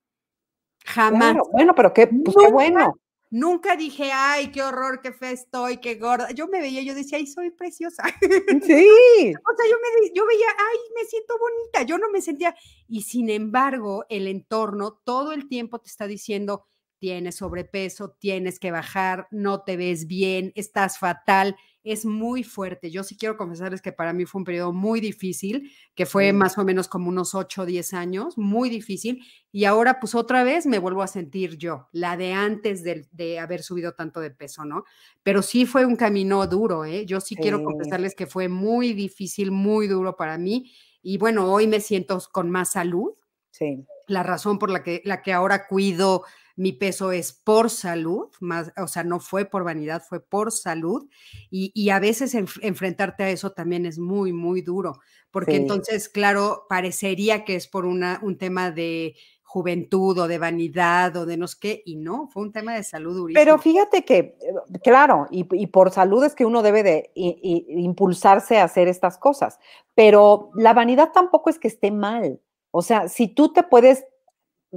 Jamás. 0.86 1.36
bueno, 1.52 1.74
pero 1.76 1.94
qué, 1.94 2.08
pues 2.08 2.36
qué 2.40 2.52
bueno. 2.52 2.94
Nunca 3.36 3.76
dije, 3.76 4.12
ay, 4.14 4.50
qué 4.50 4.64
horror, 4.64 5.02
qué 5.02 5.12
fea 5.12 5.32
estoy, 5.32 5.80
qué 5.80 5.96
gorda. 5.96 6.32
Yo 6.32 6.48
me 6.48 6.62
veía, 6.62 6.82
yo 6.84 6.96
decía, 6.96 7.18
ay, 7.18 7.28
soy 7.28 7.52
preciosa. 7.52 8.04
Sí. 8.64 9.34
o 9.34 9.56
sea, 9.58 9.66
yo, 9.70 9.76
me, 9.76 10.10
yo 10.16 10.26
veía, 10.26 10.48
ay, 10.58 10.78
me 10.96 11.04
siento 11.04 11.34
bonita. 11.38 11.82
Yo 11.84 11.98
no 11.98 12.10
me 12.12 12.22
sentía. 12.22 12.56
Y 12.88 13.02
sin 13.02 13.30
embargo, 13.30 14.06
el 14.08 14.28
entorno 14.28 15.02
todo 15.04 15.34
el 15.34 15.50
tiempo 15.50 15.80
te 15.80 15.90
está 15.90 16.08
diciendo, 16.08 16.66
tienes 16.98 17.36
sobrepeso, 17.36 18.12
tienes 18.18 18.58
que 18.58 18.72
bajar, 18.72 19.28
no 19.32 19.64
te 19.64 19.76
ves 19.76 20.08
bien, 20.08 20.54
estás 20.56 20.98
fatal 20.98 21.58
es 21.86 22.04
muy 22.04 22.44
fuerte. 22.44 22.90
Yo 22.90 23.04
sí 23.04 23.16
quiero 23.16 23.38
confesarles 23.38 23.82
que 23.82 23.94
para 23.94 24.12
mí 24.12 24.26
fue 24.26 24.40
un 24.40 24.46
periodo 24.46 24.74
muy 24.74 25.00
difícil, 25.00 25.72
que 25.94 26.06
fue 26.06 26.34
más 26.34 26.58
o 26.58 26.66
menos 26.66 26.88
como 26.88 27.10
unos 27.10 27.36
8 27.36 27.62
o 27.62 27.66
10 27.66 27.94
años, 27.94 28.38
muy 28.38 28.70
difícil. 28.70 29.24
Y 29.52 29.66
ahora 29.66 30.00
pues 30.00 30.16
otra 30.16 30.44
vez 30.44 30.66
me 30.66 30.80
vuelvo 30.80 31.04
a 31.04 31.08
sentir 31.08 31.58
yo, 31.58 31.88
la 31.92 32.18
de 32.18 32.34
antes 32.34 32.84
de, 32.84 33.40
haber 33.40 33.62
subido 33.62 33.94
tanto 33.94 34.20
de 34.20 34.32
peso, 34.32 34.66
¿no? 34.66 34.84
Pero 35.22 35.44
sí 35.44 35.66
fue 35.66 35.86
un 35.86 35.96
camino 35.96 36.46
duro, 36.48 36.86
¿eh? 36.86 37.06
Yo 37.06 37.22
sí, 37.22 37.36
quiero 37.36 37.64
confesarles 37.64 38.16
que 38.16 38.26
fue 38.26 38.50
muy 38.50 38.94
difícil, 38.94 39.52
muy 39.52 39.88
duro 39.88 40.16
para 40.16 40.38
mí. 40.40 40.72
Y 41.04 41.20
bueno, 41.20 41.52
hoy 41.52 41.68
me 41.68 41.82
siento 41.82 42.20
con 42.32 42.50
más 42.50 42.72
salud. 42.72 43.14
Sí. 43.52 43.86
La 44.08 44.24
razón 44.24 44.60
por 44.60 44.70
la 44.70 44.84
que, 44.84 45.02
la 45.06 45.22
que 45.22 45.34
ahora 45.34 45.68
cuido 45.68 46.24
mi 46.56 46.72
peso 46.72 47.12
es 47.12 47.34
por 47.34 47.70
salud, 47.70 48.30
más, 48.40 48.72
o 48.78 48.88
sea, 48.88 49.04
no 49.04 49.20
fue 49.20 49.46
por 49.46 49.64
vanidad, 49.64 50.02
fue 50.08 50.22
por 50.22 50.52
salud. 50.52 51.08
Y, 51.50 51.90
a 51.90 52.00
veces 52.00 52.34
enfrentarte 52.34 53.24
a 53.24 53.30
eso 53.30 53.52
también 53.52 53.86
es 53.86 54.00
muy, 54.00 54.32
muy 54.32 54.62
duro, 54.62 55.00
porque 55.32 55.58
entonces, 55.58 56.08
claro, 56.10 56.66
parecería 56.70 57.44
que 57.44 57.56
es 57.56 57.68
por 57.68 57.86
una, 57.86 58.20
un 58.24 58.38
tema 58.38 58.72
de 58.72 59.16
juventud 59.44 60.18
o 60.18 60.28
de 60.28 60.38
vanidad 60.38 61.16
o 61.16 61.26
de 61.26 61.38
no 61.38 61.48
sé 61.48 61.58
qué, 61.62 61.84
y 61.86 61.96
no, 61.96 62.28
fue 62.28 62.44
un 62.44 62.52
tema 62.52 62.74
de 62.76 62.84
salud 62.84 63.16
durísimo. 63.16 63.42
Pero 63.42 63.58
fíjate 63.58 64.04
que, 64.04 64.18
eh, 64.18 64.80
claro, 64.84 65.28
y, 65.32 65.68
por 65.68 65.92
salud 65.92 66.24
es 66.24 66.36
que 66.36 66.46
uno 66.46 66.62
debe 66.62 66.84
de 66.84 67.12
impulsarse 67.16 68.58
a 68.58 68.66
hacer 68.66 68.88
estas 68.88 69.18
cosas, 69.18 69.60
pero 69.94 70.52
la 70.56 70.74
vanidad 70.74 71.12
tampoco 71.14 71.50
es 71.50 71.60
que 71.60 71.68
esté 71.68 71.92
mal. 71.92 72.40
O 72.78 72.82
sea, 72.82 73.08
si 73.08 73.30
tú 73.30 73.54
te 73.54 73.64
puedes, 73.64 74.06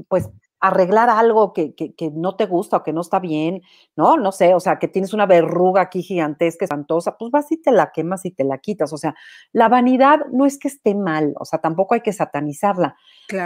pues, 0.07 0.31
arreglar 0.61 1.11
algo 1.11 1.53
que, 1.53 1.75
no 2.15 2.37
te 2.37 2.47
gusta 2.47 2.77
o 2.77 2.83
que 2.85 2.93
no 2.93 3.01
está 3.01 3.19
bien, 3.19 3.63
¿no? 3.97 4.17
No 4.17 4.31
sé, 4.31 4.55
o 4.55 4.61
sea, 4.61 4.79
que 4.79 4.87
tienes 4.87 5.13
una 5.13 5.27
verruga 5.27 5.83
aquí 5.83 6.03
gigantesca, 6.03 6.65
espantosa, 6.65 7.17
pues 7.19 7.33
vas 7.33 7.51
y 7.51 7.61
te 7.61 7.73
la 7.73 7.91
quemas 7.91 8.25
y 8.25 8.31
te 8.31 8.45
la 8.45 8.59
quitas. 8.59 8.93
O 8.93 8.99
sea, 8.99 9.17
la 9.53 9.69
vanidad 9.69 10.21
no 10.31 10.47
es 10.47 10.59
que 10.61 10.69
esté 10.69 10.95
mal, 10.95 11.35
o 11.41 11.45
sea, 11.45 11.59
tampoco 11.61 11.95
hay 11.95 12.01
que 12.01 12.13
satanizarla. 12.13 12.97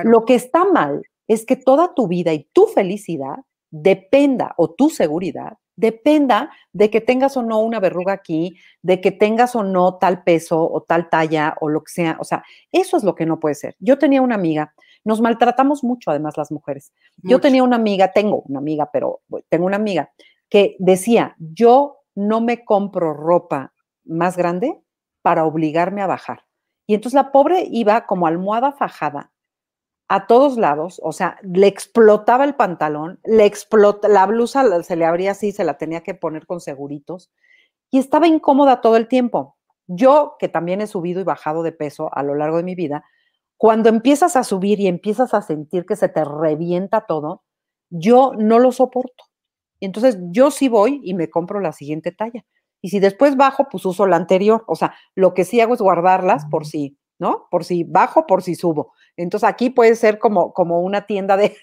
Lo 0.05 0.27
que 0.27 0.35
está 0.35 0.67
mal 0.67 1.03
es 1.29 1.47
que 1.47 1.57
toda 1.57 1.95
tu 1.95 2.07
vida 2.07 2.35
y 2.35 2.45
tu 2.53 2.67
felicidad 2.67 3.37
dependa, 3.71 4.53
o 4.59 4.71
tu 4.71 4.91
seguridad, 4.91 5.57
dependa 5.77 6.51
de 6.73 6.91
que 6.91 7.01
tengas 7.01 7.37
o 7.37 7.43
no 7.43 7.61
una 7.61 7.81
verruga 7.81 8.13
aquí, 8.13 8.57
de 8.83 9.01
que 9.01 9.11
tengas 9.11 9.57
o 9.57 9.63
no 9.63 9.97
tal 9.97 10.23
peso 10.23 10.71
o 10.71 10.83
tal 10.83 11.09
talla 11.11 11.57
o 11.61 11.69
lo 11.69 11.83
que 11.83 11.93
sea. 11.93 12.17
O 12.21 12.25
sea, 12.25 12.45
eso 12.71 12.97
es 12.97 13.05
lo 13.05 13.15
que 13.15 13.27
no 13.27 13.41
puede 13.41 13.55
ser. 13.55 13.77
Yo 13.79 13.99
tenía 13.99 14.23
una 14.23 14.35
amiga 14.35 14.75
nos 15.05 15.21
maltratamos 15.21 15.83
mucho, 15.83 16.11
además, 16.11 16.37
las 16.37 16.53
mujeres. 16.53 16.93
Yo 17.23 17.41
tenía 17.41 17.65
una 17.65 17.77
amiga, 17.77 18.13
tengo 18.13 18.43
una 18.43 18.59
amiga, 18.59 18.91
pero 18.93 19.21
tengo 19.49 19.67
una 19.67 19.77
amiga 19.77 20.13
que 20.49 20.77
decía, 20.79 21.35
yo 21.39 21.99
no 22.15 22.41
me 22.41 22.65
compro 22.65 23.13
ropa 23.13 23.73
más 24.05 24.37
grande 24.37 24.81
para 25.23 25.45
obligarme 25.45 26.03
a 26.03 26.07
bajar. 26.07 26.45
Y 26.87 26.95
entonces 26.95 27.15
la 27.15 27.33
pobre 27.33 27.67
iba 27.71 28.07
como 28.07 28.27
almohada 28.27 28.73
fajada 28.73 29.32
a 30.15 30.27
todos 30.27 30.59
lados, 30.59 31.01
o 31.03 31.13
sea, 31.13 31.39
le 31.43 31.67
explotaba 31.67 32.45
el 32.45 32.55
pantalón, 32.55 33.19
le 33.25 33.47
explota, 33.47 34.09
la 34.09 34.27
blusa 34.27 34.83
se 34.83 34.95
le 34.95 35.07
abría 35.07 35.31
así, 35.31 35.53
se 35.53 35.65
la 35.65 35.79
tenía 35.79 36.03
que 36.03 36.13
poner 36.13 36.45
con 36.45 36.61
seguritos 36.61 37.33
y 37.91 37.99
estaba 37.99 38.27
incómoda 38.27 38.83
todo 38.83 38.99
el 38.99 39.09
tiempo. 39.09 39.57
Yo, 39.87 40.37
que 40.39 40.51
también 40.51 40.83
he 40.83 40.87
subido 40.87 41.23
y 41.23 41.25
bajado 41.25 41.63
de 41.63 41.73
peso 41.73 42.11
a 42.15 42.23
lo 42.23 42.35
largo 42.35 42.59
de 42.59 42.63
mi 42.63 42.75
vida, 42.75 43.07
cuando 43.57 43.89
empiezas 43.89 44.37
a 44.37 44.45
subir 44.45 44.81
y 44.81 44.87
empiezas 44.87 45.33
a 45.33 45.41
sentir 45.41 45.87
que 45.87 45.97
se 45.97 46.11
te 46.11 46.23
revienta 46.27 47.07
todo, 47.07 47.43
yo 47.89 48.33
no 48.37 48.59
lo 48.59 48.71
soporto. 48.71 49.25
Entonces 49.81 50.19
yo 50.31 50.51
sí 50.51 50.69
voy 50.69 51.01
y 51.03 51.15
me 51.15 51.31
compro 51.31 51.59
la 51.59 51.73
siguiente 51.73 52.13
talla. 52.13 52.45
Y 52.83 52.91
si 52.91 53.01
después 53.01 53.35
bajo, 53.39 53.67
pues 53.71 53.87
uso 53.87 54.07
la 54.07 54.17
anterior. 54.17 54.63
O 54.67 54.75
sea, 54.75 54.95
lo 55.15 55.33
que 55.33 55.47
sí 55.47 55.63
hago 55.63 55.73
es 55.73 55.81
guardarlas 55.81 56.45
por 56.51 56.67
si, 56.67 56.99
¿no? 57.19 57.47
Por 57.51 57.65
si 57.65 57.85
bajo, 57.85 58.27
por 58.27 58.43
si 58.43 58.57
subo. 58.57 58.93
Entonces 59.17 59.49
aquí 59.49 59.71
puede 59.71 59.95
ser 59.95 60.19
como, 60.19 60.53
como 60.53 60.81
una 60.81 61.07
tienda 61.07 61.37
de, 61.37 61.55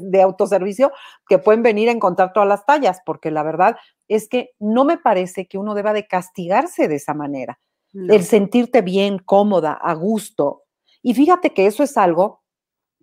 de, 0.00 0.22
autoservicio 0.22 0.92
que 1.28 1.38
pueden 1.38 1.62
venir 1.62 1.88
a 1.88 1.92
encontrar 1.92 2.32
todas 2.32 2.48
las 2.48 2.66
tallas, 2.66 3.00
porque 3.04 3.30
la 3.30 3.42
verdad 3.42 3.76
es 4.08 4.28
que 4.28 4.50
no 4.58 4.84
me 4.84 4.98
parece 4.98 5.46
que 5.46 5.58
uno 5.58 5.74
deba 5.74 5.92
de 5.92 6.06
castigarse 6.06 6.88
de 6.88 6.96
esa 6.96 7.14
manera. 7.14 7.58
El 7.92 8.22
sentirte 8.22 8.82
bien, 8.82 9.18
cómoda, 9.18 9.72
a 9.72 9.94
gusto. 9.94 10.62
Y 11.02 11.14
fíjate 11.14 11.52
que 11.52 11.66
eso 11.66 11.82
es 11.82 11.96
algo 11.96 12.42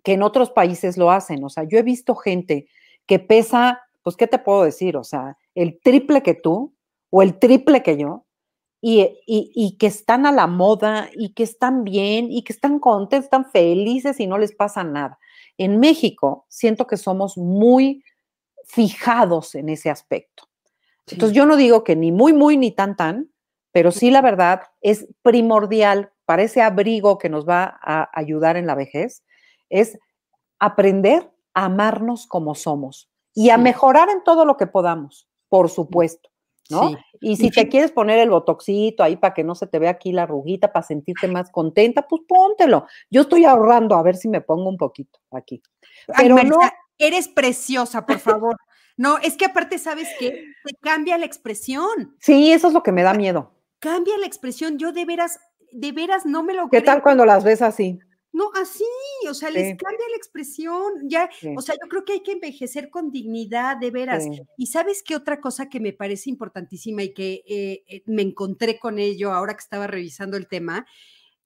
que 0.02 0.14
en 0.14 0.22
otros 0.22 0.50
países 0.50 0.96
lo 0.96 1.10
hacen. 1.10 1.44
O 1.44 1.50
sea, 1.50 1.64
yo 1.64 1.78
he 1.78 1.82
visto 1.82 2.14
gente 2.14 2.68
que 3.06 3.18
pesa, 3.18 3.82
pues, 4.02 4.16
¿qué 4.16 4.26
te 4.26 4.38
puedo 4.38 4.64
decir? 4.64 4.96
O 4.96 5.04
sea, 5.04 5.36
el 5.54 5.78
triple 5.80 6.22
que 6.22 6.34
tú 6.34 6.74
o 7.10 7.22
el 7.22 7.38
triple 7.38 7.82
que 7.82 7.96
yo, 7.96 8.24
y, 8.80 9.76
que 9.78 9.86
están 9.86 10.26
a 10.26 10.32
la 10.32 10.46
moda 10.46 11.08
y 11.14 11.34
que 11.34 11.42
están 11.42 11.84
bien 11.84 12.30
y 12.30 12.42
que 12.42 12.52
están 12.52 12.78
contentos, 12.78 13.24
están 13.24 13.50
felices 13.50 14.20
y 14.20 14.26
no 14.26 14.38
les 14.38 14.54
pasa 14.54 14.84
nada. 14.84 15.18
En 15.56 15.80
México 15.80 16.46
siento 16.48 16.86
que 16.86 16.96
somos 16.96 17.36
muy 17.36 18.04
fijados 18.64 19.54
en 19.54 19.68
ese 19.68 19.90
aspecto. 19.90 20.44
Entonces 21.10 21.34
yo 21.34 21.46
no 21.46 21.56
digo 21.56 21.84
que 21.84 21.96
ni 21.96 22.12
muy, 22.12 22.32
muy, 22.32 22.56
ni 22.56 22.70
tan, 22.70 22.94
tan, 22.94 23.30
pero 23.72 23.90
sí 23.90 24.10
la 24.10 24.20
verdad 24.20 24.62
es 24.80 25.08
primordial 25.22 26.12
para 26.26 26.42
ese 26.42 26.60
abrigo 26.60 27.18
que 27.18 27.30
nos 27.30 27.48
va 27.48 27.78
a 27.80 28.10
ayudar 28.12 28.56
en 28.56 28.66
la 28.66 28.74
vejez, 28.74 29.24
es 29.70 29.98
aprender 30.58 31.32
a 31.54 31.64
amarnos 31.64 32.26
como 32.26 32.54
somos 32.54 33.10
y 33.34 33.50
a 33.50 33.56
mejorar 33.56 34.10
en 34.10 34.22
todo 34.22 34.44
lo 34.44 34.56
que 34.56 34.66
podamos, 34.66 35.26
por 35.48 35.70
supuesto. 35.70 36.28
¿No? 36.70 36.92
Y 37.20 37.36
si 37.36 37.50
te 37.50 37.68
quieres 37.68 37.92
poner 37.92 38.18
el 38.18 38.30
botoxito 38.30 39.02
ahí 39.02 39.16
para 39.16 39.34
que 39.34 39.44
no 39.44 39.54
se 39.54 39.66
te 39.66 39.78
vea 39.78 39.90
aquí 39.90 40.12
la 40.12 40.24
arruguita, 40.24 40.72
para 40.72 40.86
sentirte 40.86 41.28
más 41.28 41.50
contenta, 41.50 42.06
pues 42.06 42.22
póntelo. 42.28 42.86
Yo 43.10 43.22
estoy 43.22 43.44
ahorrando 43.44 43.96
a 43.96 44.02
ver 44.02 44.16
si 44.16 44.28
me 44.28 44.40
pongo 44.40 44.68
un 44.68 44.76
poquito 44.76 45.18
aquí. 45.32 45.62
Pero 46.16 46.36
no... 46.42 46.58
eres 46.98 47.28
preciosa, 47.28 48.06
por 48.06 48.18
favor. 48.18 48.56
no, 48.96 49.18
es 49.18 49.36
que 49.36 49.46
aparte 49.46 49.78
sabes 49.78 50.08
que 50.18 50.44
te 50.64 50.74
cambia 50.80 51.18
la 51.18 51.26
expresión. 51.26 52.16
Sí, 52.20 52.52
eso 52.52 52.68
es 52.68 52.74
lo 52.74 52.82
que 52.82 52.92
me 52.92 53.02
da 53.02 53.14
miedo. 53.14 53.54
Cambia 53.78 54.18
la 54.18 54.26
expresión. 54.26 54.78
Yo 54.78 54.92
de 54.92 55.04
veras, 55.04 55.38
de 55.72 55.92
veras 55.92 56.26
no 56.26 56.42
me 56.42 56.54
lo 56.54 56.68
¿Qué 56.68 56.82
tal 56.82 57.02
cuando 57.02 57.24
las 57.24 57.44
ves 57.44 57.62
así? 57.62 57.98
No, 58.32 58.50
así, 58.54 58.84
o 59.28 59.34
sea, 59.34 59.50
les 59.50 59.76
cambia 59.76 60.06
la 60.10 60.16
expresión. 60.16 61.08
Ya, 61.08 61.28
o 61.56 61.62
sea, 61.62 61.74
yo 61.74 61.88
creo 61.88 62.04
que 62.04 62.12
hay 62.14 62.22
que 62.22 62.32
envejecer 62.32 62.90
con 62.90 63.10
dignidad, 63.10 63.76
de 63.78 63.90
veras. 63.90 64.24
Y 64.56 64.66
sabes 64.66 65.02
qué 65.02 65.16
otra 65.16 65.40
cosa 65.40 65.68
que 65.68 65.80
me 65.80 65.92
parece 65.92 66.30
importantísima 66.30 67.02
y 67.02 67.14
que 67.14 67.42
eh, 67.46 67.84
eh, 67.88 68.02
me 68.06 68.22
encontré 68.22 68.78
con 68.78 68.98
ello 68.98 69.32
ahora 69.32 69.54
que 69.54 69.62
estaba 69.62 69.86
revisando 69.86 70.36
el 70.36 70.46
tema, 70.46 70.86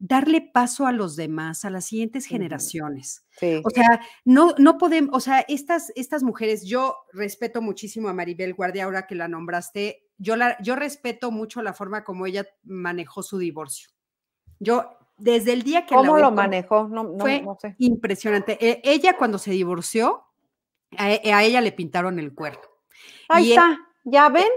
darle 0.04 0.40
paso 0.40 0.86
a 0.86 0.92
los 0.92 1.14
demás, 1.14 1.64
a 1.64 1.70
las 1.70 1.84
siguientes 1.86 2.26
generaciones. 2.26 3.24
O 3.64 3.70
sea, 3.70 4.00
no, 4.24 4.52
no 4.58 4.76
podemos, 4.76 5.10
o 5.14 5.20
sea, 5.20 5.44
estas, 5.46 5.92
estas 5.94 6.24
mujeres, 6.24 6.64
yo 6.64 6.96
respeto 7.12 7.62
muchísimo 7.62 8.08
a 8.08 8.12
Maribel 8.12 8.54
Guardia, 8.54 8.84
ahora 8.84 9.06
que 9.06 9.14
la 9.14 9.28
nombraste, 9.28 10.08
yo, 10.18 10.34
la, 10.34 10.60
yo 10.60 10.74
respeto 10.74 11.30
mucho 11.30 11.62
la 11.62 11.72
forma 11.72 12.02
como 12.02 12.26
ella 12.26 12.44
manejó 12.64 13.22
su 13.22 13.38
divorcio. 13.38 13.90
Yo 14.58 14.98
desde 15.16 15.52
el 15.52 15.62
día 15.62 15.86
que 15.86 15.94
¿Cómo 15.94 16.18
lo 16.18 16.30
manejó? 16.30 16.88
No, 16.88 17.16
fue 17.18 17.44
impresionante. 17.78 18.58
E, 18.60 18.80
ella 18.84 19.16
cuando 19.16 19.38
se 19.38 19.50
divorció, 19.52 20.24
e, 20.90 21.32
a, 21.32 21.42
ella 21.42 21.60
le 21.60 21.72
pintaron 21.72 22.18
el 22.18 22.34
cuerno. 22.34 22.62
Ahí 23.28 23.48
e 23.48 23.54
está, 23.54 23.78
¿ya 24.04 24.28
ven? 24.28 24.48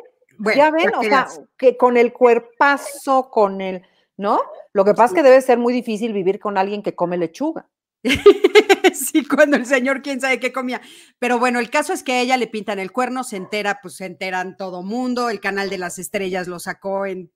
ya 0.55 0.69
ven, 0.71 0.93
o 0.95 1.03
sea, 1.03 1.27
que 1.57 1.77
con 1.77 1.97
el 1.97 2.11
cuerpazo, 2.11 3.29
con 3.29 3.61
el, 3.61 3.83
¿no? 4.17 4.41
Lo 4.73 4.83
que 4.83 4.91
pasa 4.93 5.05
es 5.05 5.13
que 5.13 5.23
debe 5.23 5.41
ser 5.41 5.57
muy 5.57 5.73
difícil 5.73 6.13
vivir 6.13 6.39
con 6.39 6.57
alguien 6.57 6.83
que 6.83 6.95
come 6.95 7.17
lechuga. 7.17 7.69
sí, 8.93 9.25
cuando 9.25 9.57
el 9.57 9.65
señor 9.65 10.01
quién 10.01 10.21
sabe 10.21 10.39
qué 10.39 10.51
comía. 10.51 10.81
Pero 11.19 11.39
bueno, 11.39 11.59
el 11.59 11.69
caso 11.69 11.93
es 11.93 12.03
que 12.03 12.13
a 12.13 12.21
ella 12.21 12.37
le 12.37 12.47
pintan 12.47 12.79
el 12.79 12.91
cuerno, 12.91 13.23
se 13.23 13.37
entera, 13.37 13.79
pues 13.81 13.95
se 13.95 14.05
enteran 14.05 14.57
todo 14.57 14.83
mundo, 14.83 15.29
el 15.29 15.39
canal 15.39 15.69
de 15.69 15.77
las 15.77 15.97
estrellas 15.97 16.47
lo 16.47 16.59
sacó 16.59 17.05
en, 17.05 17.31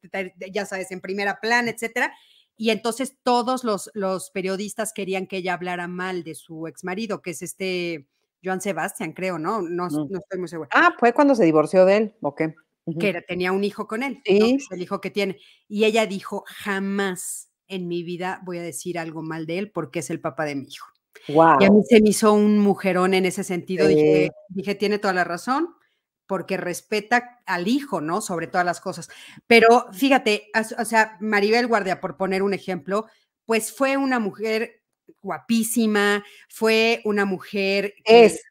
ya 0.51 0.65
sabes, 0.65 0.91
en 0.91 1.01
primera 1.01 1.39
plana, 1.39 1.71
etcétera. 1.71 2.13
Y 2.61 2.71
entonces 2.71 3.17
todos 3.23 3.63
los, 3.63 3.89
los 3.93 4.31
periodistas 4.31 4.91
querían 4.91 5.27
que 5.27 5.37
ella 5.37 5.53
hablara 5.53 5.87
mal 5.87 6.25
de 6.25 6.35
su 6.35 6.67
ex 6.67 6.83
marido, 6.83 7.21
que 7.21 7.31
es 7.31 7.41
este 7.41 8.09
Joan 8.43 8.59
Sebastián, 8.59 9.13
creo, 9.13 9.39
¿no? 9.39 9.61
No, 9.61 9.87
no 9.87 10.19
estoy 10.19 10.39
muy 10.39 10.49
segura. 10.49 10.67
Ah, 10.73 10.93
fue 10.99 11.13
cuando 11.13 11.35
se 11.35 11.45
divorció 11.45 11.85
de 11.85 11.95
él, 11.95 12.15
ok. 12.19 12.41
Que 12.99 13.21
tenía 13.25 13.53
un 13.53 13.63
hijo 13.63 13.87
con 13.87 14.03
él, 14.03 14.19
sí. 14.25 14.57
el 14.71 14.81
hijo 14.81 14.99
que 14.99 15.09
tiene. 15.09 15.37
Y 15.69 15.85
ella 15.85 16.05
dijo, 16.05 16.43
jamás 16.47 17.49
en 17.69 17.87
mi 17.87 18.03
vida 18.03 18.41
voy 18.43 18.57
a 18.57 18.61
decir 18.61 18.99
algo 18.99 19.21
mal 19.21 19.45
de 19.45 19.59
él 19.59 19.71
porque 19.71 19.99
es 19.99 20.09
el 20.09 20.19
papá 20.19 20.43
de 20.43 20.55
mi 20.55 20.67
hijo. 20.67 20.87
Wow. 21.29 21.61
Y 21.61 21.63
a 21.63 21.71
mí 21.71 21.81
se 21.87 22.01
me 22.01 22.09
hizo 22.09 22.33
un 22.33 22.59
mujerón 22.59 23.13
en 23.13 23.25
ese 23.25 23.45
sentido. 23.45 23.87
Dije, 23.87 24.31
dije, 24.49 24.75
tiene 24.75 24.99
toda 24.99 25.13
la 25.13 25.23
razón 25.23 25.75
porque 26.29 26.57
respeta 26.57 27.39
al 27.47 27.67
hijo, 27.67 28.01
¿no? 28.01 28.21
Sobre 28.21 28.45
todas 28.45 28.63
las 28.63 28.79
cosas. 28.79 29.09
Pero 29.47 29.87
fíjate, 29.91 30.51
o 30.77 30.85
sea, 30.85 31.17
Maribel 31.19 31.65
Guardia, 31.65 31.99
por 31.99 32.17
poner 32.17 32.43
un 32.43 32.53
ejemplo, 32.53 33.07
pues 33.47 33.73
fue 33.73 33.97
una 33.97 34.19
mujer 34.19 34.83
guapísima, 35.23 36.23
fue 36.47 37.01
una 37.03 37.25
mujer 37.25 37.95
es. 38.05 38.43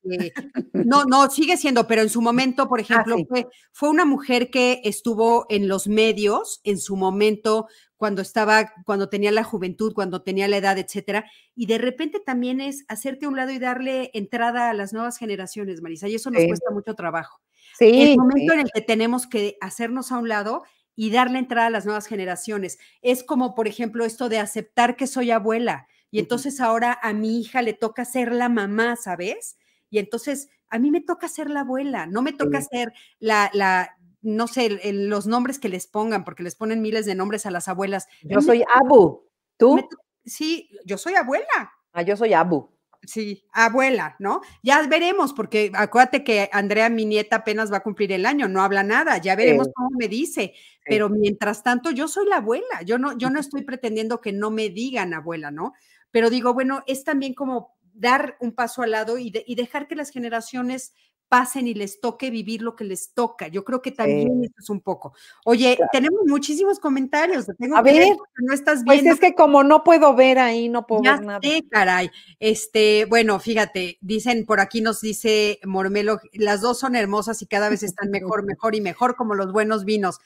no, 0.73 1.05
no, 1.05 1.31
sigue 1.31 1.57
siendo, 1.57 1.87
pero 1.87 2.03
en 2.03 2.11
su 2.11 2.21
momento, 2.21 2.69
por 2.69 2.81
ah, 2.81 2.83
ejemplo, 2.83 3.17
fue, 3.29 3.47
fue, 3.71 3.91
una 3.91 4.05
mujer 4.05 4.51
que 4.51 4.81
estuvo 4.83 5.47
en 5.49 5.69
los 5.69 5.87
medios 5.87 6.61
en 6.65 6.79
su 6.79 6.97
momento 6.97 7.69
cuando 7.97 8.23
estaba, 8.23 8.73
cuando 8.85 9.09
tenía 9.09 9.31
la 9.31 9.45
juventud, 9.45 9.95
cuando 9.95 10.23
tenía 10.23 10.49
la 10.49 10.57
edad, 10.57 10.79
etcétera, 10.79 11.31
y 11.55 11.67
de 11.67 11.79
repente 11.79 12.19
también 12.19 12.61
es 12.61 12.85
hacerte 12.89 13.27
a 13.27 13.29
un 13.29 13.37
lado 13.37 13.53
y 13.53 13.61
darle 13.61 14.11
entrada 14.15 14.69
a 14.69 14.75
las 14.75 14.93
nuevas 14.93 15.17
generaciones, 15.17 15.81
Marisa, 15.81 16.09
y 16.09 16.17
eso 16.17 16.33
nos 16.33 16.45
cuesta 16.45 16.73
mucho 16.73 16.95
trabajo. 16.97 17.41
Sí, 17.79 18.03
el 18.03 18.19
momento 18.19 18.53
en 18.53 18.61
el 18.61 18.71
que 18.73 18.81
tenemos 18.81 19.27
que 19.27 19.57
hacernos 19.61 20.11
a 20.11 20.19
un 20.19 20.29
lado 20.29 20.65
y 20.97 21.11
darle 21.11 21.39
entrada 21.39 21.69
a 21.69 21.71
las 21.71 21.85
nuevas 21.85 22.07
generaciones. 22.07 22.79
Es 23.03 23.23
como, 23.23 23.55
por 23.55 23.69
ejemplo, 23.69 24.05
esto 24.05 24.29
de 24.29 24.41
aceptar 24.41 24.97
que 24.97 25.07
soy 25.07 25.31
abuela 25.31 25.87
y 26.11 26.19
entonces 26.19 26.61
ahora 26.61 26.99
a 27.01 27.13
mi 27.13 27.41
hija 27.41 27.63
le 27.63 27.75
toca 27.75 28.05
ser 28.05 28.33
la 28.33 28.49
mamá, 28.49 28.97
¿sabes? 28.97 29.59
Y 29.91 29.99
entonces 29.99 30.49
a 30.71 30.81
mí 30.81 30.91
me 30.91 31.01
toca 31.01 31.29
ser 31.29 31.51
la 31.51 31.61
abuela, 31.61 32.07
no 32.07 32.21
me 32.21 32.33
toca 32.33 32.61
ser 32.63 32.93
la, 33.21 33.49
la 33.55 33.97
no 34.23 34.49
sé, 34.49 34.81
los 34.93 35.29
nombres 35.29 35.61
que 35.61 35.69
les 35.69 35.87
pongan, 35.87 36.25
porque 36.25 36.43
les 36.43 36.57
ponen 36.57 36.83
miles 36.83 37.07
de 37.07 37.15
nombres 37.15 37.47
a 37.47 37.53
las 37.53 37.69
abuelas. 37.69 38.09
Yo 38.23 38.41
soy 38.41 38.65
Abu, 38.75 39.25
¿tú? 39.57 39.89
sí, 40.25 40.69
yo 40.85 40.99
soy 40.99 41.15
abuela. 41.15 41.73
Ah, 41.93 42.03
yo 42.03 42.17
soy 42.17 42.33
Abu. 42.33 42.71
Sí, 43.03 43.45
abuela, 43.53 44.17
¿no? 44.19 44.41
Ya 44.63 44.85
veremos, 44.87 45.33
porque 45.33 45.71
acuérdate 45.75 46.25
que 46.25 46.51
Andrea, 46.53 46.89
mi 46.89 47.05
nieta, 47.07 47.37
apenas 47.37 47.73
va 47.73 47.79
a 47.79 47.83
cumplir 47.83 48.13
el 48.13 48.27
año, 48.27 48.49
no 48.49 48.63
habla 48.63 48.83
nada, 48.83 49.19
ya 49.19 49.37
veremos 49.37 49.69
cómo 49.75 49.91
me 49.97 50.09
dice. 50.09 50.55
Pero 50.85 51.09
mientras 51.09 51.63
tanto, 51.63 51.91
yo 51.91 52.09
soy 52.09 52.27
la 52.27 52.37
abuela, 52.37 52.83
yo 52.85 52.99
no, 52.99 53.17
yo 53.17 53.31
no 53.31 53.39
estoy 53.39 53.63
pretendiendo 53.63 54.21
que 54.21 54.33
no 54.33 54.51
me 54.51 54.69
digan 54.69 55.15
abuela, 55.15 55.51
¿no? 55.51 55.75
Pero 56.11 56.29
digo, 56.29 56.55
bueno, 56.55 56.83
es 56.87 57.05
también 57.05 57.35
como 57.35 57.77
dar 57.95 58.37
un 58.41 58.53
paso 58.53 58.83
al 58.83 58.91
lado 58.93 59.19
y, 59.19 59.33
y 59.47 59.55
dejar 59.55 59.87
que 59.87 59.97
las 59.97 60.11
generaciones 60.11 60.93
pasen 61.29 61.67
y 61.67 61.75
les 61.75 62.01
toque 62.01 62.31
vivir 62.31 62.63
lo 62.63 62.75
que 62.75 62.85
les 62.85 63.13
toca. 63.13 63.49
Yo 63.49 63.65
creo 63.65 63.83
que 63.83 63.93
también 63.93 64.43
eso 64.45 64.55
es 64.59 64.71
un 64.71 64.81
poco. 64.81 65.15
Oye, 65.45 65.79
tenemos 65.93 66.21
muchísimos 66.27 66.79
comentarios. 66.81 67.47
a 67.49 67.83
ver, 67.83 68.17
no 68.37 68.53
estás 68.55 68.83
viendo. 68.83 69.03
Pues 69.03 69.15
es 69.15 69.21
que 69.21 69.35
como 69.35 69.63
no 69.63 69.85
puedo 69.85 70.15
ver 70.15 70.39
ahí, 70.39 70.69
no 70.69 70.87
puedo 70.87 71.03
ver 71.03 71.25
nada. 71.25 71.41
caray. 71.71 72.11
Este, 72.41 73.05
bueno, 73.07 73.39
fíjate, 73.41 73.99
dicen 74.01 74.47
por 74.47 74.61
aquí 74.61 74.81
nos 74.81 75.01
dice 75.01 75.61
Mormelo, 75.65 76.21
las 76.33 76.61
dos 76.61 76.79
son 76.79 76.97
hermosas 76.97 77.43
y 77.43 77.47
cada 77.47 77.69
vez 77.69 77.83
están 77.83 78.11
mejor, 78.11 78.45
mejor 78.45 78.75
y 78.75 78.81
mejor 78.81 79.17
como 79.17 79.35
los 79.35 79.53
buenos 79.53 79.85
vinos. 79.85 80.19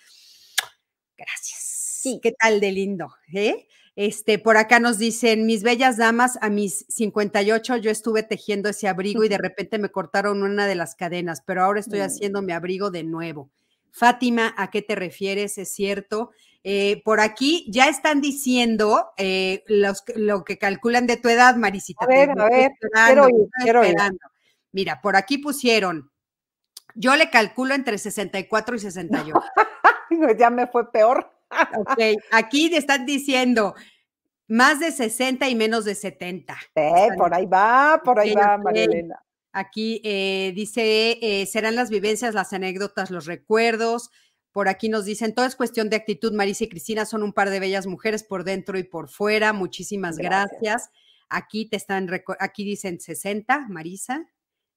Gracias. 1.16 1.60
Sí. 2.02 2.20
¿Qué 2.22 2.32
tal 2.32 2.60
de 2.60 2.72
lindo? 2.72 3.14
¿eh? 3.32 3.68
Este, 3.94 4.38
por 4.38 4.56
acá 4.56 4.80
nos 4.80 4.96
dicen, 4.96 5.44
mis 5.44 5.62
bellas 5.62 5.98
damas, 5.98 6.38
a 6.40 6.48
mis 6.48 6.86
58 6.88 7.76
yo 7.76 7.90
estuve 7.90 8.22
tejiendo 8.22 8.70
ese 8.70 8.88
abrigo 8.88 9.22
y 9.22 9.28
de 9.28 9.36
repente 9.36 9.78
me 9.78 9.90
cortaron 9.90 10.42
una 10.42 10.66
de 10.66 10.74
las 10.74 10.94
cadenas, 10.94 11.42
pero 11.44 11.62
ahora 11.62 11.80
estoy 11.80 12.00
mm. 12.00 12.04
haciendo 12.04 12.42
mi 12.42 12.52
abrigo 12.52 12.90
de 12.90 13.04
nuevo. 13.04 13.50
Fátima, 13.90 14.54
¿a 14.56 14.70
qué 14.70 14.80
te 14.80 14.94
refieres? 14.94 15.58
Es 15.58 15.74
cierto. 15.74 16.30
Eh, 16.64 17.02
por 17.04 17.20
aquí 17.20 17.66
ya 17.68 17.88
están 17.88 18.20
diciendo 18.20 19.10
eh, 19.18 19.64
los, 19.66 20.04
lo 20.16 20.44
que 20.44 20.58
calculan 20.58 21.06
de 21.06 21.18
tu 21.18 21.28
edad, 21.28 21.56
Marisita. 21.56 22.04
A 22.04 22.08
ver, 22.08 22.30
a 22.30 22.48
ver, 22.48 22.72
quiero 22.80 23.28
ir, 23.28 23.48
quiero 23.62 23.84
ir. 23.84 23.96
Mira, 24.70 25.02
por 25.02 25.16
aquí 25.16 25.36
pusieron, 25.36 26.10
yo 26.94 27.16
le 27.16 27.30
calculo 27.30 27.74
entre 27.74 27.98
64 27.98 28.76
y 28.76 28.78
68. 28.78 29.42
ya 30.38 30.50
me 30.50 30.66
fue 30.66 30.90
peor. 30.90 31.31
Ok, 31.76 31.98
aquí 32.30 32.74
están 32.74 33.06
diciendo 33.06 33.74
más 34.48 34.80
de 34.80 34.92
60 34.92 35.48
y 35.48 35.54
menos 35.54 35.84
de 35.84 35.94
70. 35.94 36.56
Eh, 36.74 37.08
por 37.16 37.32
ahí 37.32 37.46
va, 37.46 38.00
por 38.04 38.20
ahí 38.20 38.34
va, 38.34 38.58
Marilena. 38.58 39.22
Aquí 39.52 40.00
eh, 40.04 40.52
dice, 40.54 41.18
eh, 41.20 41.46
serán 41.46 41.74
las 41.74 41.90
vivencias, 41.90 42.34
las 42.34 42.52
anécdotas, 42.52 43.10
los 43.10 43.26
recuerdos. 43.26 44.10
Por 44.50 44.68
aquí 44.68 44.88
nos 44.88 45.04
dicen, 45.04 45.34
todo 45.34 45.46
es 45.46 45.56
cuestión 45.56 45.88
de 45.88 45.96
actitud. 45.96 46.32
Marisa 46.32 46.64
y 46.64 46.68
Cristina 46.68 47.06
son 47.06 47.22
un 47.22 47.32
par 47.32 47.48
de 47.48 47.60
bellas 47.60 47.86
mujeres 47.86 48.24
por 48.24 48.44
dentro 48.44 48.78
y 48.78 48.82
por 48.82 49.08
fuera. 49.08 49.52
Muchísimas 49.52 50.18
gracias. 50.18 50.90
Aquí 51.30 51.66
te 51.66 51.76
están, 51.76 52.10
aquí 52.38 52.64
dicen 52.64 53.00
60, 53.00 53.68
Marisa, 53.68 54.26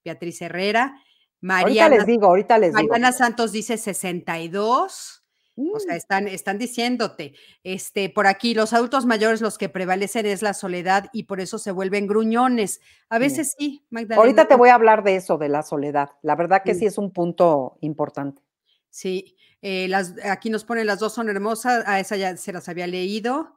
Beatriz 0.06 0.42
Herrera. 0.42 1.02
Mariana, 1.42 1.84
ahorita 1.84 1.90
les 1.90 2.06
digo, 2.06 2.28
ahorita 2.28 2.58
les 2.58 2.74
digo. 2.74 2.88
Mariana 2.88 3.12
Santos 3.12 3.52
dice 3.52 3.78
62. 3.78 5.25
O 5.58 5.80
sea, 5.80 5.94
mm. 5.94 5.98
están, 5.98 6.28
están 6.28 6.58
diciéndote, 6.58 7.34
este, 7.64 8.10
por 8.10 8.28
aquí, 8.28 8.54
los 8.54 8.74
adultos 8.74 9.06
mayores 9.06 9.42
los 9.42 9.58
que 9.58 9.70
prevalecen 9.70 10.26
es 10.26 10.42
la 10.42 10.54
soledad 10.54 11.10
y 11.14 11.24
por 11.24 11.40
eso 11.40 11.58
se 11.60 11.72
vuelven 11.72 12.08
gruñones. 12.08 12.82
A 13.10 13.20
veces 13.20 13.56
sí, 13.58 13.86
Magdalena. 13.90 14.22
Ahorita 14.22 14.48
te 14.48 14.56
voy 14.56 14.70
a 14.70 14.76
hablar 14.76 15.04
de 15.04 15.16
eso, 15.16 15.38
de 15.38 15.50
la 15.50 15.64
soledad. 15.64 16.10
La 16.22 16.36
verdad 16.36 16.62
que 16.64 16.76
sí, 16.76 16.86
es 16.86 16.98
un 16.98 17.12
punto 17.12 17.78
importante. 17.82 18.42
Sí, 18.90 19.36
eh, 19.62 19.88
las, 19.88 20.14
aquí 20.24 20.50
nos 20.50 20.66
ponen 20.66 20.88
las 20.88 21.00
dos 21.00 21.14
son 21.14 21.30
hermosas, 21.30 21.84
a 21.88 22.00
esa 22.00 22.18
ya 22.18 22.36
se 22.38 22.54
las 22.54 22.70
había 22.70 22.88
leído. 22.88 23.55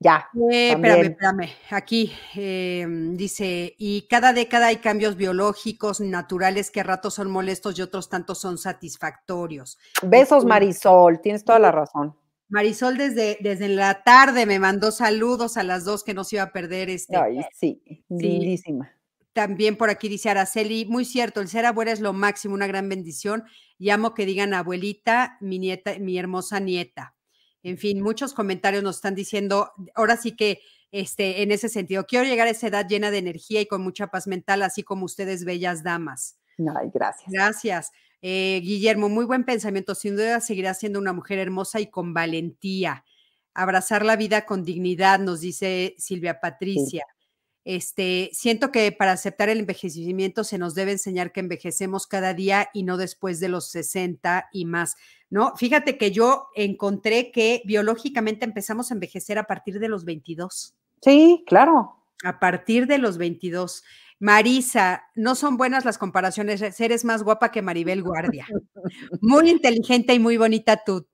Ya. 0.00 0.28
Eh, 0.50 0.70
espérame, 0.70 1.06
espérame. 1.06 1.48
Aquí 1.70 2.12
em, 2.34 3.16
dice, 3.16 3.74
y 3.78 4.02
cada 4.02 4.32
década 4.32 4.68
hay 4.68 4.76
cambios 4.76 5.16
biológicos, 5.16 6.00
naturales, 6.00 6.70
que 6.70 6.80
a 6.80 6.84
ratos 6.84 7.14
son 7.14 7.30
molestos 7.30 7.78
y 7.78 7.82
otros 7.82 8.08
tantos 8.08 8.40
son 8.40 8.58
satisfactorios. 8.58 9.78
Besos, 10.02 10.44
Marisol, 10.44 11.20
tienes 11.20 11.44
toda 11.44 11.58
la 11.58 11.72
razón. 11.72 12.14
Marisol 12.48 12.96
desde, 12.96 13.38
desde 13.40 13.68
la 13.68 14.02
tarde 14.04 14.46
me 14.46 14.58
mandó 14.58 14.90
saludos 14.92 15.56
a 15.56 15.62
las 15.64 15.84
dos 15.84 16.04
que 16.04 16.14
no 16.14 16.24
se 16.24 16.36
iba 16.36 16.44
a 16.44 16.52
perder 16.52 16.88
este. 16.90 17.16
Ay, 17.16 17.40
sí, 17.52 17.82
lindísima. 18.08 18.92
También 19.32 19.76
por 19.76 19.90
aquí 19.90 20.08
dice 20.08 20.30
Araceli, 20.30 20.86
muy 20.86 21.04
cierto, 21.04 21.40
el 21.40 21.48
ser 21.48 21.66
abuela 21.66 21.92
es 21.92 22.00
lo 22.00 22.12
máximo, 22.12 22.54
una 22.54 22.66
gran 22.66 22.88
bendición. 22.88 23.44
Y 23.78 23.90
amo 23.90 24.14
que 24.14 24.26
digan 24.26 24.54
abuelita, 24.54 25.36
mi 25.40 25.58
nieta, 25.58 25.98
mi 26.00 26.18
hermosa 26.18 26.58
nieta. 26.58 27.14
En 27.68 27.78
fin, 27.78 28.02
muchos 28.02 28.34
comentarios 28.34 28.82
nos 28.82 28.96
están 28.96 29.14
diciendo, 29.14 29.72
ahora 29.94 30.16
sí 30.16 30.32
que 30.32 30.60
este, 30.90 31.42
en 31.42 31.52
ese 31.52 31.68
sentido, 31.68 32.06
quiero 32.06 32.24
llegar 32.24 32.48
a 32.48 32.50
esa 32.50 32.68
edad 32.68 32.86
llena 32.88 33.10
de 33.10 33.18
energía 33.18 33.60
y 33.60 33.66
con 33.66 33.82
mucha 33.82 34.08
paz 34.08 34.26
mental, 34.26 34.62
así 34.62 34.82
como 34.82 35.04
ustedes, 35.04 35.44
bellas 35.44 35.82
damas. 35.82 36.38
Ay, 36.58 36.90
gracias. 36.92 37.30
Gracias. 37.30 37.92
Eh, 38.22 38.60
Guillermo, 38.64 39.08
muy 39.08 39.24
buen 39.24 39.44
pensamiento. 39.44 39.94
Sin 39.94 40.16
duda 40.16 40.40
seguirá 40.40 40.74
siendo 40.74 40.98
una 40.98 41.12
mujer 41.12 41.38
hermosa 41.38 41.80
y 41.80 41.86
con 41.88 42.14
valentía. 42.14 43.04
Abrazar 43.54 44.04
la 44.04 44.16
vida 44.16 44.46
con 44.46 44.64
dignidad, 44.64 45.18
nos 45.18 45.40
dice 45.40 45.94
Silvia 45.98 46.40
Patricia. 46.40 47.04
Este, 47.70 48.30
siento 48.32 48.72
que 48.72 48.92
para 48.92 49.12
aceptar 49.12 49.50
el 49.50 49.58
envejecimiento 49.58 50.42
se 50.42 50.56
nos 50.56 50.74
debe 50.74 50.92
enseñar 50.92 51.32
que 51.32 51.40
envejecemos 51.40 52.06
cada 52.06 52.32
día 52.32 52.70
y 52.72 52.82
no 52.82 52.96
después 52.96 53.40
de 53.40 53.50
los 53.50 53.68
60 53.68 54.48
y 54.54 54.64
más. 54.64 54.96
¿no? 55.28 55.54
Fíjate 55.54 55.98
que 55.98 56.10
yo 56.10 56.46
encontré 56.54 57.30
que 57.30 57.60
biológicamente 57.66 58.46
empezamos 58.46 58.90
a 58.90 58.94
envejecer 58.94 59.36
a 59.38 59.44
partir 59.44 59.80
de 59.80 59.88
los 59.90 60.06
22. 60.06 60.76
Sí, 61.02 61.44
claro. 61.46 61.94
A 62.24 62.40
partir 62.40 62.86
de 62.86 62.96
los 62.96 63.18
22. 63.18 63.84
Marisa, 64.18 65.04
no 65.14 65.34
son 65.34 65.58
buenas 65.58 65.84
las 65.84 65.98
comparaciones, 65.98 66.80
eres 66.80 67.04
más 67.04 67.22
guapa 67.22 67.50
que 67.50 67.60
Maribel 67.60 68.02
Guardia. 68.02 68.46
Muy 69.20 69.50
inteligente 69.50 70.14
y 70.14 70.18
muy 70.18 70.38
bonita 70.38 70.84
tú. 70.86 71.06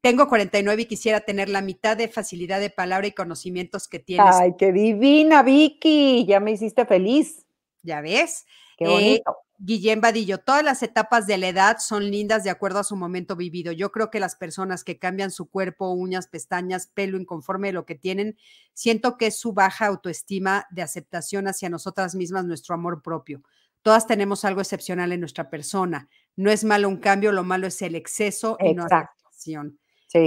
Tengo 0.00 0.28
49 0.28 0.82
y 0.82 0.86
quisiera 0.86 1.20
tener 1.20 1.48
la 1.48 1.60
mitad 1.60 1.96
de 1.96 2.08
facilidad 2.08 2.60
de 2.60 2.70
palabra 2.70 3.06
y 3.06 3.12
conocimientos 3.12 3.88
que 3.88 3.98
tienes. 3.98 4.34
Ay, 4.36 4.54
qué 4.56 4.72
divina, 4.72 5.42
Vicky. 5.42 6.24
Ya 6.26 6.40
me 6.40 6.52
hiciste 6.52 6.86
feliz. 6.86 7.46
¿Ya 7.82 8.00
ves? 8.00 8.46
Qué 8.76 8.84
eh, 8.84 8.88
bonito. 8.88 9.36
Guillén 9.60 10.00
Vadillo, 10.00 10.38
todas 10.38 10.62
las 10.62 10.84
etapas 10.84 11.26
de 11.26 11.36
la 11.36 11.48
edad 11.48 11.78
son 11.80 12.12
lindas 12.12 12.44
de 12.44 12.50
acuerdo 12.50 12.78
a 12.78 12.84
su 12.84 12.94
momento 12.94 13.34
vivido. 13.34 13.72
Yo 13.72 13.90
creo 13.90 14.08
que 14.08 14.20
las 14.20 14.36
personas 14.36 14.84
que 14.84 15.00
cambian 15.00 15.32
su 15.32 15.50
cuerpo, 15.50 15.90
uñas, 15.90 16.28
pestañas, 16.28 16.86
pelo 16.86 17.18
inconforme 17.18 17.68
de 17.68 17.72
lo 17.72 17.84
que 17.84 17.96
tienen, 17.96 18.38
siento 18.72 19.16
que 19.16 19.26
es 19.26 19.40
su 19.40 19.52
baja 19.52 19.86
autoestima 19.86 20.68
de 20.70 20.82
aceptación 20.82 21.48
hacia 21.48 21.70
nosotras 21.70 22.14
mismas, 22.14 22.44
nuestro 22.44 22.76
amor 22.76 23.02
propio. 23.02 23.42
Todas 23.82 24.06
tenemos 24.06 24.44
algo 24.44 24.60
excepcional 24.60 25.10
en 25.10 25.20
nuestra 25.20 25.50
persona. 25.50 26.08
No 26.36 26.52
es 26.52 26.62
malo 26.62 26.88
un 26.88 26.98
cambio, 26.98 27.32
lo 27.32 27.42
malo 27.42 27.66
es 27.66 27.82
el 27.82 27.96
exceso 27.96 28.56
y 28.60 28.74
no 28.74 28.86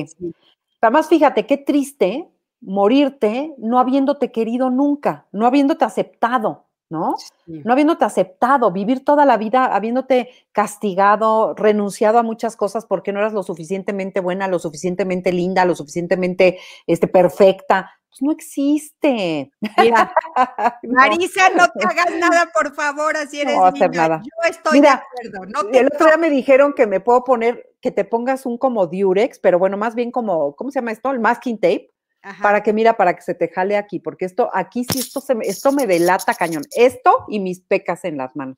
sí. 0.08 0.34
Además, 0.82 1.08
fíjate 1.08 1.46
qué 1.46 1.58
triste 1.58 2.28
morirte 2.60 3.54
no 3.58 3.80
habiéndote 3.80 4.32
querido 4.32 4.70
nunca, 4.70 5.28
no 5.32 5.46
habiéndote 5.46 5.86
aceptado. 5.86 6.66
¿no? 6.92 7.16
No 7.48 7.72
habiéndote 7.72 8.04
aceptado, 8.04 8.70
vivir 8.70 9.06
toda 9.06 9.26
la 9.26 9.38
vida 9.38 9.74
habiéndote 9.74 10.30
castigado, 10.52 11.56
renunciado 11.56 12.20
a 12.20 12.24
muchas 12.24 12.58
cosas 12.58 12.86
porque 12.86 13.14
no 13.14 13.20
eras 13.20 13.32
lo 13.32 13.44
suficientemente 13.44 14.20
buena, 14.20 14.50
lo 14.50 14.60
suficientemente 14.60 15.32
linda, 15.32 15.64
lo 15.64 15.74
suficientemente 15.74 16.60
este, 16.86 17.08
perfecta. 17.08 17.92
Pues 18.12 18.22
no 18.22 18.32
existe. 18.34 19.53
Mira, 19.78 20.14
Marisa, 20.84 21.49
no 21.55 21.66
te 21.70 21.86
hagas 21.86 22.12
nada, 22.20 22.51
por 22.53 22.76
favor, 22.76 23.16
así 23.16 23.39
eres 23.39 23.55
no 23.55 23.66
hacer 23.66 23.95
nada. 23.95 24.22
Yo 24.22 24.49
estoy 24.49 24.82
de 24.82 24.89
acuerdo. 24.89 25.45
No 25.45 25.70
el 25.72 25.88
otro 25.88 26.07
día 26.07 26.18
me 26.18 26.30
dijeron 26.30 26.74
que 26.74 26.88
me 26.88 26.99
puedo 26.99 27.24
poner, 27.24 27.74
que 27.82 27.91
te 27.91 28.03
pongas 28.03 28.45
un 28.45 28.57
como 28.57 28.86
Durex, 28.88 29.39
pero 29.39 29.57
bueno, 29.59 29.78
más 29.78 29.95
bien 29.95 30.12
como, 30.12 30.57
¿cómo 30.57 30.72
se 30.72 30.80
llama 30.80 30.91
esto? 30.91 31.09
El 31.09 31.22
masking 31.22 31.57
tape 31.57 31.89
para 32.41 32.62
que 32.62 32.74
mira, 32.74 32.97
para 32.97 33.16
que 33.16 33.22
se 33.22 33.34
te 33.34 33.47
jale 33.47 33.78
aquí, 33.78 33.99
porque 33.99 34.26
esto, 34.26 34.49
aquí 34.53 34.84
sí, 34.84 34.99
esto, 34.99 35.22
se 35.22 35.34
me, 35.34 35.45
esto 35.45 35.72
me 35.72 35.88
delata 35.88 36.34
cañón. 36.34 36.64
Esto 36.76 37.26
y 37.30 37.39
mis 37.39 37.62
pecas 37.62 38.03
en 38.05 38.18
las 38.18 38.36
manos. 38.36 38.57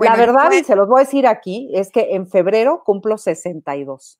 la 0.00 0.16
verdad, 0.16 0.50
y 0.52 0.64
se 0.64 0.74
los 0.74 0.88
voy 0.88 1.02
a 1.02 1.04
decir 1.04 1.26
aquí, 1.26 1.70
es 1.74 1.90
que 1.92 2.14
en 2.14 2.26
febrero 2.26 2.82
cumplo 2.84 3.18
62. 3.18 4.18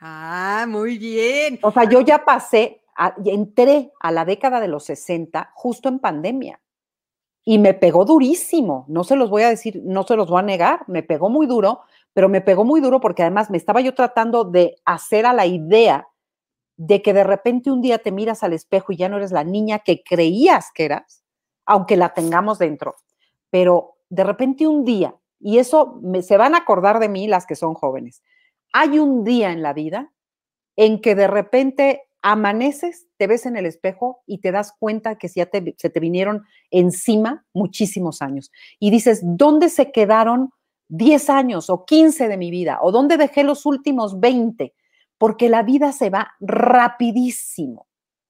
Ah, 0.00 0.66
muy 0.68 0.98
bien. 0.98 1.58
O 1.62 1.72
sea, 1.72 1.84
yo 1.84 2.00
ya 2.00 2.24
pasé, 2.24 2.82
entré 3.24 3.92
a 4.00 4.12
la 4.12 4.24
década 4.24 4.60
de 4.60 4.68
los 4.68 4.84
60 4.84 5.50
justo 5.54 5.88
en 5.88 5.98
pandemia. 5.98 6.60
Y 7.44 7.58
me 7.58 7.74
pegó 7.74 8.04
durísimo, 8.04 8.86
no 8.88 9.04
se 9.04 9.16
los 9.16 9.28
voy 9.28 9.42
a 9.42 9.50
decir, 9.50 9.82
no 9.84 10.04
se 10.04 10.16
los 10.16 10.30
voy 10.30 10.40
a 10.40 10.42
negar, 10.42 10.84
me 10.86 11.02
pegó 11.02 11.28
muy 11.28 11.46
duro, 11.46 11.82
pero 12.14 12.28
me 12.28 12.40
pegó 12.40 12.64
muy 12.64 12.80
duro 12.80 13.00
porque 13.00 13.22
además 13.22 13.50
me 13.50 13.58
estaba 13.58 13.82
yo 13.82 13.94
tratando 13.94 14.44
de 14.44 14.76
hacer 14.86 15.26
a 15.26 15.34
la 15.34 15.44
idea 15.44 16.08
de 16.76 17.02
que 17.02 17.12
de 17.12 17.24
repente 17.24 17.70
un 17.70 17.82
día 17.82 17.98
te 17.98 18.12
miras 18.12 18.42
al 18.42 18.52
espejo 18.52 18.92
y 18.92 18.96
ya 18.96 19.08
no 19.08 19.18
eres 19.18 19.30
la 19.30 19.44
niña 19.44 19.80
que 19.80 20.02
creías 20.02 20.70
que 20.74 20.86
eras, 20.86 21.22
aunque 21.66 21.96
la 21.96 22.14
tengamos 22.14 22.58
dentro, 22.58 22.96
pero 23.50 23.96
de 24.08 24.24
repente 24.24 24.66
un 24.66 24.84
día, 24.84 25.14
y 25.38 25.58
eso 25.58 26.00
se 26.22 26.36
van 26.36 26.54
a 26.54 26.58
acordar 26.58 26.98
de 26.98 27.08
mí 27.08 27.26
las 27.26 27.46
que 27.46 27.56
son 27.56 27.74
jóvenes, 27.74 28.22
hay 28.72 28.98
un 28.98 29.24
día 29.24 29.52
en 29.52 29.62
la 29.62 29.72
vida 29.72 30.12
en 30.76 31.00
que 31.00 31.14
de 31.14 31.26
repente 31.26 32.02
amaneces, 32.24 33.06
te 33.16 33.28
ves 33.28 33.46
en 33.46 33.56
el 33.56 33.66
espejo 33.66 34.22
y 34.26 34.38
te 34.38 34.50
das 34.50 34.72
cuenta 34.76 35.16
que 35.16 35.28
ya 35.28 35.48
se 35.76 35.90
te 35.90 36.00
vinieron 36.00 36.44
encima 36.70 37.46
muchísimos 37.52 38.22
años. 38.22 38.50
Y 38.80 38.90
dices, 38.90 39.20
¿dónde 39.22 39.68
se 39.68 39.92
quedaron 39.92 40.50
10 40.88 41.30
años 41.30 41.70
o 41.70 41.84
15 41.84 42.26
de 42.26 42.36
mi 42.36 42.50
vida? 42.50 42.78
¿O 42.82 42.90
dónde 42.90 43.16
dejé 43.16 43.44
los 43.44 43.66
últimos 43.66 44.18
20? 44.18 44.74
porque 45.18 45.48
la 45.48 45.62
vida 45.62 45.92
se 45.92 46.10
va 46.10 46.34
rapidísimo, 46.40 47.86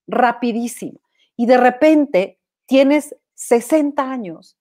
rapidísimo. 0.07 1.01
Y 1.37 1.47
de 1.47 1.57
repente 1.57 2.39
tienes 2.67 3.17
60 3.35 4.11
años 4.11 4.57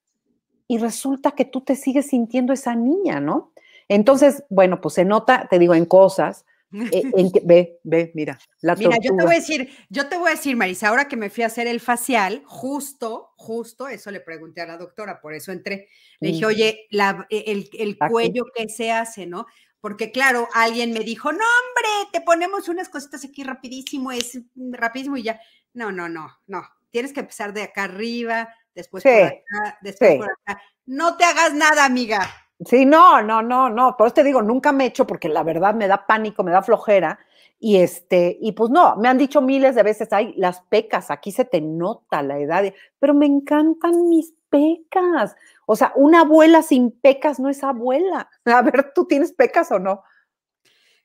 y 0.67 0.77
resulta 0.77 1.31
que 1.31 1.45
tú 1.45 1.61
te 1.61 1.75
sigues 1.75 2.07
sintiendo 2.07 2.53
esa 2.53 2.75
niña, 2.75 3.19
¿no? 3.19 3.51
Entonces, 3.87 4.43
bueno, 4.49 4.81
pues 4.81 4.95
se 4.95 5.05
nota, 5.05 5.47
te 5.49 5.59
digo, 5.59 5.75
en 5.75 5.85
cosas, 5.85 6.45
eh, 6.73 7.03
en 7.15 7.31
que, 7.31 7.41
ve, 7.43 7.79
ve, 7.83 8.11
mira, 8.15 8.39
la 8.61 8.75
Mira, 8.75 8.97
yo 9.01 9.15
te 9.15 9.23
voy 9.23 9.35
a 9.35 9.39
decir, 9.39 9.69
yo 9.89 10.07
te 10.09 10.17
voy 10.17 10.29
a 10.29 10.35
decir, 10.35 10.55
Marisa, 10.55 10.89
ahora 10.89 11.07
que 11.07 11.15
me 11.15 11.29
fui 11.29 11.43
a 11.43 11.47
hacer 11.47 11.67
el 11.67 11.79
facial, 11.79 12.41
justo, 12.45 13.33
justo, 13.37 13.87
eso 13.87 14.11
le 14.11 14.19
pregunté 14.19 14.61
a 14.61 14.65
la 14.65 14.77
doctora, 14.77 15.21
por 15.21 15.33
eso 15.33 15.51
entré. 15.51 15.87
Le 16.19 16.29
dije, 16.29 16.45
oye, 16.45 16.87
e, 16.89 17.43
el, 17.47 17.69
el 17.77 17.97
cuello 17.97 18.45
que 18.55 18.69
se 18.69 18.91
hace, 18.91 19.25
¿no? 19.25 19.45
porque 19.83 20.13
claro, 20.13 20.47
alguien 20.53 20.93
me 20.93 21.01
dijo, 21.01 21.33
no, 21.33 21.39
hombre, 21.39 22.09
te 22.13 22.21
ponemos 22.21 22.69
unas 22.69 22.87
cositas 22.87 23.25
aquí 23.25 23.43
rapidísimo, 23.43 24.13
es 24.13 24.39
rapidísimo 24.55 25.17
y 25.17 25.23
ya. 25.23 25.41
No, 25.73 25.91
no, 25.91 26.07
no, 26.07 26.39
no. 26.47 26.63
Tienes 26.89 27.11
que 27.11 27.19
empezar 27.19 27.51
de 27.51 27.63
acá 27.63 27.83
arriba, 27.83 28.47
después 28.73 29.03
por 29.03 29.11
acá, 29.11 29.77
después 29.81 30.15
por 30.19 30.31
acá. 30.31 30.61
No 30.85 31.17
te 31.17 31.25
hagas 31.25 31.53
nada, 31.53 31.83
amiga. 31.83 32.21
Sí, 32.65 32.85
no, 32.85 33.21
no, 33.21 33.41
no, 33.41 33.69
no. 33.69 33.97
Por 33.97 34.07
eso 34.07 34.15
te 34.15 34.23
digo, 34.23 34.41
nunca 34.41 34.71
me 34.71 34.85
echo 34.85 35.05
porque 35.05 35.29
la 35.29 35.43
verdad 35.43 35.73
me 35.73 35.87
da 35.87 36.05
pánico, 36.05 36.43
me 36.43 36.51
da 36.51 36.61
flojera. 36.61 37.19
Y 37.59 37.77
este, 37.77 38.37
y 38.41 38.51
pues 38.51 38.69
no, 38.69 38.97
me 38.97 39.07
han 39.07 39.17
dicho 39.17 39.41
miles 39.41 39.75
de 39.75 39.83
veces, 39.83 40.11
ay, 40.11 40.33
las 40.35 40.61
pecas, 40.61 41.09
aquí 41.09 41.31
se 41.31 41.45
te 41.45 41.61
nota 41.61 42.21
la 42.21 42.37
edad, 42.37 42.63
pero 42.99 43.13
me 43.13 43.25
encantan 43.25 44.09
mis 44.09 44.33
pecas. 44.49 45.35
O 45.65 45.75
sea, 45.75 45.93
una 45.95 46.21
abuela 46.21 46.61
sin 46.61 46.91
pecas 46.91 47.39
no 47.39 47.49
es 47.49 47.63
abuela. 47.63 48.29
A 48.45 48.61
ver, 48.61 48.91
¿tú 48.93 49.05
tienes 49.05 49.31
pecas 49.31 49.71
o 49.71 49.79
no? 49.79 50.03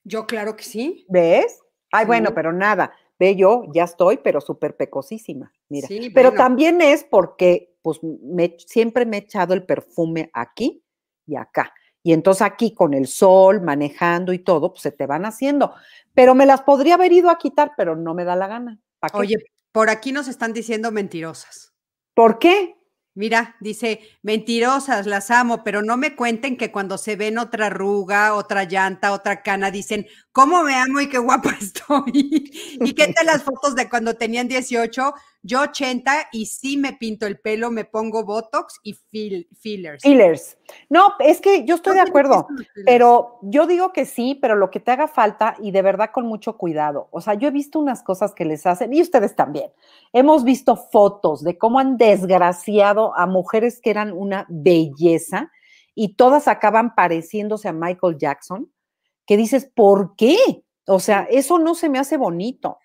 Yo 0.02 0.26
claro 0.26 0.56
que 0.56 0.64
sí. 0.64 1.06
¿Ves? 1.08 1.60
Ay, 1.92 2.06
bueno, 2.06 2.34
pero 2.34 2.52
nada. 2.52 2.92
Ve 3.18 3.36
yo, 3.36 3.64
ya 3.72 3.84
estoy, 3.84 4.18
pero 4.18 4.40
súper 4.40 4.76
pecosísima. 4.76 5.52
Mira. 5.68 5.88
pero 6.14 6.32
también 6.32 6.80
es 6.80 7.04
porque, 7.04 7.74
pues, 7.82 8.00
me, 8.02 8.56
siempre 8.58 9.06
me 9.06 9.18
he 9.18 9.20
echado 9.20 9.54
el 9.54 9.64
perfume 9.64 10.30
aquí 10.32 10.82
y 11.28 11.36
acá. 11.36 11.72
Y 12.02 12.12
entonces 12.12 12.42
aquí 12.42 12.74
con 12.74 12.94
el 12.94 13.06
sol, 13.06 13.60
manejando 13.60 14.32
y 14.32 14.38
todo, 14.38 14.72
pues 14.72 14.82
se 14.82 14.92
te 14.92 15.06
van 15.06 15.26
haciendo. 15.26 15.74
Pero 16.14 16.34
me 16.34 16.46
las 16.46 16.62
podría 16.62 16.94
haber 16.94 17.12
ido 17.12 17.30
a 17.30 17.38
quitar, 17.38 17.72
pero 17.76 17.94
no 17.96 18.14
me 18.14 18.24
da 18.24 18.34
la 18.34 18.46
gana. 18.46 18.78
Oye, 19.12 19.36
por 19.72 19.90
aquí 19.90 20.10
nos 20.10 20.26
están 20.26 20.52
diciendo 20.52 20.90
mentirosas. 20.90 21.74
¿Por 22.14 22.38
qué? 22.38 22.78
Mira, 23.14 23.56
dice, 23.58 24.00
mentirosas, 24.22 25.06
las 25.06 25.32
amo, 25.32 25.64
pero 25.64 25.82
no 25.82 25.96
me 25.96 26.14
cuenten 26.14 26.56
que 26.56 26.70
cuando 26.70 26.98
se 26.98 27.16
ven 27.16 27.36
otra 27.38 27.66
arruga, 27.66 28.34
otra 28.34 28.62
llanta, 28.62 29.12
otra 29.12 29.42
cana, 29.42 29.72
dicen, 29.72 30.06
¿cómo 30.30 30.62
me 30.62 30.76
amo 30.76 31.00
y 31.00 31.08
qué 31.08 31.18
guapa 31.18 31.50
estoy? 31.60 32.52
¿Y 32.80 32.94
qué 32.94 33.12
tal 33.12 33.26
las 33.26 33.42
fotos 33.44 33.74
de 33.74 33.88
cuando 33.88 34.14
tenían 34.14 34.46
18? 34.46 35.14
Yo 35.42 35.60
80 35.60 36.28
y 36.32 36.46
sí 36.46 36.76
me 36.76 36.94
pinto 36.94 37.26
el 37.26 37.38
pelo, 37.38 37.70
me 37.70 37.84
pongo 37.84 38.24
Botox 38.24 38.80
y 38.82 38.94
fillers. 38.94 40.02
Fillers. 40.02 40.58
No, 40.90 41.14
es 41.20 41.40
que 41.40 41.64
yo 41.64 41.76
estoy 41.76 41.94
de 41.94 42.00
acuerdo, 42.00 42.48
pero 42.84 43.38
yo 43.42 43.66
digo 43.66 43.92
que 43.92 44.04
sí, 44.04 44.36
pero 44.40 44.56
lo 44.56 44.70
que 44.70 44.80
te 44.80 44.90
haga 44.90 45.06
falta 45.06 45.56
y 45.60 45.70
de 45.70 45.82
verdad 45.82 46.10
con 46.12 46.26
mucho 46.26 46.56
cuidado. 46.56 47.08
O 47.12 47.20
sea, 47.20 47.34
yo 47.34 47.48
he 47.48 47.52
visto 47.52 47.78
unas 47.78 48.02
cosas 48.02 48.34
que 48.34 48.44
les 48.44 48.66
hacen 48.66 48.92
y 48.92 49.00
ustedes 49.00 49.36
también. 49.36 49.70
Hemos 50.12 50.42
visto 50.42 50.76
fotos 50.76 51.44
de 51.44 51.56
cómo 51.56 51.78
han 51.78 51.96
desgraciado 51.96 53.16
a 53.16 53.26
mujeres 53.26 53.80
que 53.80 53.90
eran 53.90 54.12
una 54.12 54.44
belleza 54.48 55.52
y 55.94 56.14
todas 56.14 56.48
acaban 56.48 56.94
pareciéndose 56.94 57.68
a 57.68 57.72
Michael 57.72 58.18
Jackson, 58.18 58.72
que 59.24 59.36
dices, 59.36 59.70
¿por 59.72 60.16
qué? 60.16 60.36
O 60.86 61.00
sea, 61.00 61.28
eso 61.30 61.58
no 61.58 61.74
se 61.74 61.88
me 61.88 61.98
hace 61.98 62.16
bonito. 62.16 62.78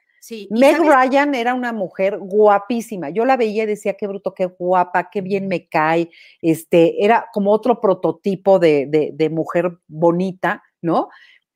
Meg 0.49 0.79
Ryan 0.79 1.35
era 1.35 1.53
una 1.53 1.73
mujer 1.73 2.17
guapísima. 2.19 3.09
Yo 3.09 3.25
la 3.25 3.35
veía 3.35 3.63
y 3.63 3.67
decía, 3.67 3.95
qué 3.95 4.07
bruto, 4.07 4.33
qué 4.33 4.45
guapa, 4.45 5.09
qué 5.09 5.21
bien 5.21 5.47
me 5.47 5.67
cae. 5.67 6.09
Este, 6.41 7.03
era 7.03 7.27
como 7.33 7.51
otro 7.51 7.81
prototipo 7.81 8.59
de, 8.59 9.29
mujer 9.31 9.77
bonita, 9.87 10.63
¿no? 10.81 11.09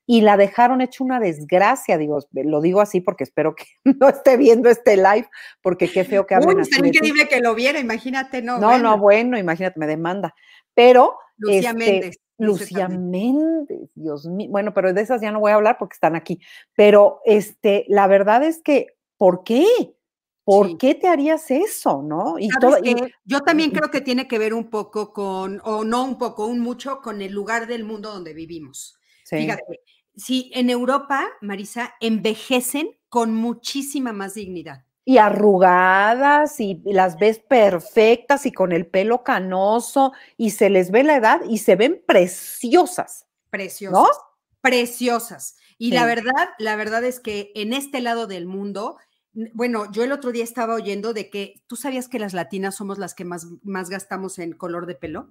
Y 0.06 0.22
la 0.22 0.36
dejaron 0.36 0.80
hecho 0.80 1.04
una 1.04 1.20
desgracia, 1.20 1.98
digo, 1.98 2.18
lo 2.32 2.62
digo 2.62 2.80
así 2.80 3.02
porque 3.02 3.24
espero 3.24 3.54
que 3.54 3.64
no 4.00 4.08
esté 4.08 4.36
viendo 4.36 4.70
este 4.70 4.96
live, 4.96 5.28
porque 5.60 5.90
qué 5.90 6.04
feo 6.04 6.26
que 6.26 6.34
hablen 6.34 6.60
así. 6.60 6.78
increíble 6.78 7.28
que 7.28 7.40
lo 7.40 7.54
viera, 7.54 7.78
imagínate, 7.78 8.40
no. 8.42 8.58
No, 8.58 8.78
no, 8.78 8.98
bueno, 8.98 9.38
imagínate, 9.38 9.78
me 9.78 9.86
demanda. 9.86 10.34
Pero. 10.74 11.18
Lucía 11.36 11.70
este, 11.70 11.74
Méndez. 11.74 12.18
Lucía 12.38 12.88
Méndez, 12.88 13.90
Dios 13.94 14.26
mío. 14.26 14.48
Bueno, 14.50 14.72
pero 14.72 14.92
de 14.92 15.00
esas 15.00 15.20
ya 15.20 15.32
no 15.32 15.40
voy 15.40 15.52
a 15.52 15.56
hablar 15.56 15.76
porque 15.78 15.94
están 15.94 16.16
aquí. 16.16 16.40
Pero 16.74 17.20
este, 17.24 17.84
la 17.88 18.06
verdad 18.06 18.42
es 18.44 18.62
que, 18.62 18.96
¿por 19.16 19.44
qué? 19.44 19.66
¿Por 20.44 20.78
qué 20.78 20.94
te 20.94 21.08
harías 21.08 21.50
eso, 21.50 22.02
no? 22.02 22.38
Y 22.38 22.48
todo, 22.58 22.78
yo 23.24 23.40
también 23.42 23.70
creo 23.70 23.90
que 23.90 24.00
tiene 24.00 24.26
que 24.26 24.38
ver 24.38 24.54
un 24.54 24.70
poco 24.70 25.12
con, 25.12 25.60
o 25.62 25.84
no 25.84 26.04
un 26.04 26.16
poco, 26.16 26.46
un 26.46 26.60
mucho 26.60 27.02
con 27.02 27.20
el 27.20 27.32
lugar 27.32 27.66
del 27.66 27.84
mundo 27.84 28.10
donde 28.10 28.32
vivimos. 28.32 28.98
Fíjate, 29.26 29.82
si 30.16 30.50
en 30.54 30.70
Europa, 30.70 31.28
Marisa, 31.42 31.94
envejecen 32.00 32.98
con 33.10 33.34
muchísima 33.34 34.14
más 34.14 34.34
dignidad 34.34 34.87
y 35.08 35.16
arrugadas 35.16 36.60
y 36.60 36.82
las 36.84 37.18
ves 37.18 37.38
perfectas 37.38 38.44
y 38.44 38.52
con 38.52 38.72
el 38.72 38.86
pelo 38.86 39.24
canoso 39.24 40.12
y 40.36 40.50
se 40.50 40.68
les 40.68 40.90
ve 40.90 41.02
la 41.02 41.16
edad 41.16 41.40
y 41.48 41.58
se 41.58 41.76
ven 41.76 42.04
preciosas. 42.06 43.24
Preciosas. 43.48 43.98
¿No? 43.98 44.06
Preciosas. 44.60 45.56
Y 45.78 45.92
la 45.92 46.04
verdad, 46.04 46.50
la 46.58 46.76
verdad 46.76 47.04
es 47.04 47.20
que 47.20 47.52
en 47.54 47.72
este 47.72 48.02
lado 48.02 48.26
del 48.26 48.44
mundo, 48.44 48.98
bueno, 49.54 49.90
yo 49.90 50.04
el 50.04 50.12
otro 50.12 50.30
día 50.30 50.44
estaba 50.44 50.74
oyendo 50.74 51.14
de 51.14 51.30
que, 51.30 51.62
¿tú 51.68 51.76
sabías 51.76 52.06
que 52.10 52.18
las 52.18 52.34
latinas 52.34 52.76
somos 52.76 52.98
las 52.98 53.14
que 53.14 53.24
más, 53.24 53.46
más 53.62 53.88
gastamos 53.88 54.38
en 54.38 54.52
color 54.52 54.84
de 54.84 54.94
pelo? 54.94 55.30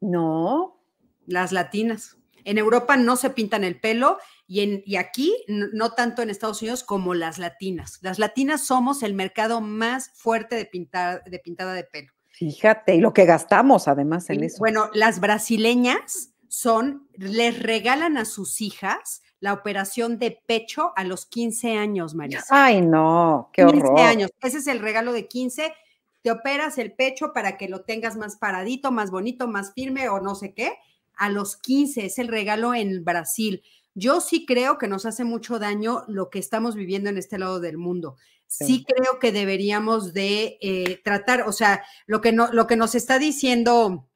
No. 0.00 0.82
Las 1.26 1.52
latinas. 1.52 2.18
En 2.44 2.58
Europa 2.58 2.96
no 2.96 3.16
se 3.16 3.30
pintan 3.30 3.64
el 3.64 3.80
pelo 3.80 4.18
y, 4.46 4.60
en, 4.60 4.82
y 4.84 4.96
aquí 4.96 5.34
no, 5.48 5.92
tanto 5.92 6.22
en 6.22 6.30
Estados 6.30 6.62
Unidos 6.62 6.84
como 6.84 7.14
las 7.14 7.38
latinas. 7.38 7.98
Las 8.02 8.18
latinas 8.18 8.66
somos 8.66 9.02
el 9.02 9.14
mercado 9.14 9.60
más 9.60 10.10
fuerte 10.14 10.56
de, 10.56 10.66
pintar, 10.66 11.24
de 11.24 11.38
pintada 11.38 11.74
de 11.74 11.84
pelo. 11.84 12.12
Fíjate, 12.30 12.94
y 12.96 13.00
lo 13.00 13.12
que 13.12 13.24
gastamos 13.24 13.88
además 13.88 14.28
en 14.30 14.44
eso. 14.44 14.58
Bueno, 14.58 14.90
las 14.94 15.20
brasileñas 15.20 16.34
son, 16.48 17.08
les 17.16 17.62
regalan 17.62 18.16
a 18.16 18.24
sus 18.24 18.60
hijas 18.60 19.22
la 19.40 19.52
operación 19.52 20.18
de 20.18 20.42
pecho 20.46 20.92
a 20.96 21.04
los 21.04 21.26
15 21.26 21.76
años, 21.76 22.14
María. 22.14 22.42
Ay, 22.48 22.80
no, 22.80 23.50
qué 23.52 23.64
horror. 23.64 23.94
15 23.94 24.02
años. 24.02 24.30
Ese 24.40 24.58
es 24.58 24.66
el 24.66 24.80
regalo 24.80 25.12
de 25.12 25.28
15. 25.28 25.72
Te 26.22 26.30
operas 26.30 26.78
el 26.78 26.92
pecho 26.92 27.32
para 27.32 27.56
que 27.56 27.68
lo 27.68 27.82
tengas 27.82 28.16
más 28.16 28.36
paradito, 28.36 28.92
más 28.92 29.10
bonito, 29.10 29.48
más 29.48 29.72
firme 29.72 30.08
o 30.08 30.20
no 30.20 30.34
sé 30.34 30.54
qué 30.54 30.74
a 31.16 31.28
los 31.28 31.56
15, 31.56 32.06
es 32.06 32.18
el 32.18 32.28
regalo 32.28 32.74
en 32.74 33.04
Brasil. 33.04 33.62
Yo 33.94 34.20
sí 34.20 34.46
creo 34.46 34.78
que 34.78 34.88
nos 34.88 35.06
hace 35.06 35.24
mucho 35.24 35.58
daño 35.58 36.04
lo 36.08 36.30
que 36.30 36.38
estamos 36.38 36.74
viviendo 36.74 37.10
en 37.10 37.18
este 37.18 37.38
lado 37.38 37.60
del 37.60 37.78
mundo. 37.78 38.16
Sí, 38.46 38.84
creo 38.84 39.18
que 39.18 39.32
deberíamos 39.32 40.12
de 40.12 40.58
eh, 40.60 41.00
tratar, 41.02 41.48
o 41.48 41.52
sea, 41.52 41.82
lo 42.06 42.20
que, 42.20 42.32
no, 42.32 42.52
lo 42.52 42.66
que 42.66 42.76
nos 42.76 42.94
está 42.94 43.18
diciendo 43.18 44.08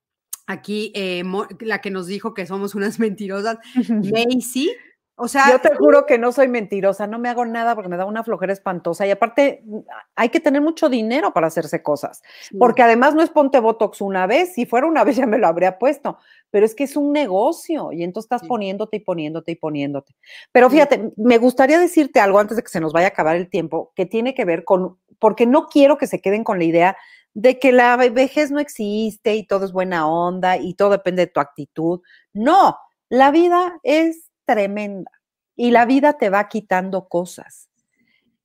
aquí, 0.47 0.93
eh, 0.95 1.25
la 1.61 1.81
que 1.81 1.91
nos 1.91 2.07
dijo 2.07 2.35
que 2.35 2.47
somos 2.47 2.75
unas 2.75 2.99
mentirosas, 3.01 3.59
Macy, 3.89 4.71
o 5.19 5.29
sea, 5.29 5.51
yo 5.51 5.61
te 5.63 5.75
juro 5.75 6.05
que 6.05 6.19
no 6.19 6.31
soy 6.31 6.47
mentirosa, 6.47 7.07
no 7.07 7.19
me 7.19 7.31
hago 7.31 7.47
nada 7.47 7.75
porque 7.75 7.89
me 7.89 7.97
da 7.97 8.05
una 8.05 8.23
flojera 8.23 8.53
espantosa 8.53 9.07
y 9.07 9.11
aparte 9.11 9.63
mm, 9.65 9.79
hay 10.15 10.29
que 10.29 10.41
tener 10.41 10.61
mucho 10.61 10.91
dinero 10.91 11.33
para 11.33 11.47
hacerse 11.47 11.83
cosas, 11.83 12.23
porque 12.59 12.83
además 12.83 13.15
no 13.15 13.23
es 13.23 13.31
ponte 13.31 13.59
Botox 13.59 14.03
una 14.03 14.27
vez, 14.27 14.53
si 14.53 14.67
fuera 14.67 14.87
una 14.87 15.05
vez 15.05 15.17
ya 15.17 15.27
me 15.27 15.39
lo 15.39 15.47
habría 15.47 15.79
puesto, 15.79 16.19
pero 16.51 16.65
es 16.65 16.75
que 16.75 16.85
es 16.85 16.97
un 16.97 17.13
negocio 17.13 17.93
y 17.93 18.03
entonces 18.03 18.27
estás 18.27 18.49
poniéndote 18.49 18.99
y 18.99 19.01
poniéndote 19.01 19.53
y 19.53 19.57
poniéndote. 19.57 20.15
Pero 20.53 20.71
fíjate, 20.71 21.13
me 21.17 21.39
gustaría 21.39 21.79
decirte 21.79 22.21
algo 22.21 22.39
antes 22.39 22.57
de 22.57 22.63
que 22.63 22.69
se 22.69 22.81
nos 22.81 22.93
vaya 22.93 23.09
a 23.09 23.11
acabar 23.11 23.37
el 23.37 23.49
tiempo, 23.49 23.93
que 23.95 24.07
tiene 24.07 24.35
que 24.35 24.45
ver 24.45 24.65
con, 24.65 24.99
porque 25.19 25.47
no 25.47 25.67
quiero 25.69 25.99
que 25.99 26.07
se 26.07 26.21
queden 26.21 26.45
con 26.45 26.59
la 26.59 26.65
idea 26.65 26.97
de 27.35 27.59
que 27.59 27.73
la 27.73 27.97
vejez 27.97 28.51
no 28.51 28.61
existe 28.61 29.35
y 29.35 29.47
todo 29.47 29.67
es 29.67 29.73
buena 29.73 30.09
onda 30.09 30.57
y 30.57 30.75
todo 30.75 30.91
depende 30.91 31.27
de 31.27 31.33
tu 31.33 31.41
actitud. 31.41 32.01
No, 32.33 32.79
la 33.11 33.31
vida 33.31 33.79
es 33.83 34.31
tremenda 34.47 35.11
y 35.55 35.71
la 35.71 35.85
vida 35.85 36.15
te 36.15 36.31
va 36.31 36.49
quitando 36.49 37.09
cosas. 37.09 37.69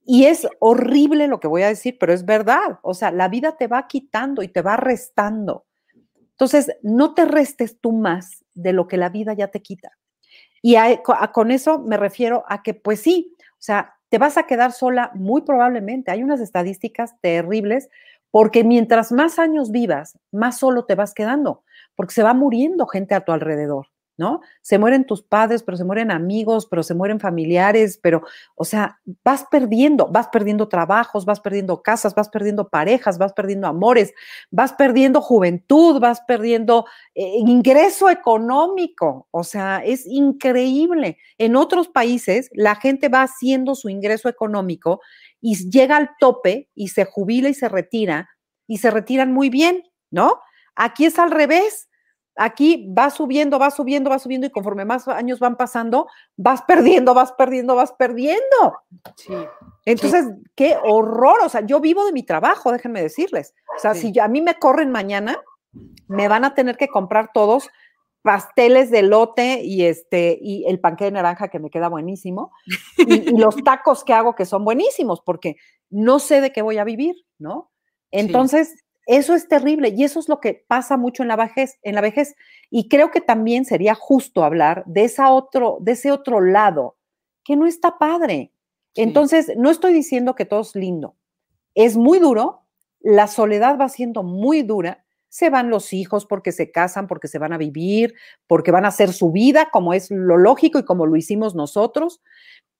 Y 0.03 0.25
es 0.25 0.47
horrible 0.59 1.27
lo 1.27 1.39
que 1.39 1.47
voy 1.47 1.61
a 1.61 1.67
decir, 1.67 1.97
pero 1.99 2.11
es 2.11 2.25
verdad. 2.25 2.79
O 2.81 2.93
sea, 2.93 3.11
la 3.11 3.29
vida 3.29 3.55
te 3.55 3.67
va 3.67 3.87
quitando 3.87 4.41
y 4.43 4.47
te 4.47 4.61
va 4.61 4.75
restando. 4.75 5.65
Entonces, 6.41 6.75
no 6.81 7.13
te 7.13 7.25
restes 7.25 7.79
tú 7.79 7.91
más 7.91 8.43
de 8.55 8.73
lo 8.73 8.87
que 8.87 8.97
la 8.97 9.09
vida 9.09 9.33
ya 9.33 9.49
te 9.49 9.61
quita. 9.61 9.91
Y 10.63 10.75
con 11.33 11.51
eso 11.51 11.77
me 11.77 11.97
refiero 11.97 12.43
a 12.47 12.63
que, 12.63 12.73
pues 12.73 12.99
sí, 12.99 13.35
o 13.37 13.59
sea, 13.59 13.93
te 14.09 14.17
vas 14.17 14.39
a 14.39 14.47
quedar 14.47 14.71
sola 14.71 15.11
muy 15.13 15.43
probablemente. 15.43 16.09
Hay 16.09 16.23
unas 16.23 16.41
estadísticas 16.41 17.13
terribles 17.21 17.89
porque 18.31 18.63
mientras 18.63 19.11
más 19.11 19.37
años 19.37 19.69
vivas, 19.69 20.17
más 20.31 20.57
solo 20.57 20.85
te 20.85 20.95
vas 20.95 21.13
quedando, 21.13 21.63
porque 21.93 22.15
se 22.15 22.23
va 22.23 22.33
muriendo 22.33 22.87
gente 22.87 23.13
a 23.13 23.21
tu 23.21 23.33
alrededor. 23.33 23.89
¿No? 24.21 24.41
Se 24.61 24.77
mueren 24.77 25.05
tus 25.05 25.23
padres, 25.23 25.63
pero 25.63 25.75
se 25.77 25.83
mueren 25.83 26.11
amigos, 26.11 26.67
pero 26.67 26.83
se 26.83 26.93
mueren 26.93 27.19
familiares, 27.19 27.99
pero, 28.03 28.21
o 28.53 28.63
sea, 28.63 28.99
vas 29.25 29.45
perdiendo, 29.49 30.09
vas 30.09 30.27
perdiendo 30.27 30.67
trabajos, 30.67 31.25
vas 31.25 31.39
perdiendo 31.39 31.81
casas, 31.81 32.13
vas 32.13 32.29
perdiendo 32.29 32.69
parejas, 32.69 33.17
vas 33.17 33.33
perdiendo 33.33 33.65
amores, 33.65 34.13
vas 34.51 34.73
perdiendo 34.73 35.21
juventud, 35.21 35.99
vas 35.99 36.21
perdiendo 36.27 36.85
eh, 37.15 37.33
ingreso 37.39 38.11
económico, 38.11 39.27
o 39.31 39.43
sea, 39.43 39.81
es 39.83 40.05
increíble. 40.05 41.17
En 41.39 41.55
otros 41.55 41.87
países, 41.87 42.51
la 42.53 42.75
gente 42.75 43.09
va 43.09 43.23
haciendo 43.23 43.73
su 43.73 43.89
ingreso 43.89 44.29
económico 44.29 45.01
y 45.41 45.67
llega 45.71 45.97
al 45.97 46.11
tope 46.19 46.69
y 46.75 46.89
se 46.89 47.05
jubila 47.05 47.49
y 47.49 47.55
se 47.55 47.69
retira 47.69 48.29
y 48.67 48.77
se 48.77 48.91
retiran 48.91 49.33
muy 49.33 49.49
bien, 49.49 49.81
¿no? 50.11 50.39
Aquí 50.75 51.05
es 51.05 51.17
al 51.17 51.31
revés 51.31 51.87
Aquí 52.43 52.91
va 52.97 53.11
subiendo, 53.11 53.59
va 53.59 53.69
subiendo, 53.69 54.09
va 54.09 54.17
subiendo 54.17 54.47
y 54.47 54.49
conforme 54.49 54.83
más 54.83 55.07
años 55.07 55.39
van 55.39 55.57
pasando, 55.57 56.07
vas 56.37 56.63
perdiendo, 56.63 57.13
vas 57.13 57.33
perdiendo, 57.33 57.75
vas 57.75 57.91
perdiendo. 57.91 58.79
Sí. 59.15 59.33
Entonces, 59.85 60.25
qué 60.55 60.75
horror. 60.83 61.41
O 61.43 61.49
sea, 61.49 61.63
yo 61.63 61.79
vivo 61.79 62.03
de 62.03 62.11
mi 62.11 62.23
trabajo, 62.23 62.71
déjenme 62.71 62.99
decirles. 62.99 63.53
O 63.77 63.79
sea, 63.79 63.93
si 63.93 64.17
a 64.19 64.27
mí 64.27 64.41
me 64.41 64.55
corren 64.55 64.89
mañana, 64.89 65.39
me 66.07 66.27
van 66.27 66.43
a 66.43 66.55
tener 66.55 66.77
que 66.77 66.87
comprar 66.87 67.29
todos 67.31 67.69
pasteles 68.23 68.89
de 68.89 69.03
lote 69.03 69.61
y 69.63 69.85
este 69.85 70.39
y 70.41 70.65
el 70.65 70.79
panque 70.79 71.05
de 71.05 71.11
naranja 71.11 71.49
que 71.49 71.59
me 71.59 71.69
queda 71.69 71.89
buenísimo 71.89 72.51
y, 72.97 73.37
los 73.37 73.55
tacos 73.63 74.03
que 74.03 74.13
hago 74.13 74.33
que 74.35 74.45
son 74.45 74.63
buenísimos 74.63 75.21
porque 75.21 75.57
no 75.89 76.17
sé 76.17 76.41
de 76.41 76.51
qué 76.51 76.63
voy 76.63 76.79
a 76.79 76.83
vivir, 76.83 77.15
¿no? 77.37 77.71
Entonces, 78.11 78.83
eso 79.05 79.33
es 79.33 79.47
terrible 79.47 79.89
y 79.89 80.03
eso 80.03 80.19
es 80.19 80.29
lo 80.29 80.39
que 80.39 80.63
pasa 80.67 80.97
mucho 80.97 81.23
en 81.23 81.29
la 81.29 81.35
vejez, 81.35 81.79
en 81.81 81.95
la 81.95 82.01
vejez 82.01 82.35
y 82.69 82.87
creo 82.87 83.11
que 83.11 83.21
también 83.21 83.65
sería 83.65 83.95
justo 83.95 84.43
hablar 84.43 84.83
de 84.85 85.03
esa 85.03 85.31
otro 85.31 85.77
de 85.81 85.93
ese 85.93 86.11
otro 86.11 86.41
lado 86.41 86.97
que 87.43 87.55
no 87.55 87.65
está 87.65 87.97
padre. 87.97 88.51
Entonces, 88.95 89.51
no 89.57 89.69
estoy 89.69 89.93
diciendo 89.93 90.35
que 90.35 90.45
todo 90.45 90.61
es 90.61 90.75
lindo. 90.75 91.15
Es 91.75 91.95
muy 91.95 92.19
duro, 92.19 92.65
la 92.99 93.27
soledad 93.27 93.77
va 93.79 93.89
siendo 93.89 94.21
muy 94.21 94.63
dura, 94.63 95.05
se 95.29 95.49
van 95.49 95.69
los 95.69 95.93
hijos 95.93 96.25
porque 96.25 96.51
se 96.51 96.71
casan, 96.71 97.07
porque 97.07 97.29
se 97.29 97.39
van 97.39 97.53
a 97.53 97.57
vivir, 97.57 98.13
porque 98.47 98.71
van 98.71 98.83
a 98.83 98.89
hacer 98.89 99.13
su 99.13 99.31
vida 99.31 99.69
como 99.71 99.93
es 99.93 100.11
lo 100.11 100.37
lógico 100.37 100.77
y 100.77 100.85
como 100.85 101.05
lo 101.05 101.15
hicimos 101.15 101.55
nosotros, 101.55 102.21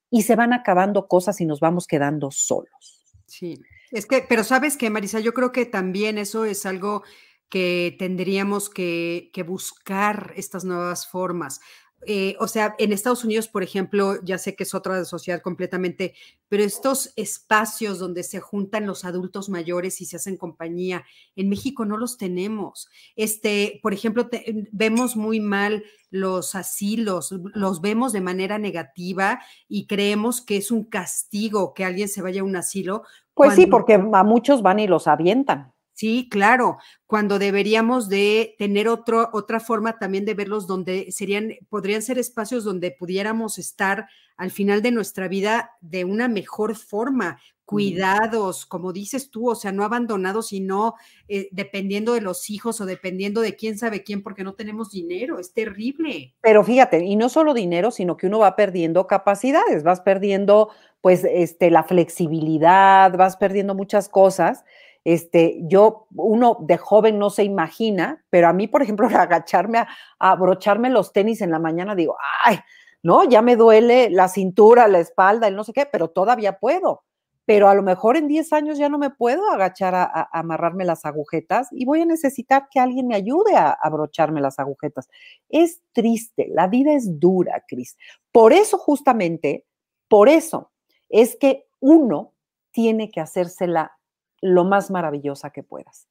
y 0.09 0.23
se 0.23 0.35
van 0.35 0.51
acabando 0.51 1.07
cosas 1.07 1.39
y 1.39 1.45
nos 1.45 1.61
vamos 1.61 1.87
quedando 1.87 2.29
solos. 2.29 3.05
Sí, 3.25 3.57
es 3.91 4.05
que, 4.05 4.25
pero 4.27 4.43
sabes 4.43 4.77
que, 4.77 4.89
Marisa, 4.89 5.19
yo 5.19 5.33
creo 5.33 5.51
que 5.51 5.65
también 5.65 6.17
eso 6.17 6.45
es 6.45 6.65
algo 6.65 7.03
que 7.49 7.95
tendríamos 7.99 8.69
que, 8.69 9.29
que 9.33 9.43
buscar 9.43 10.33
estas 10.37 10.63
nuevas 10.63 11.07
formas. 11.07 11.59
Eh, 12.05 12.35
o 12.39 12.47
sea, 12.47 12.75
en 12.79 12.93
Estados 12.93 13.23
Unidos, 13.23 13.47
por 13.47 13.63
ejemplo, 13.63 14.15
ya 14.23 14.37
sé 14.37 14.55
que 14.55 14.63
es 14.63 14.73
otra 14.73 15.05
sociedad 15.05 15.41
completamente, 15.41 16.13
pero 16.49 16.63
estos 16.63 17.13
espacios 17.15 17.99
donde 17.99 18.23
se 18.23 18.39
juntan 18.39 18.87
los 18.87 19.05
adultos 19.05 19.49
mayores 19.49 20.01
y 20.01 20.05
se 20.05 20.15
hacen 20.15 20.37
compañía, 20.37 21.05
en 21.35 21.49
México 21.49 21.85
no 21.85 21.97
los 21.97 22.17
tenemos. 22.17 22.89
Este, 23.15 23.79
por 23.83 23.93
ejemplo, 23.93 24.29
vemos 24.71 25.15
muy 25.15 25.39
mal 25.39 25.83
los 26.09 26.55
asilos, 26.55 27.33
los 27.53 27.81
vemos 27.81 28.13
de 28.13 28.21
manera 28.21 28.57
negativa 28.57 29.39
y 29.67 29.87
creemos 29.87 30.41
que 30.41 30.57
es 30.57 30.71
un 30.71 30.83
castigo 30.83 31.73
que 31.73 31.85
alguien 31.85 32.09
se 32.09 32.21
vaya 32.21 32.41
a 32.41 32.45
un 32.45 32.55
asilo. 32.55 33.03
Pues 33.33 33.55
sí, 33.55 33.67
porque 33.67 33.93
a 33.93 34.23
muchos 34.23 34.61
van 34.61 34.79
y 34.79 34.87
los 34.87 35.07
avientan. 35.07 35.73
Sí, 36.01 36.27
claro, 36.31 36.79
cuando 37.05 37.37
deberíamos 37.37 38.09
de 38.09 38.55
tener 38.57 38.87
otro, 38.87 39.29
otra 39.33 39.59
forma 39.59 39.99
también 39.99 40.25
de 40.25 40.33
verlos 40.33 40.65
donde 40.65 41.11
serían, 41.11 41.53
podrían 41.69 42.01
ser 42.01 42.17
espacios 42.17 42.63
donde 42.63 42.89
pudiéramos 42.89 43.59
estar 43.59 44.07
al 44.35 44.49
final 44.49 44.81
de 44.81 44.89
nuestra 44.89 45.27
vida 45.27 45.77
de 45.79 46.03
una 46.03 46.27
mejor 46.27 46.75
forma, 46.75 47.37
cuidados, 47.65 48.65
como 48.65 48.91
dices 48.91 49.29
tú, 49.29 49.51
o 49.51 49.55
sea, 49.55 49.71
no 49.71 49.83
abandonados, 49.83 50.47
sino 50.47 50.95
eh, 51.27 51.49
dependiendo 51.51 52.13
de 52.13 52.21
los 52.21 52.49
hijos 52.49 52.81
o 52.81 52.87
dependiendo 52.87 53.39
de 53.41 53.55
quién 53.55 53.77
sabe 53.77 54.01
quién, 54.03 54.23
porque 54.23 54.43
no 54.43 54.55
tenemos 54.55 54.89
dinero, 54.89 55.37
es 55.37 55.53
terrible. 55.53 56.33
Pero 56.41 56.63
fíjate, 56.63 57.05
y 57.05 57.15
no 57.15 57.29
solo 57.29 57.53
dinero, 57.53 57.91
sino 57.91 58.17
que 58.17 58.25
uno 58.25 58.39
va 58.39 58.55
perdiendo 58.55 59.05
capacidades, 59.05 59.83
vas 59.83 60.01
perdiendo 60.01 60.71
pues 60.99 61.23
este, 61.23 61.69
la 61.69 61.83
flexibilidad, 61.83 63.15
vas 63.15 63.37
perdiendo 63.37 63.75
muchas 63.75 64.09
cosas 64.09 64.65
este, 65.03 65.59
yo, 65.63 66.07
uno 66.15 66.57
de 66.61 66.77
joven 66.77 67.17
no 67.17 67.29
se 67.29 67.43
imagina, 67.43 68.23
pero 68.29 68.47
a 68.47 68.53
mí, 68.53 68.67
por 68.67 68.81
ejemplo, 68.81 69.07
agacharme 69.15 69.79
a, 69.79 69.87
abrocharme 70.19 70.89
los 70.89 71.13
tenis 71.13 71.41
en 71.41 71.51
la 71.51 71.59
mañana, 71.59 71.95
digo, 71.95 72.17
ay, 72.43 72.59
no, 73.03 73.23
ya 73.23 73.41
me 73.41 73.55
duele 73.55 74.09
la 74.11 74.27
cintura, 74.27 74.87
la 74.87 74.99
espalda, 74.99 75.47
el 75.47 75.55
no 75.55 75.63
sé 75.63 75.73
qué, 75.73 75.87
pero 75.91 76.09
todavía 76.09 76.59
puedo. 76.59 77.03
Pero 77.45 77.67
a 77.67 77.73
lo 77.73 77.81
mejor 77.81 78.15
en 78.15 78.27
10 78.27 78.53
años 78.53 78.77
ya 78.77 78.87
no 78.87 78.99
me 78.99 79.09
puedo 79.09 79.49
agachar 79.49 79.95
a, 79.95 80.29
amarrarme 80.31 80.85
las 80.85 81.05
agujetas 81.05 81.67
y 81.71 81.85
voy 81.85 82.01
a 82.01 82.05
necesitar 82.05 82.67
que 82.69 82.79
alguien 82.79 83.07
me 83.07 83.15
ayude 83.15 83.55
a, 83.55 83.69
a 83.69 83.77
abrocharme 83.81 84.39
las 84.39 84.59
agujetas. 84.59 85.09
Es 85.49 85.81
triste, 85.91 86.47
la 86.53 86.67
vida 86.67 86.93
es 86.93 87.19
dura, 87.19 87.63
Cris. 87.67 87.97
Por 88.31 88.53
eso, 88.53 88.77
justamente, 88.77 89.65
por 90.07 90.29
eso 90.29 90.71
es 91.09 91.35
que 91.35 91.65
uno 91.79 92.33
tiene 92.71 93.09
que 93.09 93.19
hacérsela 93.19 93.97
lo 94.41 94.65
más 94.65 94.91
maravillosa 94.91 95.51
que 95.51 95.63
puedas. 95.63 96.07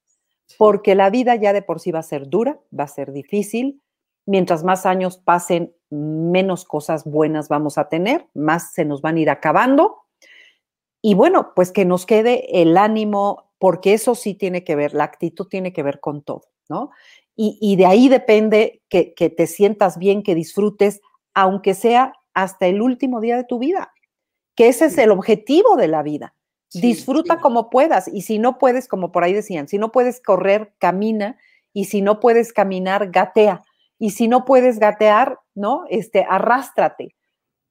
Porque 0.57 0.95
la 0.95 1.09
vida 1.09 1.35
ya 1.35 1.53
de 1.53 1.61
por 1.61 1.79
sí 1.79 1.91
va 1.91 1.99
a 1.99 2.03
ser 2.03 2.27
dura, 2.27 2.59
va 2.77 2.85
a 2.85 2.89
ser 2.89 3.11
difícil. 3.11 3.81
Mientras 4.25 4.63
más 4.63 4.85
años 4.85 5.17
pasen, 5.17 5.73
menos 5.89 6.65
cosas 6.65 7.03
buenas 7.05 7.49
vamos 7.49 7.77
a 7.77 7.89
tener, 7.89 8.27
más 8.33 8.73
se 8.73 8.85
nos 8.85 9.01
van 9.01 9.17
a 9.17 9.19
ir 9.19 9.29
acabando. 9.29 10.03
Y 11.01 11.15
bueno, 11.15 11.53
pues 11.55 11.71
que 11.71 11.85
nos 11.85 12.05
quede 12.05 12.61
el 12.61 12.77
ánimo, 12.77 13.51
porque 13.57 13.93
eso 13.93 14.15
sí 14.15 14.35
tiene 14.35 14.63
que 14.63 14.75
ver, 14.75 14.93
la 14.93 15.03
actitud 15.03 15.47
tiene 15.47 15.73
que 15.73 15.83
ver 15.83 15.99
con 15.99 16.21
todo, 16.23 16.43
¿no? 16.69 16.91
Y, 17.43 17.75
de 17.75 17.87
ahí 17.87 18.07
depende 18.07 18.83
que, 18.87 19.15
que 19.15 19.31
te 19.31 19.47
sientas 19.47 19.97
bien, 19.97 20.21
que 20.21 20.35
disfrutes, 20.35 21.01
aunque 21.33 21.73
sea 21.73 22.13
hasta 22.35 22.67
el 22.67 22.83
último 22.83 23.19
día 23.19 23.35
de 23.35 23.45
tu 23.45 23.57
vida, 23.57 23.91
que 24.53 24.67
ese 24.67 24.85
es 24.85 24.97
el 24.99 25.09
objetivo 25.09 25.75
de 25.75 25.87
la 25.87 26.03
vida 26.03 26.35
Disfruta 26.73 27.39
como 27.39 27.69
puedas 27.69 28.07
y 28.07 28.21
si 28.21 28.39
no 28.39 28.57
puedes, 28.57 28.87
como 28.87 29.11
por 29.11 29.23
ahí 29.23 29.33
decían, 29.33 29.67
si 29.67 29.77
no 29.77 29.91
puedes 29.91 30.21
correr, 30.21 30.73
camina 30.77 31.37
y 31.73 31.85
si 31.85 32.01
no 32.01 32.19
puedes 32.19 32.53
caminar, 32.53 33.11
gatea 33.11 33.63
y 33.99 34.11
si 34.11 34.27
no 34.27 34.45
puedes 34.45 34.79
gatear, 34.79 35.39
¿no? 35.53 35.83
Este, 35.89 36.25
arrástrate, 36.27 37.15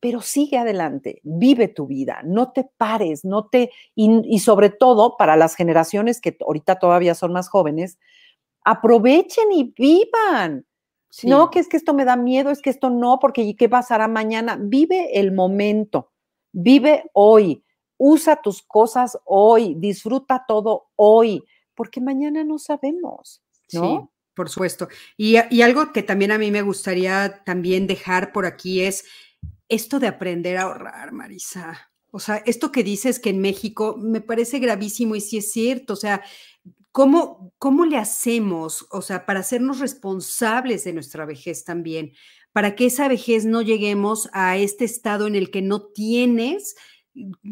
pero 0.00 0.20
sigue 0.20 0.58
adelante, 0.58 1.20
vive 1.22 1.68
tu 1.68 1.86
vida, 1.86 2.20
no 2.24 2.52
te 2.52 2.68
pares, 2.76 3.24
no 3.24 3.46
te, 3.48 3.70
y, 3.94 4.38
sobre 4.38 4.70
todo 4.70 5.16
para 5.16 5.36
las 5.36 5.54
generaciones 5.54 6.20
que 6.20 6.36
ahorita 6.40 6.78
todavía 6.78 7.14
son 7.14 7.32
más 7.32 7.48
jóvenes, 7.48 7.98
aprovechen 8.64 9.50
y 9.52 9.74
vivan. 9.76 10.66
No, 11.24 11.50
que 11.50 11.58
es 11.58 11.68
que 11.68 11.76
esto 11.76 11.92
me 11.92 12.04
da 12.04 12.14
miedo, 12.14 12.50
es 12.50 12.62
que 12.62 12.70
esto 12.70 12.88
no, 12.88 13.18
porque 13.18 13.56
¿qué 13.56 13.68
pasará 13.68 14.06
mañana? 14.06 14.56
Vive 14.60 15.18
el 15.18 15.32
momento, 15.32 16.12
vive 16.52 17.10
hoy 17.12 17.64
usa 18.02 18.40
tus 18.40 18.62
cosas 18.62 19.18
hoy, 19.26 19.74
disfruta 19.76 20.46
todo 20.48 20.86
hoy, 20.96 21.44
porque 21.74 22.00
mañana 22.00 22.42
no 22.42 22.58
sabemos, 22.58 23.42
¿no? 23.74 24.00
Sí. 24.00 24.16
Por 24.34 24.48
supuesto. 24.48 24.88
Y, 25.18 25.36
y 25.50 25.60
algo 25.60 25.92
que 25.92 26.02
también 26.02 26.32
a 26.32 26.38
mí 26.38 26.50
me 26.50 26.62
gustaría 26.62 27.42
también 27.44 27.86
dejar 27.86 28.32
por 28.32 28.46
aquí 28.46 28.80
es 28.80 29.04
esto 29.68 29.98
de 29.98 30.06
aprender 30.06 30.56
a 30.56 30.62
ahorrar, 30.62 31.12
Marisa. 31.12 31.90
O 32.10 32.20
sea, 32.20 32.36
esto 32.46 32.72
que 32.72 32.82
dices 32.82 33.20
que 33.20 33.30
en 33.30 33.40
México 33.40 33.96
me 33.98 34.22
parece 34.22 34.58
gravísimo 34.58 35.14
y 35.14 35.20
sí 35.20 35.36
es 35.36 35.52
cierto. 35.52 35.92
O 35.92 35.96
sea, 35.96 36.22
¿cómo, 36.90 37.52
¿cómo 37.58 37.84
le 37.84 37.98
hacemos, 37.98 38.86
o 38.90 39.02
sea, 39.02 39.26
para 39.26 39.40
hacernos 39.40 39.78
responsables 39.78 40.84
de 40.84 40.94
nuestra 40.94 41.26
vejez 41.26 41.64
también? 41.64 42.12
Para 42.52 42.74
que 42.76 42.86
esa 42.86 43.08
vejez 43.08 43.44
no 43.44 43.60
lleguemos 43.60 44.30
a 44.32 44.56
este 44.56 44.86
estado 44.86 45.26
en 45.26 45.34
el 45.34 45.50
que 45.50 45.60
no 45.60 45.82
tienes 45.82 46.76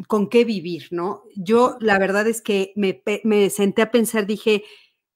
con 0.07 0.29
qué 0.29 0.45
vivir, 0.45 0.89
¿no? 0.91 1.23
Yo 1.37 1.77
la 1.81 1.99
verdad 1.99 2.27
es 2.27 2.41
que 2.41 2.73
me, 2.77 3.51
senté 3.51 3.83
a 3.83 3.91
pensar, 3.91 4.27
dije, 4.27 4.65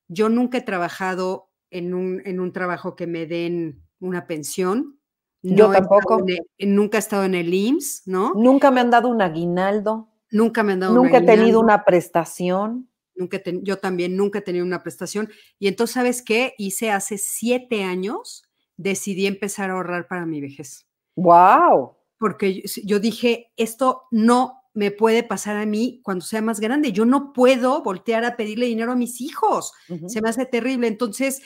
yo 0.08 0.28
nunca 0.28 0.58
he 0.58 0.62
trabajado 0.62 1.50
en 1.70 1.94
un, 1.94 2.22
en 2.24 2.40
un 2.40 2.52
trabajo 2.52 2.96
que 2.96 3.06
me 3.06 3.26
den 3.26 3.82
una 4.00 4.26
pensión. 4.26 4.98
Yo 5.42 5.70
tampoco. 5.70 6.24
nunca 6.58 6.98
he 6.98 7.00
estado 7.00 7.24
en 7.24 7.34
el 7.34 7.52
IMSS, 7.52 8.02
¿no? 8.06 8.32
Nunca 8.34 8.70
me 8.70 8.80
han 8.80 8.90
dado 8.90 9.08
un 9.08 9.22
aguinaldo. 9.22 10.08
Nunca 10.30 10.62
me 10.62 10.72
han 10.72 10.80
dado 10.80 10.94
Nunca 10.94 11.18
he 11.18 11.22
tenido 11.22 11.60
una 11.60 11.84
prestación. 11.84 12.88
Nunca 13.14 13.40
yo 13.62 13.78
también 13.78 14.16
nunca 14.16 14.38
he 14.38 14.42
tenido 14.42 14.64
una 14.64 14.82
prestación. 14.82 15.28
Y 15.58 15.68
entonces, 15.68 15.94
¿sabes 15.94 16.22
qué? 16.22 16.54
Hice 16.58 16.90
hace 16.90 17.18
siete 17.18 17.82
años, 17.82 18.44
decidí 18.76 19.26
empezar 19.26 19.70
a 19.70 19.74
ahorrar 19.74 20.08
para 20.08 20.26
mi 20.26 20.40
vejez. 20.40 20.86
¡Wow! 21.16 21.96
Porque 22.22 22.62
yo 22.84 23.00
dije, 23.00 23.50
esto 23.56 24.04
no 24.12 24.62
me 24.74 24.92
puede 24.92 25.24
pasar 25.24 25.56
a 25.56 25.66
mí 25.66 26.00
cuando 26.04 26.24
sea 26.24 26.40
más 26.40 26.60
grande. 26.60 26.92
Yo 26.92 27.04
no 27.04 27.32
puedo 27.32 27.82
voltear 27.82 28.24
a 28.24 28.36
pedirle 28.36 28.66
dinero 28.66 28.92
a 28.92 28.94
mis 28.94 29.20
hijos. 29.20 29.72
Se 30.06 30.22
me 30.22 30.28
hace 30.28 30.46
terrible. 30.46 30.86
Entonces, 30.86 31.42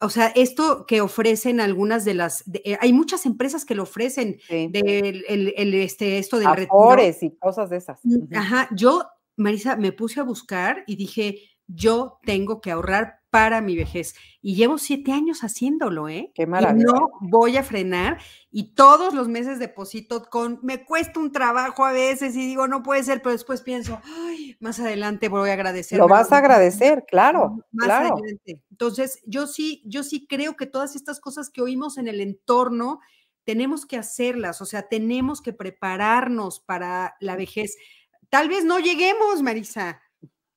o 0.00 0.08
sea, 0.08 0.28
esto 0.28 0.86
que 0.86 1.02
ofrecen 1.02 1.60
algunas 1.60 2.06
de 2.06 2.14
las, 2.14 2.42
eh, 2.54 2.78
hay 2.80 2.94
muchas 2.94 3.26
empresas 3.26 3.66
que 3.66 3.74
lo 3.74 3.82
ofrecen, 3.82 4.38
el, 4.48 5.74
este, 5.74 6.16
esto 6.16 6.38
de 6.38 6.46
Afores 6.46 7.22
y 7.22 7.36
cosas 7.36 7.68
de 7.68 7.76
esas. 7.76 8.00
Mm, 8.02 8.34
ajá, 8.34 8.70
yo, 8.74 9.02
Marisa, 9.36 9.76
me 9.76 9.92
puse 9.92 10.20
a 10.20 10.22
buscar 10.22 10.84
y 10.86 10.96
dije, 10.96 11.38
yo 11.66 12.18
tengo 12.24 12.60
que 12.60 12.70
ahorrar 12.70 13.20
para 13.34 13.60
mi 13.60 13.74
vejez. 13.74 14.14
Y 14.42 14.54
llevo 14.54 14.78
siete 14.78 15.10
años 15.10 15.40
haciéndolo, 15.42 16.08
¿eh? 16.08 16.30
Qué 16.36 16.46
maravilla. 16.46 16.84
no 16.86 17.08
voy 17.20 17.56
a 17.56 17.64
frenar 17.64 18.20
y 18.48 18.74
todos 18.74 19.12
los 19.12 19.26
meses 19.26 19.58
deposito 19.58 20.22
con, 20.30 20.60
me 20.62 20.84
cuesta 20.84 21.18
un 21.18 21.32
trabajo 21.32 21.84
a 21.84 21.90
veces 21.90 22.36
y 22.36 22.46
digo, 22.46 22.68
no 22.68 22.84
puede 22.84 23.02
ser, 23.02 23.22
pero 23.22 23.32
después 23.32 23.62
pienso, 23.62 24.00
ay, 24.04 24.56
más 24.60 24.78
adelante 24.78 25.28
voy 25.28 25.50
a 25.50 25.54
agradecer. 25.54 25.98
Lo 25.98 26.06
vas 26.06 26.30
a 26.30 26.38
agradecer, 26.38 27.06
claro, 27.08 27.58
más 27.72 27.86
claro. 27.86 28.14
Adelante. 28.14 28.62
Entonces, 28.70 29.20
yo 29.26 29.48
sí, 29.48 29.82
yo 29.84 30.04
sí 30.04 30.28
creo 30.28 30.54
que 30.54 30.66
todas 30.66 30.94
estas 30.94 31.18
cosas 31.18 31.50
que 31.50 31.60
oímos 31.60 31.98
en 31.98 32.06
el 32.06 32.20
entorno, 32.20 33.00
tenemos 33.42 33.84
que 33.84 33.96
hacerlas, 33.96 34.60
o 34.62 34.64
sea, 34.64 34.88
tenemos 34.88 35.42
que 35.42 35.52
prepararnos 35.52 36.60
para 36.60 37.16
la 37.18 37.34
vejez. 37.34 37.76
Tal 38.28 38.48
vez 38.48 38.64
no 38.64 38.78
lleguemos, 38.78 39.42
Marisa, 39.42 40.00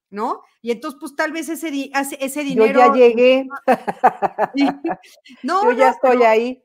¿no? 0.09 0.41
Y 0.61 0.71
entonces, 0.71 0.99
pues 0.99 1.15
tal 1.15 1.31
vez 1.31 1.49
ese, 1.49 1.91
ese 2.19 2.43
dinero. 2.43 2.79
Yo 2.79 2.87
ya 2.87 2.93
llegué. 2.93 3.47
No, 5.43 5.63
Yo 5.63 5.71
ya 5.71 5.89
estoy 5.89 6.23
ahí. 6.23 6.63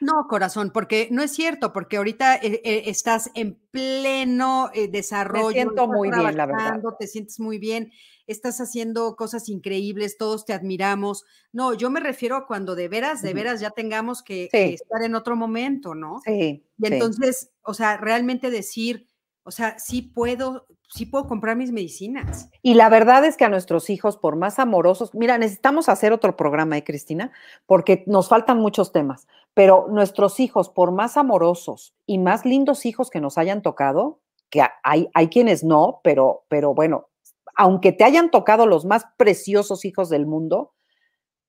No, 0.00 0.26
corazón, 0.28 0.70
porque 0.72 1.08
no 1.10 1.22
es 1.22 1.32
cierto, 1.32 1.72
porque 1.72 1.98
ahorita 1.98 2.36
eh, 2.36 2.62
eh, 2.64 2.82
estás 2.86 3.30
en 3.34 3.60
pleno 3.70 4.70
eh, 4.72 4.88
desarrollo. 4.88 5.48
Me 5.48 5.52
siento 5.52 5.86
muy 5.88 6.10
bien, 6.10 6.36
la 6.36 6.46
verdad. 6.46 6.80
Te 6.98 7.06
sientes 7.06 7.38
muy 7.38 7.58
bien, 7.58 7.92
estás 8.26 8.60
haciendo 8.60 9.14
cosas 9.14 9.48
increíbles, 9.50 10.16
todos 10.16 10.46
te 10.46 10.54
admiramos. 10.54 11.24
No, 11.52 11.74
yo 11.74 11.90
me 11.90 12.00
refiero 12.00 12.36
a 12.36 12.46
cuando 12.46 12.74
de 12.74 12.88
veras, 12.88 13.20
de 13.20 13.34
veras 13.34 13.60
ya 13.60 13.70
tengamos 13.70 14.22
que, 14.22 14.48
estar 14.52 15.02
en 15.02 15.14
otro 15.14 15.36
momento, 15.36 15.94
¿no? 15.94 16.20
Sí. 16.24 16.64
Y 16.78 16.86
entonces, 16.86 17.50
o 17.62 17.74
sea, 17.74 17.98
realmente 17.98 18.50
decir, 18.50 19.06
o 19.42 19.50
sea, 19.50 19.78
sí 19.78 20.00
puedo, 20.00 20.66
sí 20.90 21.06
puedo 21.06 21.26
comprar 21.26 21.56
mis 21.56 21.72
medicinas. 21.72 22.50
Y 22.62 22.74
la 22.74 22.88
verdad 22.88 23.24
es 23.24 23.36
que 23.36 23.44
a 23.44 23.48
nuestros 23.48 23.90
hijos, 23.90 24.16
por 24.16 24.36
más 24.36 24.58
amorosos, 24.58 25.14
mira, 25.14 25.38
necesitamos 25.38 25.88
hacer 25.88 26.12
otro 26.12 26.36
programa, 26.36 26.76
¿eh, 26.76 26.84
Cristina? 26.84 27.32
Porque 27.66 28.04
nos 28.06 28.28
faltan 28.28 28.58
muchos 28.58 28.92
temas, 28.92 29.28
pero 29.54 29.86
nuestros 29.88 30.40
hijos, 30.40 30.68
por 30.68 30.92
más 30.92 31.16
amorosos 31.16 31.94
y 32.06 32.18
más 32.18 32.44
lindos 32.44 32.86
hijos 32.86 33.10
que 33.10 33.20
nos 33.20 33.38
hayan 33.38 33.62
tocado, 33.62 34.20
que 34.50 34.62
hay, 34.82 35.08
hay 35.14 35.28
quienes 35.28 35.62
no, 35.62 36.00
pero, 36.02 36.44
pero 36.48 36.74
bueno, 36.74 37.08
aunque 37.54 37.92
te 37.92 38.04
hayan 38.04 38.30
tocado 38.30 38.66
los 38.66 38.84
más 38.84 39.04
preciosos 39.16 39.84
hijos 39.84 40.08
del 40.08 40.26
mundo, 40.26 40.72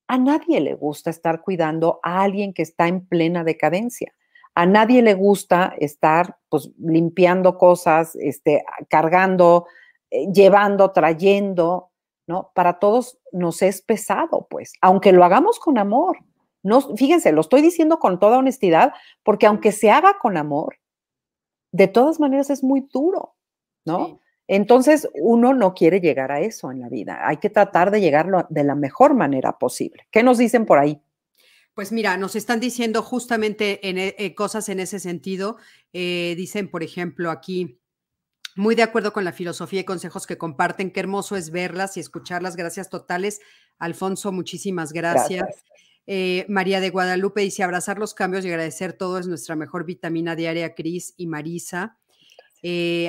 a 0.07 0.17
nadie 0.17 0.59
le 0.59 0.75
gusta 0.75 1.09
estar 1.09 1.41
cuidando 1.41 1.99
a 2.03 2.21
alguien 2.21 2.53
que 2.53 2.61
está 2.61 2.87
en 2.87 3.05
plena 3.05 3.43
decadencia. 3.43 4.13
A 4.55 4.65
nadie 4.65 5.01
le 5.01 5.13
gusta 5.13 5.73
estar 5.77 6.37
pues 6.49 6.69
limpiando 6.77 7.57
cosas, 7.57 8.15
este, 8.15 8.63
cargando, 8.89 9.65
eh, 10.09 10.27
llevando, 10.33 10.91
trayendo, 10.91 11.91
¿no? 12.27 12.51
Para 12.53 12.79
todos 12.79 13.19
nos 13.31 13.61
es 13.61 13.81
pesado, 13.81 14.47
pues, 14.49 14.73
aunque 14.81 15.11
lo 15.11 15.23
hagamos 15.23 15.59
con 15.59 15.77
amor. 15.77 16.17
No, 16.63 16.81
fíjense, 16.95 17.31
lo 17.31 17.41
estoy 17.41 17.61
diciendo 17.61 17.99
con 17.99 18.19
toda 18.19 18.37
honestidad, 18.37 18.93
porque 19.23 19.47
aunque 19.47 19.71
se 19.71 19.89
haga 19.89 20.17
con 20.19 20.37
amor, 20.37 20.77
de 21.71 21.87
todas 21.87 22.19
maneras 22.19 22.49
es 22.49 22.63
muy 22.63 22.87
duro, 22.91 23.35
¿no? 23.85 24.19
Entonces, 24.47 25.09
uno 25.13 25.53
no 25.53 25.73
quiere 25.73 26.01
llegar 26.01 26.31
a 26.31 26.41
eso 26.41 26.71
en 26.71 26.81
la 26.81 26.89
vida. 26.89 27.25
Hay 27.25 27.37
que 27.37 27.49
tratar 27.49 27.89
de 27.89 28.01
llegarlo 28.01 28.45
de 28.49 28.65
la 28.65 28.75
mejor 28.75 29.13
manera 29.13 29.57
posible. 29.57 30.07
¿Qué 30.11 30.23
nos 30.23 30.37
dicen 30.37 30.65
por 30.65 30.77
ahí? 30.77 31.01
Pues 31.73 31.93
mira, 31.93 32.17
nos 32.17 32.35
están 32.35 32.59
diciendo 32.59 33.01
justamente 33.01 33.87
en, 33.87 33.97
eh, 33.97 34.15
eh, 34.17 34.35
cosas 34.35 34.67
en 34.67 34.79
ese 34.81 34.99
sentido. 34.99 35.57
Eh, 35.93 36.33
dicen, 36.35 36.69
por 36.69 36.83
ejemplo, 36.83 37.31
aquí, 37.31 37.79
muy 38.55 38.75
de 38.75 38.83
acuerdo 38.83 39.13
con 39.13 39.23
la 39.23 39.31
filosofía 39.31 39.79
y 39.79 39.85
consejos 39.85 40.27
que 40.27 40.37
comparten. 40.37 40.91
Qué 40.91 40.99
hermoso 40.99 41.37
es 41.37 41.49
verlas 41.49 41.95
y 41.95 42.01
escucharlas. 42.01 42.57
Gracias 42.57 42.89
totales. 42.89 43.39
Alfonso, 43.77 44.31
muchísimas 44.33 44.91
gracias. 44.91 45.63
María 46.49 46.81
de 46.81 46.89
Guadalupe 46.89 47.39
dice, 47.39 47.63
abrazar 47.63 47.97
los 47.97 48.13
cambios 48.13 48.43
y 48.43 48.49
agradecer 48.49 48.91
todo 48.91 49.17
es 49.17 49.27
nuestra 49.27 49.55
mejor 49.55 49.85
vitamina 49.85 50.35
diaria, 50.35 50.75
Cris 50.75 51.13
y 51.15 51.27
Marisa. 51.27 51.97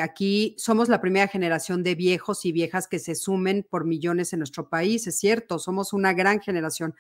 aquí 0.00 0.54
somos 0.56 0.88
la 0.88 1.00
primera 1.00 1.26
generación 1.26 1.82
de 1.82 1.96
viejos 1.96 2.44
y 2.44 2.52
viejas 2.52 2.86
que 2.86 3.00
se 3.00 3.16
sumen 3.16 3.66
por 3.68 3.86
millones 3.86 4.32
en 4.32 4.38
nuestro 4.38 4.68
país, 4.68 5.08
es 5.08 5.18
cierto, 5.18 5.58
somos 5.58 5.92
una 5.92 6.12
gran 6.12 6.40
generación. 6.40 6.94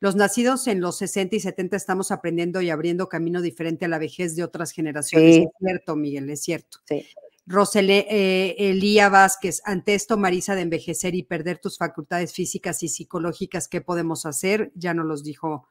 Los 0.00 0.14
nacidos 0.14 0.66
en 0.68 0.80
los 0.80 0.98
60 0.98 1.36
y 1.36 1.40
70 1.40 1.76
estamos 1.76 2.12
aprendiendo 2.12 2.60
y 2.60 2.70
abriendo 2.70 3.08
camino 3.08 3.42
diferente 3.42 3.86
a 3.86 3.88
la 3.88 3.98
vejez 3.98 4.36
de 4.36 4.44
otras 4.44 4.70
generaciones. 4.70 5.38
Es 5.38 5.48
cierto, 5.58 5.96
Miguel, 5.96 6.30
es 6.30 6.42
cierto. 6.42 6.78
Sí. 6.84 7.04
Rosele, 7.48 8.06
eh, 8.10 8.56
Elía 8.58 9.08
Vázquez, 9.08 9.62
ante 9.64 9.94
esto, 9.94 10.18
Marisa, 10.18 10.54
de 10.54 10.60
envejecer 10.60 11.14
y 11.14 11.22
perder 11.22 11.58
tus 11.58 11.78
facultades 11.78 12.34
físicas 12.34 12.82
y 12.82 12.88
psicológicas, 12.88 13.68
¿qué 13.68 13.80
podemos 13.80 14.26
hacer? 14.26 14.70
Ya 14.74 14.92
nos 14.92 15.06
los 15.06 15.24
dijo. 15.24 15.66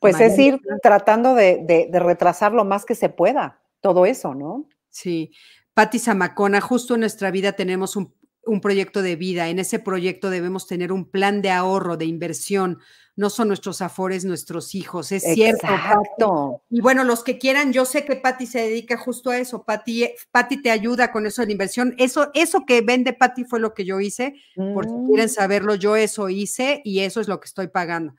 Pues 0.00 0.18
es 0.18 0.36
ir 0.38 0.60
tratando 0.82 1.34
de, 1.34 1.88
retrasar 1.92 2.52
lo 2.52 2.64
más 2.64 2.84
que 2.84 2.96
se 2.96 3.10
pueda, 3.10 3.62
todo 3.80 4.06
eso, 4.06 4.34
¿no? 4.34 4.66
Sí. 4.88 5.30
Patti 5.72 6.00
Zamacona, 6.00 6.60
justo 6.60 6.94
en 6.94 7.00
nuestra 7.00 7.30
vida 7.30 7.52
tenemos 7.52 7.94
un, 7.94 8.12
un 8.44 8.60
proyecto 8.60 9.00
de 9.00 9.14
vida. 9.14 9.48
En 9.50 9.60
ese 9.60 9.78
proyecto 9.78 10.30
debemos 10.30 10.66
tener 10.66 10.90
un 10.90 11.08
plan 11.08 11.42
de 11.42 11.50
ahorro, 11.50 11.96
de 11.96 12.06
inversión, 12.06 12.80
no 13.20 13.28
son 13.28 13.48
nuestros 13.48 13.82
afores, 13.82 14.24
nuestros 14.24 14.74
hijos, 14.74 15.12
es 15.12 15.22
cierto. 15.22 15.66
Exacto. 15.66 16.62
Y 16.70 16.80
bueno, 16.80 17.04
los 17.04 17.22
que 17.22 17.36
quieran, 17.36 17.70
yo 17.70 17.84
sé 17.84 18.06
que 18.06 18.16
Patti 18.16 18.46
se 18.46 18.60
dedica 18.60 18.96
justo 18.96 19.28
a 19.28 19.36
eso, 19.36 19.62
Patti, 19.62 20.08
Patti 20.30 20.62
te 20.62 20.70
ayuda 20.70 21.12
con 21.12 21.26
eso 21.26 21.42
de 21.42 21.48
la 21.48 21.52
inversión. 21.52 21.94
Eso, 21.98 22.30
eso 22.32 22.64
que 22.66 22.80
vende 22.80 23.12
Patti 23.12 23.44
fue 23.44 23.60
lo 23.60 23.74
que 23.74 23.84
yo 23.84 24.00
hice, 24.00 24.36
por 24.56 24.86
si 24.86 24.94
quieren 25.06 25.26
mm. 25.26 25.28
saberlo, 25.28 25.74
yo 25.74 25.96
eso 25.96 26.30
hice 26.30 26.80
y 26.82 27.00
eso 27.00 27.20
es 27.20 27.28
lo 27.28 27.40
que 27.40 27.44
estoy 27.44 27.68
pagando. 27.68 28.14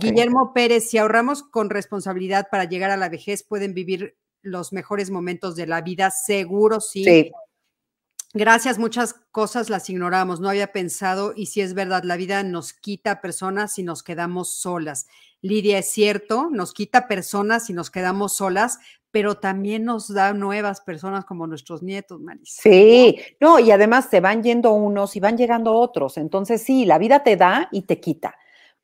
Guillermo 0.00 0.54
Pérez, 0.54 0.88
si 0.88 0.96
ahorramos 0.96 1.42
con 1.42 1.68
responsabilidad 1.68 2.48
para 2.50 2.64
llegar 2.64 2.90
a 2.90 2.96
la 2.96 3.10
vejez, 3.10 3.42
pueden 3.42 3.74
vivir 3.74 4.16
los 4.40 4.72
mejores 4.72 5.10
momentos 5.10 5.54
de 5.54 5.66
la 5.66 5.82
vida, 5.82 6.10
seguro 6.10 6.80
sí. 6.80 7.04
Sí. 7.04 7.30
Gracias, 8.38 8.78
muchas 8.78 9.14
cosas 9.30 9.70
las 9.70 9.88
ignoramos, 9.88 10.40
no 10.40 10.50
había 10.50 10.70
pensado 10.70 11.32
y 11.34 11.46
si 11.46 11.62
es 11.62 11.72
verdad, 11.72 12.02
la 12.04 12.18
vida 12.18 12.42
nos 12.42 12.74
quita 12.74 13.22
personas 13.22 13.78
y 13.78 13.82
nos 13.82 14.02
quedamos 14.02 14.50
solas. 14.58 15.06
Lidia, 15.40 15.78
es 15.78 15.88
cierto, 15.88 16.50
nos 16.50 16.74
quita 16.74 17.08
personas 17.08 17.70
y 17.70 17.72
nos 17.72 17.90
quedamos 17.90 18.36
solas, 18.36 18.78
pero 19.10 19.36
también 19.36 19.86
nos 19.86 20.12
da 20.12 20.34
nuevas 20.34 20.82
personas 20.82 21.24
como 21.24 21.46
nuestros 21.46 21.82
nietos, 21.82 22.20
Marisa. 22.20 22.60
Sí, 22.60 23.18
no, 23.40 23.58
y 23.58 23.70
además 23.70 24.08
se 24.10 24.20
van 24.20 24.42
yendo 24.42 24.72
unos 24.72 25.16
y 25.16 25.20
van 25.20 25.38
llegando 25.38 25.72
otros. 25.72 26.18
Entonces, 26.18 26.62
sí, 26.62 26.84
la 26.84 26.98
vida 26.98 27.22
te 27.22 27.36
da 27.36 27.70
y 27.72 27.86
te 27.86 28.00
quita, 28.00 28.36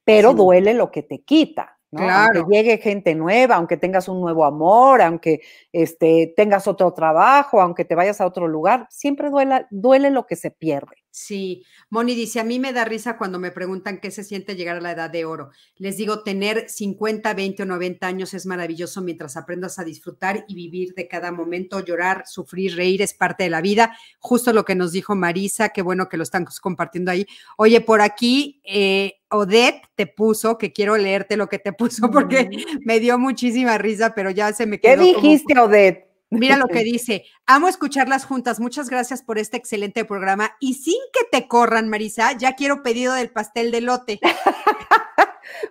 pero 0.03 0.33
duele 0.33 0.73
lo 0.73 0.91
que 0.91 1.03
te 1.03 1.25
quita. 1.25 1.79
Claro. 1.95 2.41
Aunque 2.41 2.57
llegue 2.57 2.79
gente 2.79 3.15
nueva, 3.15 3.57
aunque 3.57 3.77
tengas 3.77 4.09
un 4.09 4.21
nuevo 4.21 4.47
amor, 4.47 5.03
aunque 5.03 5.43
este, 5.73 6.33
tengas 6.35 6.67
otro 6.67 6.95
trabajo, 6.95 7.61
aunque 7.61 7.85
te 7.85 7.95
vayas 7.95 8.21
a 8.23 8.27
otro 8.27 8.49
lugar, 8.49 8.87
siempre 8.89 9.29
duele, 9.29 9.67
duele 9.71 10.11
lo 10.11 10.27
que 10.27 10.37
se 10.37 10.51
pierde. 10.51 11.03
Sí, 11.15 11.67
Moni 11.91 12.15
dice, 12.15 12.41
a 12.41 12.45
mí 12.45 12.59
me 12.59 12.73
da 12.73 12.87
risa 12.87 13.19
cuando 13.19 13.39
me 13.39 13.51
preguntan 13.51 14.01
qué 14.01 14.11
se 14.11 14.25
siente 14.25 14.57
llegar 14.57 14.79
a 14.79 14.81
la 14.81 14.93
edad 14.93 15.11
de 15.11 15.27
oro. 15.27 15.51
Les 15.77 15.99
digo, 15.99 16.23
tener 16.23 16.71
50, 16.71 17.35
20 17.35 17.65
o 17.65 17.67
90 17.67 18.07
años 18.07 18.33
es 18.33 18.47
maravilloso 18.47 19.03
mientras 19.03 19.37
aprendas 19.37 19.79
a 19.79 19.85
disfrutar 19.85 20.47
y 20.49 20.55
vivir 20.55 20.95
de 20.95 21.09
cada 21.09 21.31
momento, 21.31 21.81
llorar, 21.81 22.25
sufrir, 22.27 22.75
reír 22.77 23.03
es 23.03 23.13
parte 23.13 23.45
de 23.45 23.51
la 23.51 23.61
vida. 23.61 23.95
Justo 24.19 24.55
lo 24.55 24.65
que 24.65 24.75
nos 24.75 24.93
dijo 24.93 25.15
Marisa, 25.15 25.69
qué 25.69 25.83
bueno 25.83 26.09
que 26.09 26.17
lo 26.17 26.23
están 26.23 26.47
compartiendo 26.63 27.11
ahí. 27.11 27.27
Oye, 27.59 27.83
por 27.83 28.01
aquí, 28.01 28.63
eh, 28.65 29.22
Odette 29.33 29.83
te 29.95 30.07
puso, 30.07 30.59
que 30.59 30.73
quiero 30.73 30.97
leerte 30.97 31.37
lo 31.37 31.49
que 31.49 31.59
te 31.59 31.73
puso 31.73 32.11
porque 32.11 32.49
me 32.85 33.01
dio 33.01 33.19
muchísima 33.19 33.79
risa, 33.79 34.15
pero 34.15 34.31
ya 34.31 34.53
se 34.53 34.67
me 34.67 34.79
quedó. 34.81 35.03
¿Qué 35.03 35.15
dijiste, 35.15 35.59
Odette? 35.59 36.09
Mira 36.31 36.57
lo 36.57 36.67
que 36.67 36.81
dice. 36.85 37.25
Amo 37.47 37.69
escucharlas 37.69 38.25
juntas. 38.25 38.61
Muchas 38.61 38.89
gracias 38.89 39.23
por 39.23 39.39
este 39.39 39.57
excelente 39.57 40.05
programa. 40.05 40.53
Y 40.61 40.75
sin 40.75 40.99
que 41.13 41.27
te 41.31 41.49
corran, 41.49 41.89
Marisa, 41.89 42.33
ya 42.37 42.55
quiero 42.55 42.83
pedido 42.83 43.15
del 43.15 43.31
pastel 43.31 43.71
de 43.71 43.81
lote. 43.83 44.21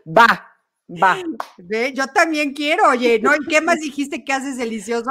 Va, 0.05 0.50
va. 1.01 1.17
Yo 1.93 2.07
también 2.07 2.53
quiero, 2.53 2.89
oye, 2.89 3.19
¿no? 3.19 3.33
¿Y 3.35 3.47
qué 3.47 3.61
más 3.61 3.79
dijiste 3.79 4.23
que 4.23 4.33
haces 4.33 4.57
delicioso? 4.57 5.09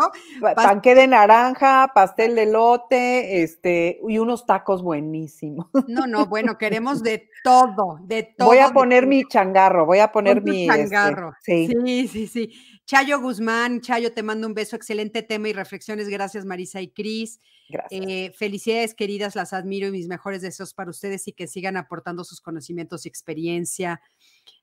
Panque 0.54 0.94
de 0.94 1.06
naranja, 1.06 1.90
pastel 1.94 2.34
de 2.34 2.46
lote, 2.46 3.42
este, 3.42 4.00
y 4.08 4.18
unos 4.18 4.46
tacos 4.46 4.82
buenísimos. 4.82 5.66
No, 5.88 6.06
no, 6.06 6.26
bueno, 6.26 6.58
queremos 6.58 7.02
de 7.02 7.28
todo, 7.44 7.98
de 8.02 8.34
todo. 8.36 8.48
Voy 8.48 8.58
a 8.58 8.70
poner 8.70 9.06
mi 9.06 9.24
changarro, 9.24 9.86
voy 9.86 9.98
a 9.98 10.12
poner 10.12 10.42
mi. 10.42 10.68
Este, 10.68 10.88
changarro. 10.90 11.32
sí, 11.42 11.68
sí, 11.84 12.08
sí. 12.08 12.26
sí. 12.26 12.52
Chayo 12.90 13.20
Guzmán, 13.20 13.82
Chayo, 13.82 14.12
te 14.12 14.24
mando 14.24 14.48
un 14.48 14.54
beso, 14.54 14.74
excelente 14.74 15.22
tema 15.22 15.48
y 15.48 15.52
reflexiones. 15.52 16.08
Gracias, 16.08 16.44
Marisa 16.44 16.80
y 16.80 16.88
Cris. 16.88 17.40
Gracias. 17.68 18.02
Eh, 18.04 18.32
felicidades, 18.36 18.94
queridas, 18.94 19.36
las 19.36 19.52
admiro 19.52 19.86
y 19.86 19.92
mis 19.92 20.08
mejores 20.08 20.42
deseos 20.42 20.74
para 20.74 20.90
ustedes 20.90 21.28
y 21.28 21.32
que 21.32 21.46
sigan 21.46 21.76
aportando 21.76 22.24
sus 22.24 22.40
conocimientos 22.40 23.06
y 23.06 23.08
experiencia. 23.08 24.00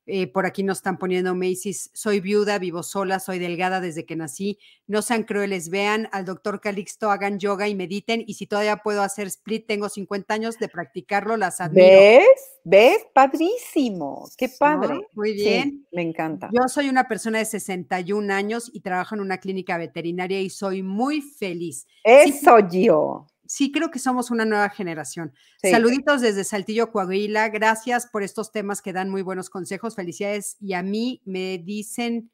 Eh, 0.07 0.27
por 0.27 0.45
aquí 0.45 0.63
nos 0.63 0.77
están 0.77 0.97
poniendo 0.97 1.35
Macy's, 1.35 1.91
soy 1.93 2.21
viuda, 2.21 2.57
vivo 2.59 2.81
sola, 2.81 3.19
soy 3.19 3.39
delgada 3.39 3.81
desde 3.81 4.05
que 4.05 4.15
nací. 4.15 4.57
No 4.87 5.01
sean 5.01 5.23
crueles, 5.23 5.69
vean 5.69 6.07
al 6.13 6.23
doctor 6.23 6.61
Calixto, 6.61 7.11
hagan 7.11 7.39
yoga 7.39 7.67
y 7.67 7.75
mediten. 7.75 8.23
Y 8.25 8.35
si 8.35 8.47
todavía 8.47 8.77
puedo 8.77 9.01
hacer 9.01 9.27
split, 9.27 9.67
tengo 9.67 9.89
50 9.89 10.33
años 10.33 10.57
de 10.57 10.69
practicarlo, 10.69 11.35
las 11.35 11.59
admiro. 11.59 11.85
¿Ves? 11.85 12.59
¿Ves? 12.63 13.05
Padrísimo. 13.13 14.29
Qué 14.37 14.49
padre. 14.57 15.01
Muy 15.13 15.33
bien. 15.33 15.85
me 15.91 16.01
encanta. 16.01 16.49
Yo 16.53 16.67
soy 16.69 16.89
una 16.89 17.07
persona 17.07 17.39
de 17.39 17.45
61 17.45 18.33
años 18.33 18.71
y 18.73 18.79
trabajo 18.79 19.15
en 19.15 19.21
una 19.21 19.39
clínica 19.39 19.77
veterinaria 19.77 20.39
y 20.41 20.49
soy 20.49 20.83
muy 20.83 21.21
feliz. 21.21 21.85
Eso 22.03 22.59
yo 22.69 23.27
sí 23.47 23.71
creo 23.71 23.89
que 23.91 23.99
somos 23.99 24.31
una 24.31 24.45
nueva 24.45 24.69
generación. 24.69 25.33
Saluditos 25.61 26.21
desde 26.21 26.43
Saltillo, 26.43 26.91
Coahuila. 26.91 27.49
Gracias 27.49 28.07
por 28.07 28.23
estos 28.23 28.51
temas 28.51 28.81
que 28.81 28.93
dan 28.93 29.09
muy 29.09 29.21
buenos 29.21 29.49
consejos. 29.49 29.95
Felicidades. 29.95 30.57
Y 30.59 30.73
a 30.73 30.83
mí 30.83 31.21
me 31.25 31.57
dicen 31.57 32.31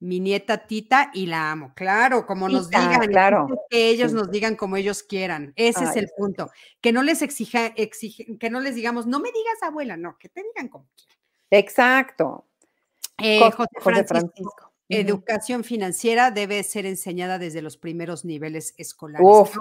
mi 0.00 0.20
nieta 0.20 0.66
Tita 0.66 1.10
y 1.12 1.26
la 1.26 1.50
amo. 1.50 1.72
Claro, 1.74 2.24
como 2.24 2.48
nos 2.48 2.70
digan, 2.70 3.00
claro, 3.08 3.48
que 3.68 3.88
ellos 3.90 4.12
sí. 4.12 4.16
nos 4.16 4.30
digan 4.30 4.54
como 4.54 4.76
ellos 4.76 5.02
quieran. 5.02 5.52
Ese 5.56 5.82
es 5.84 5.96
el 5.96 6.08
punto. 6.16 6.50
Que 6.80 6.92
no 6.92 7.02
les 7.02 7.20
exija, 7.20 7.74
exige- 7.74 8.38
que 8.38 8.48
no 8.48 8.60
les 8.60 8.76
digamos, 8.76 9.06
no 9.08 9.18
me 9.18 9.32
digas 9.32 9.60
abuela, 9.62 9.96
no, 9.96 10.16
que 10.18 10.28
te 10.28 10.42
digan 10.42 10.68
como 10.68 10.88
quieran. 10.94 11.18
Exacto. 11.50 12.46
Eh, 13.20 13.40
José- 13.50 14.04
Francisco, 14.06 14.72
educación 14.88 15.64
financiera 15.64 16.30
debe 16.30 16.62
ser 16.62 16.86
enseñada 16.86 17.38
desde 17.40 17.60
los 17.60 17.76
primeros 17.76 18.24
niveles 18.24 18.74
escolares. 18.76 19.26
Uf. 19.28 19.56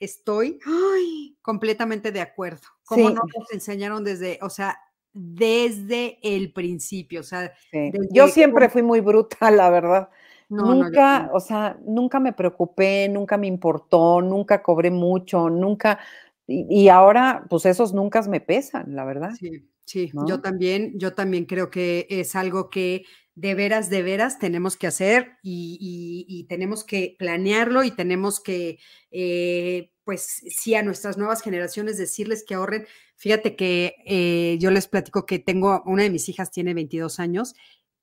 Estoy 0.00 0.58
ay, 0.66 1.36
completamente 1.42 2.10
de 2.12 2.20
acuerdo. 2.22 2.62
Como 2.84 3.08
Sí. 3.08 3.14
no 3.14 3.22
nos 3.38 3.52
enseñaron 3.52 4.02
desde, 4.04 4.38
o 4.42 4.50
sea, 4.50 4.78
desde 5.12 6.18
el 6.22 6.52
principio, 6.52 7.20
o 7.20 7.22
sea, 7.24 7.52
Sí. 7.70 7.90
Yo 8.12 8.28
siempre 8.28 8.68
fui 8.68 8.82
muy 8.82 9.00
bruta, 9.00 9.50
la 9.50 9.70
verdad. 9.70 10.08
no, 10.48 10.74
nunca, 10.74 11.30
o 11.32 11.38
sea, 11.40 11.78
nunca 11.86 12.18
me 12.20 12.32
preocupé, 12.32 13.08
nunca 13.08 13.36
me 13.38 13.46
importó, 13.46 14.20
nunca 14.22 14.62
cobré 14.62 14.90
mucho, 14.90 15.48
nunca. 15.50 16.00
Y, 16.48 16.66
y 16.84 16.88
ahora, 16.88 17.46
pues 17.48 17.66
esos 17.66 17.94
nunca 17.94 18.20
me 18.22 18.40
pesan, 18.40 18.96
la 18.96 19.04
verdad. 19.04 19.30
Sí, 19.38 19.68
sí, 19.86 20.10
¿no? 20.12 20.26
yo 20.26 20.40
también, 20.40 20.98
yo 20.98 21.14
también 21.14 21.44
creo 21.44 21.70
que 21.70 22.06
es 22.10 22.34
algo 22.34 22.68
que 22.70 23.04
de 23.34 23.54
veras, 23.54 23.88
de 23.90 24.02
veras 24.02 24.38
tenemos 24.38 24.76
que 24.76 24.86
hacer 24.86 25.38
y, 25.42 25.78
y- 25.80 26.26
y 26.40 26.44
tenemos 26.44 26.84
que 26.84 27.16
planearlo 27.18 27.84
y 27.84 27.90
tenemos 27.90 28.40
que, 28.40 28.78
eh, 29.10 29.92
pues 30.04 30.42
sí, 30.50 30.74
a 30.74 30.82
nuestras 30.82 31.16
nuevas 31.16 31.40
generaciones 31.42 31.96
decirles 31.96 32.44
que 32.46 32.54
ahorren. 32.54 32.86
Fíjate 33.16 33.56
que 33.56 33.94
eh, 34.06 34.58
yo 34.60 34.70
les 34.70 34.88
platico 34.88 35.26
que 35.26 35.38
tengo, 35.38 35.82
una 35.86 36.02
de 36.02 36.10
mis 36.10 36.28
hijas 36.28 36.50
tiene 36.50 36.74
22 36.74 37.20
años 37.20 37.54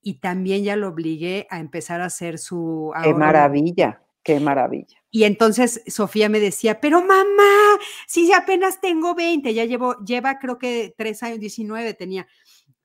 y 0.01 0.19
también 0.19 0.63
ya 0.63 0.75
lo 0.75 0.87
obligué 0.89 1.47
a 1.49 1.59
empezar 1.59 2.01
a 2.01 2.05
hacer 2.05 2.37
su 2.39 2.91
Qué 2.93 2.99
ahorro 3.09 3.19
maravilla, 3.19 4.01
qué 4.23 4.39
maravilla. 4.39 4.97
y 5.11 5.23
entonces 5.25 5.83
Sofía 5.87 6.29
me 6.29 6.39
decía, 6.39 6.79
pero 6.79 7.01
mamá, 7.01 7.79
si 8.07 8.31
apenas 8.31 8.79
tengo 8.79 9.13
20, 9.15 9.53
ya 9.53 9.65
llevo, 9.65 9.97
lleva 10.05 10.39
creo 10.39 10.57
que 10.57 10.93
tres 10.97 11.21
años, 11.23 11.39
19 11.39 11.93
tenía. 11.93 12.27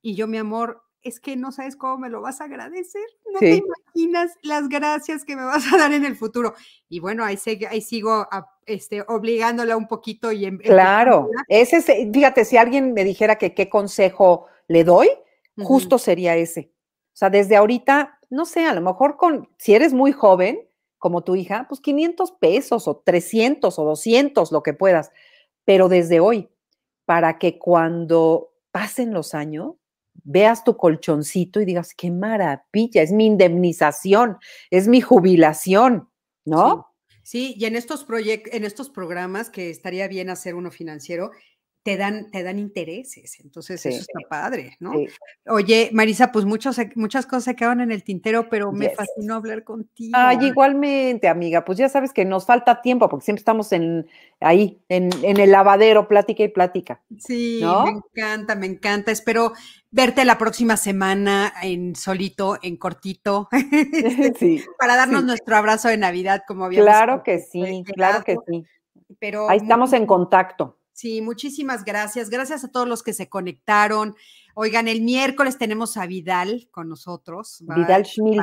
Y 0.01 0.15
yo, 0.17 0.27
mi 0.27 0.39
amor, 0.39 0.83
es 1.03 1.21
que 1.21 1.37
no 1.37 1.53
sabes 1.53 1.77
cómo 1.77 1.99
me 1.99 2.09
lo 2.09 2.21
vas 2.21 2.41
a 2.41 2.45
agradecer. 2.45 3.03
No 3.33 3.39
te 3.41 3.57
imaginas 3.95 4.33
las 4.43 4.69
gracias 4.69 5.25
que 5.25 5.37
me 5.37 5.45
vas 5.45 5.65
a 5.73 5.77
dar 5.79 5.93
en 5.93 6.05
el 6.05 6.17
futuro. 6.17 6.55
Y 6.89 7.01
bueno, 7.01 7.25
ahí, 7.25 7.37
sigo 7.37 8.13
a- 8.13 8.49
este, 8.67 9.03
obligándola 9.09 9.77
un 9.77 9.89
poquito 9.89 10.31
y 10.33 10.45
em- 10.45 10.59
Claro, 10.59 11.29
ese 11.49 11.77
es, 11.79 11.89
eh, 11.89 12.09
fíjate, 12.13 12.45
si 12.45 12.57
alguien 12.57 12.93
me 12.93 13.05
dijera 13.05 13.37
que 13.37 13.55
qué 13.55 13.69
consejo 13.69 14.47
le 14.69 14.85
doy, 14.85 15.09
justo 15.57 15.99
sería 15.99 16.37
ese. 16.37 16.73
O 17.09 17.17
sea, 17.17 17.29
desde 17.31 17.57
ahorita, 17.57 18.19
no 18.31 18.45
sé, 18.45 18.65
a 18.65 18.73
lo 18.75 18.81
mejor 18.81 19.17
con, 19.17 19.49
si 19.59 19.75
eres 19.75 19.93
muy 19.93 20.13
joven, 20.13 20.67
como 20.99 21.25
tu 21.25 21.35
hija, 21.35 21.67
pues 21.69 21.81
500 21.81 22.33
pesos 22.33 22.87
o 22.89 22.97
300 23.05 23.79
o 23.79 23.85
200, 23.85 24.53
lo 24.53 24.63
que 24.63 24.73
puedas, 24.73 25.11
pero 25.65 25.89
desde 25.89 26.21
hoy, 26.21 26.49
para 27.05 27.39
que 27.39 27.59
cuando 27.59 28.53
pasen 28.71 29.13
los 29.13 29.35
años, 29.35 29.75
veas 30.25 30.65
tu 30.65 30.77
colchoncito 30.77 31.61
y 31.61 31.65
digas, 31.65 31.95
qué 31.95 32.11
maravilla, 32.11 33.03
es 33.03 33.13
mi 33.13 33.27
indemnización, 33.27 34.39
es 34.71 34.89
mi 34.89 35.01
jubilación, 35.01 36.09
¿no? 36.45 36.89
Sí, 37.23 37.55
y 37.57 37.65
en 37.67 37.77
estos 37.77 38.07
en 38.11 38.65
estos 38.65 38.91
programas 38.91 39.49
que 39.49 39.71
estaría 39.71 40.09
bien 40.09 40.29
hacer 40.29 40.55
uno 40.55 40.71
financiero, 40.71 41.31
te 41.83 41.97
dan, 41.97 42.31
te 42.31 42.43
dan 42.43 42.59
intereses. 42.59 43.41
Entonces, 43.41 43.81
Sí, 43.81 43.89
eso 43.89 44.01
está 44.01 44.21
padre, 44.29 44.77
¿no? 44.81 44.93
sí. 44.93 45.09
Oye, 45.47 45.91
Marisa, 45.93 46.31
pues 46.31 46.45
muchos, 46.45 46.77
muchas 46.95 47.27
cosas 47.27 47.45
se 47.45 47.57
quedaron 47.57 47.81
en 47.81 47.91
el 47.91 48.05
tintero, 48.05 48.49
pero 48.49 48.71
me 48.73 48.89
Yes. 48.89 48.97
fascinó 48.97 49.35
hablar 49.35 49.65
contigo. 49.65 50.17
Ay, 50.17 50.47
igualmente, 50.47 51.27
amiga, 51.29 51.65
pues 51.65 51.79
ya 51.79 51.89
sabes 51.89 52.13
que 52.13 52.25
nos 52.25 52.47
falta 52.47 52.81
tiempo 52.83 53.09
porque 53.09 53.25
siempre 53.25 53.41
estamos 53.41 53.73
en 53.73 54.07
ahí, 54.41 54.81
en, 54.89 55.11
en 55.25 55.39
el 55.39 55.51
lavadero, 55.51 56.07
plática 56.07 56.45
y 56.45 56.49
plática. 56.49 57.03
Sí, 57.19 57.59
¿no? 57.63 57.85
me 57.85 57.91
encanta, 57.91 58.55
me 58.55 58.67
encanta. 58.67 59.11
Espero 59.11 59.53
verte 59.93 60.25
la 60.25 60.39
próxima 60.39 60.77
semana 60.77 61.53
en 61.63 61.95
solito, 61.95 62.59
en 62.63 62.77
cortito, 62.77 63.49
este, 63.53 64.35
Sí, 64.39 64.65
para 64.79 64.97
darnos 64.97 65.21
sí. 65.21 65.27
nuestro 65.27 65.57
abrazo 65.57 65.89
de 65.89 65.99
Navidad, 65.99 66.43
como 66.49 66.65
habíamos 66.65 66.87
claro 66.87 67.23
que 67.23 67.39
sí, 67.39 67.85
claro 67.95 68.25
que 68.25 68.37
sí. 68.49 68.65
Pero 69.21 69.49
Ahí 69.49 69.59
estamos 69.59 69.93
en 69.93 70.07
contacto. 70.07 70.79
Sí, 70.95 71.21
muchísimas 71.21 71.85
gracias. 71.85 72.31
Gracias 72.31 72.65
a 72.65 72.69
todos 72.71 72.89
los 72.89 73.03
que 73.03 73.13
se 73.13 73.29
conectaron. 73.29 74.15
Oigan, 74.55 74.89
el 74.89 75.03
miércoles 75.03 75.59
tenemos 75.59 75.97
a 75.97 76.07
Vidal 76.07 76.69
con 76.71 76.89
nosotros. 76.89 77.63
Vidal 77.67 78.05
Schmil. 78.05 78.41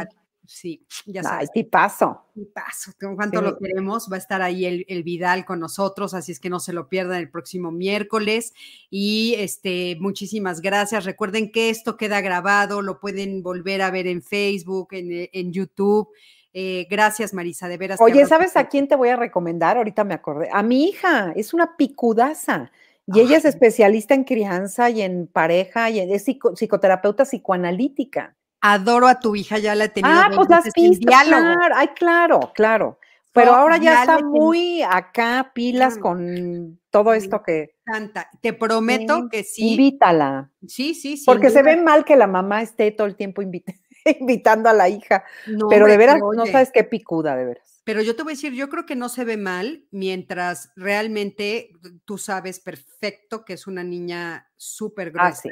Sí, 0.50 0.86
ya 1.06 1.22
Ay, 1.22 1.26
sabes. 1.28 1.52
tipazo. 1.52 2.24
Un 2.36 2.52
paso, 2.54 2.92
con 3.00 3.16
cuánto 3.16 3.40
Sí. 3.40 3.46
lo 3.46 3.58
queremos. 3.58 4.10
Va 4.12 4.16
a 4.16 4.20
estar 4.20 4.42
ahí 4.42 4.66
el, 4.66 4.86
el 4.88 5.04
Vidal 5.04 5.46
con 5.46 5.60
nosotros, 5.60 6.14
así 6.14 6.32
es 6.32 6.40
que 6.40 6.50
no 6.50 6.60
se 6.60 6.74
lo 6.74 6.90
pierdan 6.90 7.18
el 7.20 7.30
próximo 7.30 7.72
miércoles. 7.72 8.54
Y 8.90 9.36
este, 9.38 9.98
muchísimas 10.00 10.62
gracias. 10.62 11.06
Recuerden 11.06 11.52
que 11.52 11.70
esto 11.70 11.98
queda 11.98 12.22
grabado, 12.22 12.82
lo 12.82 13.00
pueden 13.00 13.44
volver 13.44 13.82
a 13.82 13.92
ver 13.92 14.08
en 14.08 14.22
Facebook, 14.22 14.90
en, 14.92 15.12
eh, 15.12 15.30
en 15.34 15.52
YouTube. 15.54 16.10
Eh, 16.52 16.88
gracias, 16.90 17.34
Marisa, 17.34 17.68
de 17.68 17.78
veras. 17.78 18.02
Oye, 18.02 18.26
¿sabes 18.26 18.56
a 18.58 18.68
quién 18.70 18.88
te 18.88 18.96
voy 18.96 19.10
a 19.10 19.16
recomendar? 19.16 19.78
Ahorita 19.78 20.04
me 20.04 20.16
acordé. 20.16 20.50
A 20.52 20.64
mi 20.64 20.86
hija, 20.86 21.32
es 21.36 21.54
una 21.54 21.78
picudaza. 21.78 22.72
Y 23.12 23.20
ella 23.22 23.38
es 23.38 23.46
Ay. 23.46 23.50
especialista 23.50 24.14
en 24.14 24.24
crianza 24.24 24.90
y 24.90 25.02
en 25.02 25.26
pareja 25.28 25.90
y 25.90 26.00
es 26.00 26.24
psico- 26.28 26.56
psicoterapeuta 26.56 27.24
psicoanalítica. 27.26 28.36
Adoro 28.62 29.08
a 29.08 29.20
tu 29.20 29.36
hija, 29.36 29.58
ya 29.58 29.74
la 29.76 29.86
he 29.86 29.90
tenido. 29.90 30.14
Ah, 30.14 30.30
pues 30.36 30.50
las 30.50 30.72
pistas, 30.74 31.00
diálogo. 31.00 31.54
claro. 31.56 31.76
Ay, 31.78 31.88
claro, 31.90 32.40
claro. 32.54 33.00
Pero 33.32 33.54
ahora 33.54 33.78
ya 33.78 33.84
ya 33.94 34.02
está 34.02 34.20
muy 34.24 34.82
acá, 34.82 35.52
pilas 35.54 35.94
Claro. 35.94 36.02
con 36.02 36.80
todo 36.90 37.14
esto 37.14 37.42
que. 37.44 37.76
encanta. 37.88 38.30
Te 38.42 38.54
prometo 38.54 39.18
Sí, 39.18 39.28
que 39.32 39.44
sí. 39.44 39.68
Invítala. 39.72 40.50
Sí, 40.68 40.94
sí, 40.96 41.16
sin 41.16 41.26
Porque 41.26 41.50
se 41.52 41.62
ve 41.64 41.78
mal 41.78 42.04
que 42.06 42.16
la 42.18 42.28
mamá 42.28 42.62
esté 42.62 42.92
todo 42.92 43.08
el 43.08 43.16
tiempo 43.16 43.42
invita- 43.42 43.74
invitando 44.20 44.70
a 44.70 44.74
la 44.74 44.90
hija. 44.90 45.24
No, 45.48 45.68
pero 45.70 45.88
de 45.88 45.98
veras, 45.98 46.20
no 46.36 46.46
sabes 46.46 46.72
qué 46.74 46.84
picuda, 46.84 47.36
de 47.36 47.46
veras. 47.46 47.82
Pero 47.86 48.02
yo 48.04 48.16
te 48.16 48.22
voy 48.24 48.34
a 48.34 48.36
decir, 48.36 48.54
yo 48.54 48.70
creo 48.70 48.86
que 48.86 48.96
no 48.96 49.10
se 49.10 49.26
ve 49.26 49.36
mal 49.38 49.86
mientras 49.90 50.72
realmente 50.76 51.72
tú 52.06 52.20
sabes 52.20 52.60
perfecto 52.60 53.44
que 53.46 53.54
es 53.54 53.66
una 53.66 53.84
niña 53.84 54.48
súper 54.58 55.08
Ah, 55.08 55.12
gruesa, 55.32 55.42
sí. 55.42 55.50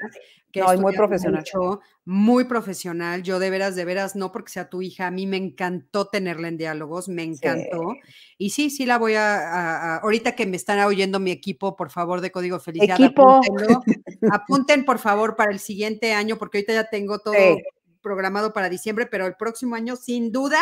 que 0.51 0.59
No, 0.59 0.71
y 0.73 0.77
muy 0.77 0.95
profesional. 0.95 1.39
mucho, 1.41 1.79
muy 2.05 2.43
profesional. 2.43 3.23
Yo 3.23 3.39
de 3.39 3.49
veras, 3.49 3.75
de 3.75 3.85
veras, 3.85 4.15
no 4.15 4.31
porque 4.31 4.51
sea 4.51 4.69
tu 4.69 4.83
hija, 4.83 5.07
a 5.07 5.11
mí 5.11 5.25
me 5.25 5.37
encantó 5.37 6.09
tenerla 6.09 6.47
en 6.49 6.57
diálogos, 6.57 7.07
me 7.09 7.23
encantó. 7.23 7.95
Y 8.37 8.51
sí, 8.51 8.69
sí 8.69 8.85
la 8.85 8.99
voy 8.99 9.15
a, 9.15 9.35
a- 9.37 9.95
a- 9.95 9.97
ahorita 9.97 10.35
que 10.35 10.45
me 10.45 10.57
están 10.57 10.79
oyendo 10.81 11.19
mi 11.19 11.31
equipo, 11.31 11.75
por 11.75 11.89
favor, 11.89 12.21
de 12.21 12.31
Código 12.31 12.59
Felicidad, 12.59 13.01
Equipo. 13.01 13.39
apúntenlo. 13.41 13.81
apunten 14.31 14.85
por 14.85 14.99
favor 14.99 15.35
para 15.35 15.51
el 15.51 15.59
siguiente 15.59 16.13
año, 16.13 16.37
porque 16.37 16.59
ahorita 16.59 16.73
ya 16.73 16.89
tengo 16.89 17.17
todo 17.19 17.33
Sí. 17.33 17.63
Programado 18.07 18.53
para 18.53 18.69
diciembre, 18.69 19.05
pero 19.05 19.25
el 19.27 19.35
próximo 19.35 19.75
año, 19.75 19.95
sin 19.97 20.31
duda, 20.31 20.59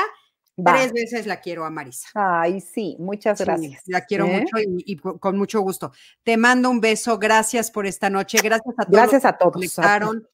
Va. 0.57 0.73
tres 0.73 0.91
veces 0.93 1.27
la 1.27 1.41
quiero 1.41 1.63
a 1.65 1.69
Marisa. 1.69 2.07
Ay, 2.15 2.59
sí, 2.61 2.95
muchas 2.99 3.37
Sí, 3.37 3.43
gracias. 3.43 3.83
la 3.85 4.05
quiero 4.05 4.25
¿eh? 4.25 4.39
mucho 4.41 4.57
y, 4.57 4.83
y 4.93 4.97
co- 4.97 5.19
con 5.19 5.37
mucho 5.37 5.59
gusto. 5.61 5.91
Te 6.23 6.37
mando 6.37 6.69
un 6.69 6.79
beso, 6.81 7.19
gracias 7.19 7.69
por 7.71 7.85
esta 7.85 8.09
noche, 8.09 8.39
gracias 8.41 8.73
a 8.77 8.85
todos. 8.85 8.91
Gracias 8.91 9.25
a 9.25 9.37
todos. 9.37 9.53
conectaron. 9.53 10.27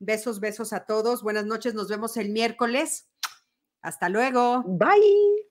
Besos, 0.00 0.40
besos 0.40 0.72
a 0.72 0.80
todos. 0.86 1.22
Buenas 1.22 1.44
noches, 1.44 1.74
nos 1.74 1.88
vemos 1.88 2.16
el 2.16 2.30
miércoles. 2.30 3.08
Hasta 3.82 4.08
luego. 4.08 4.62
Bye. 4.66 5.49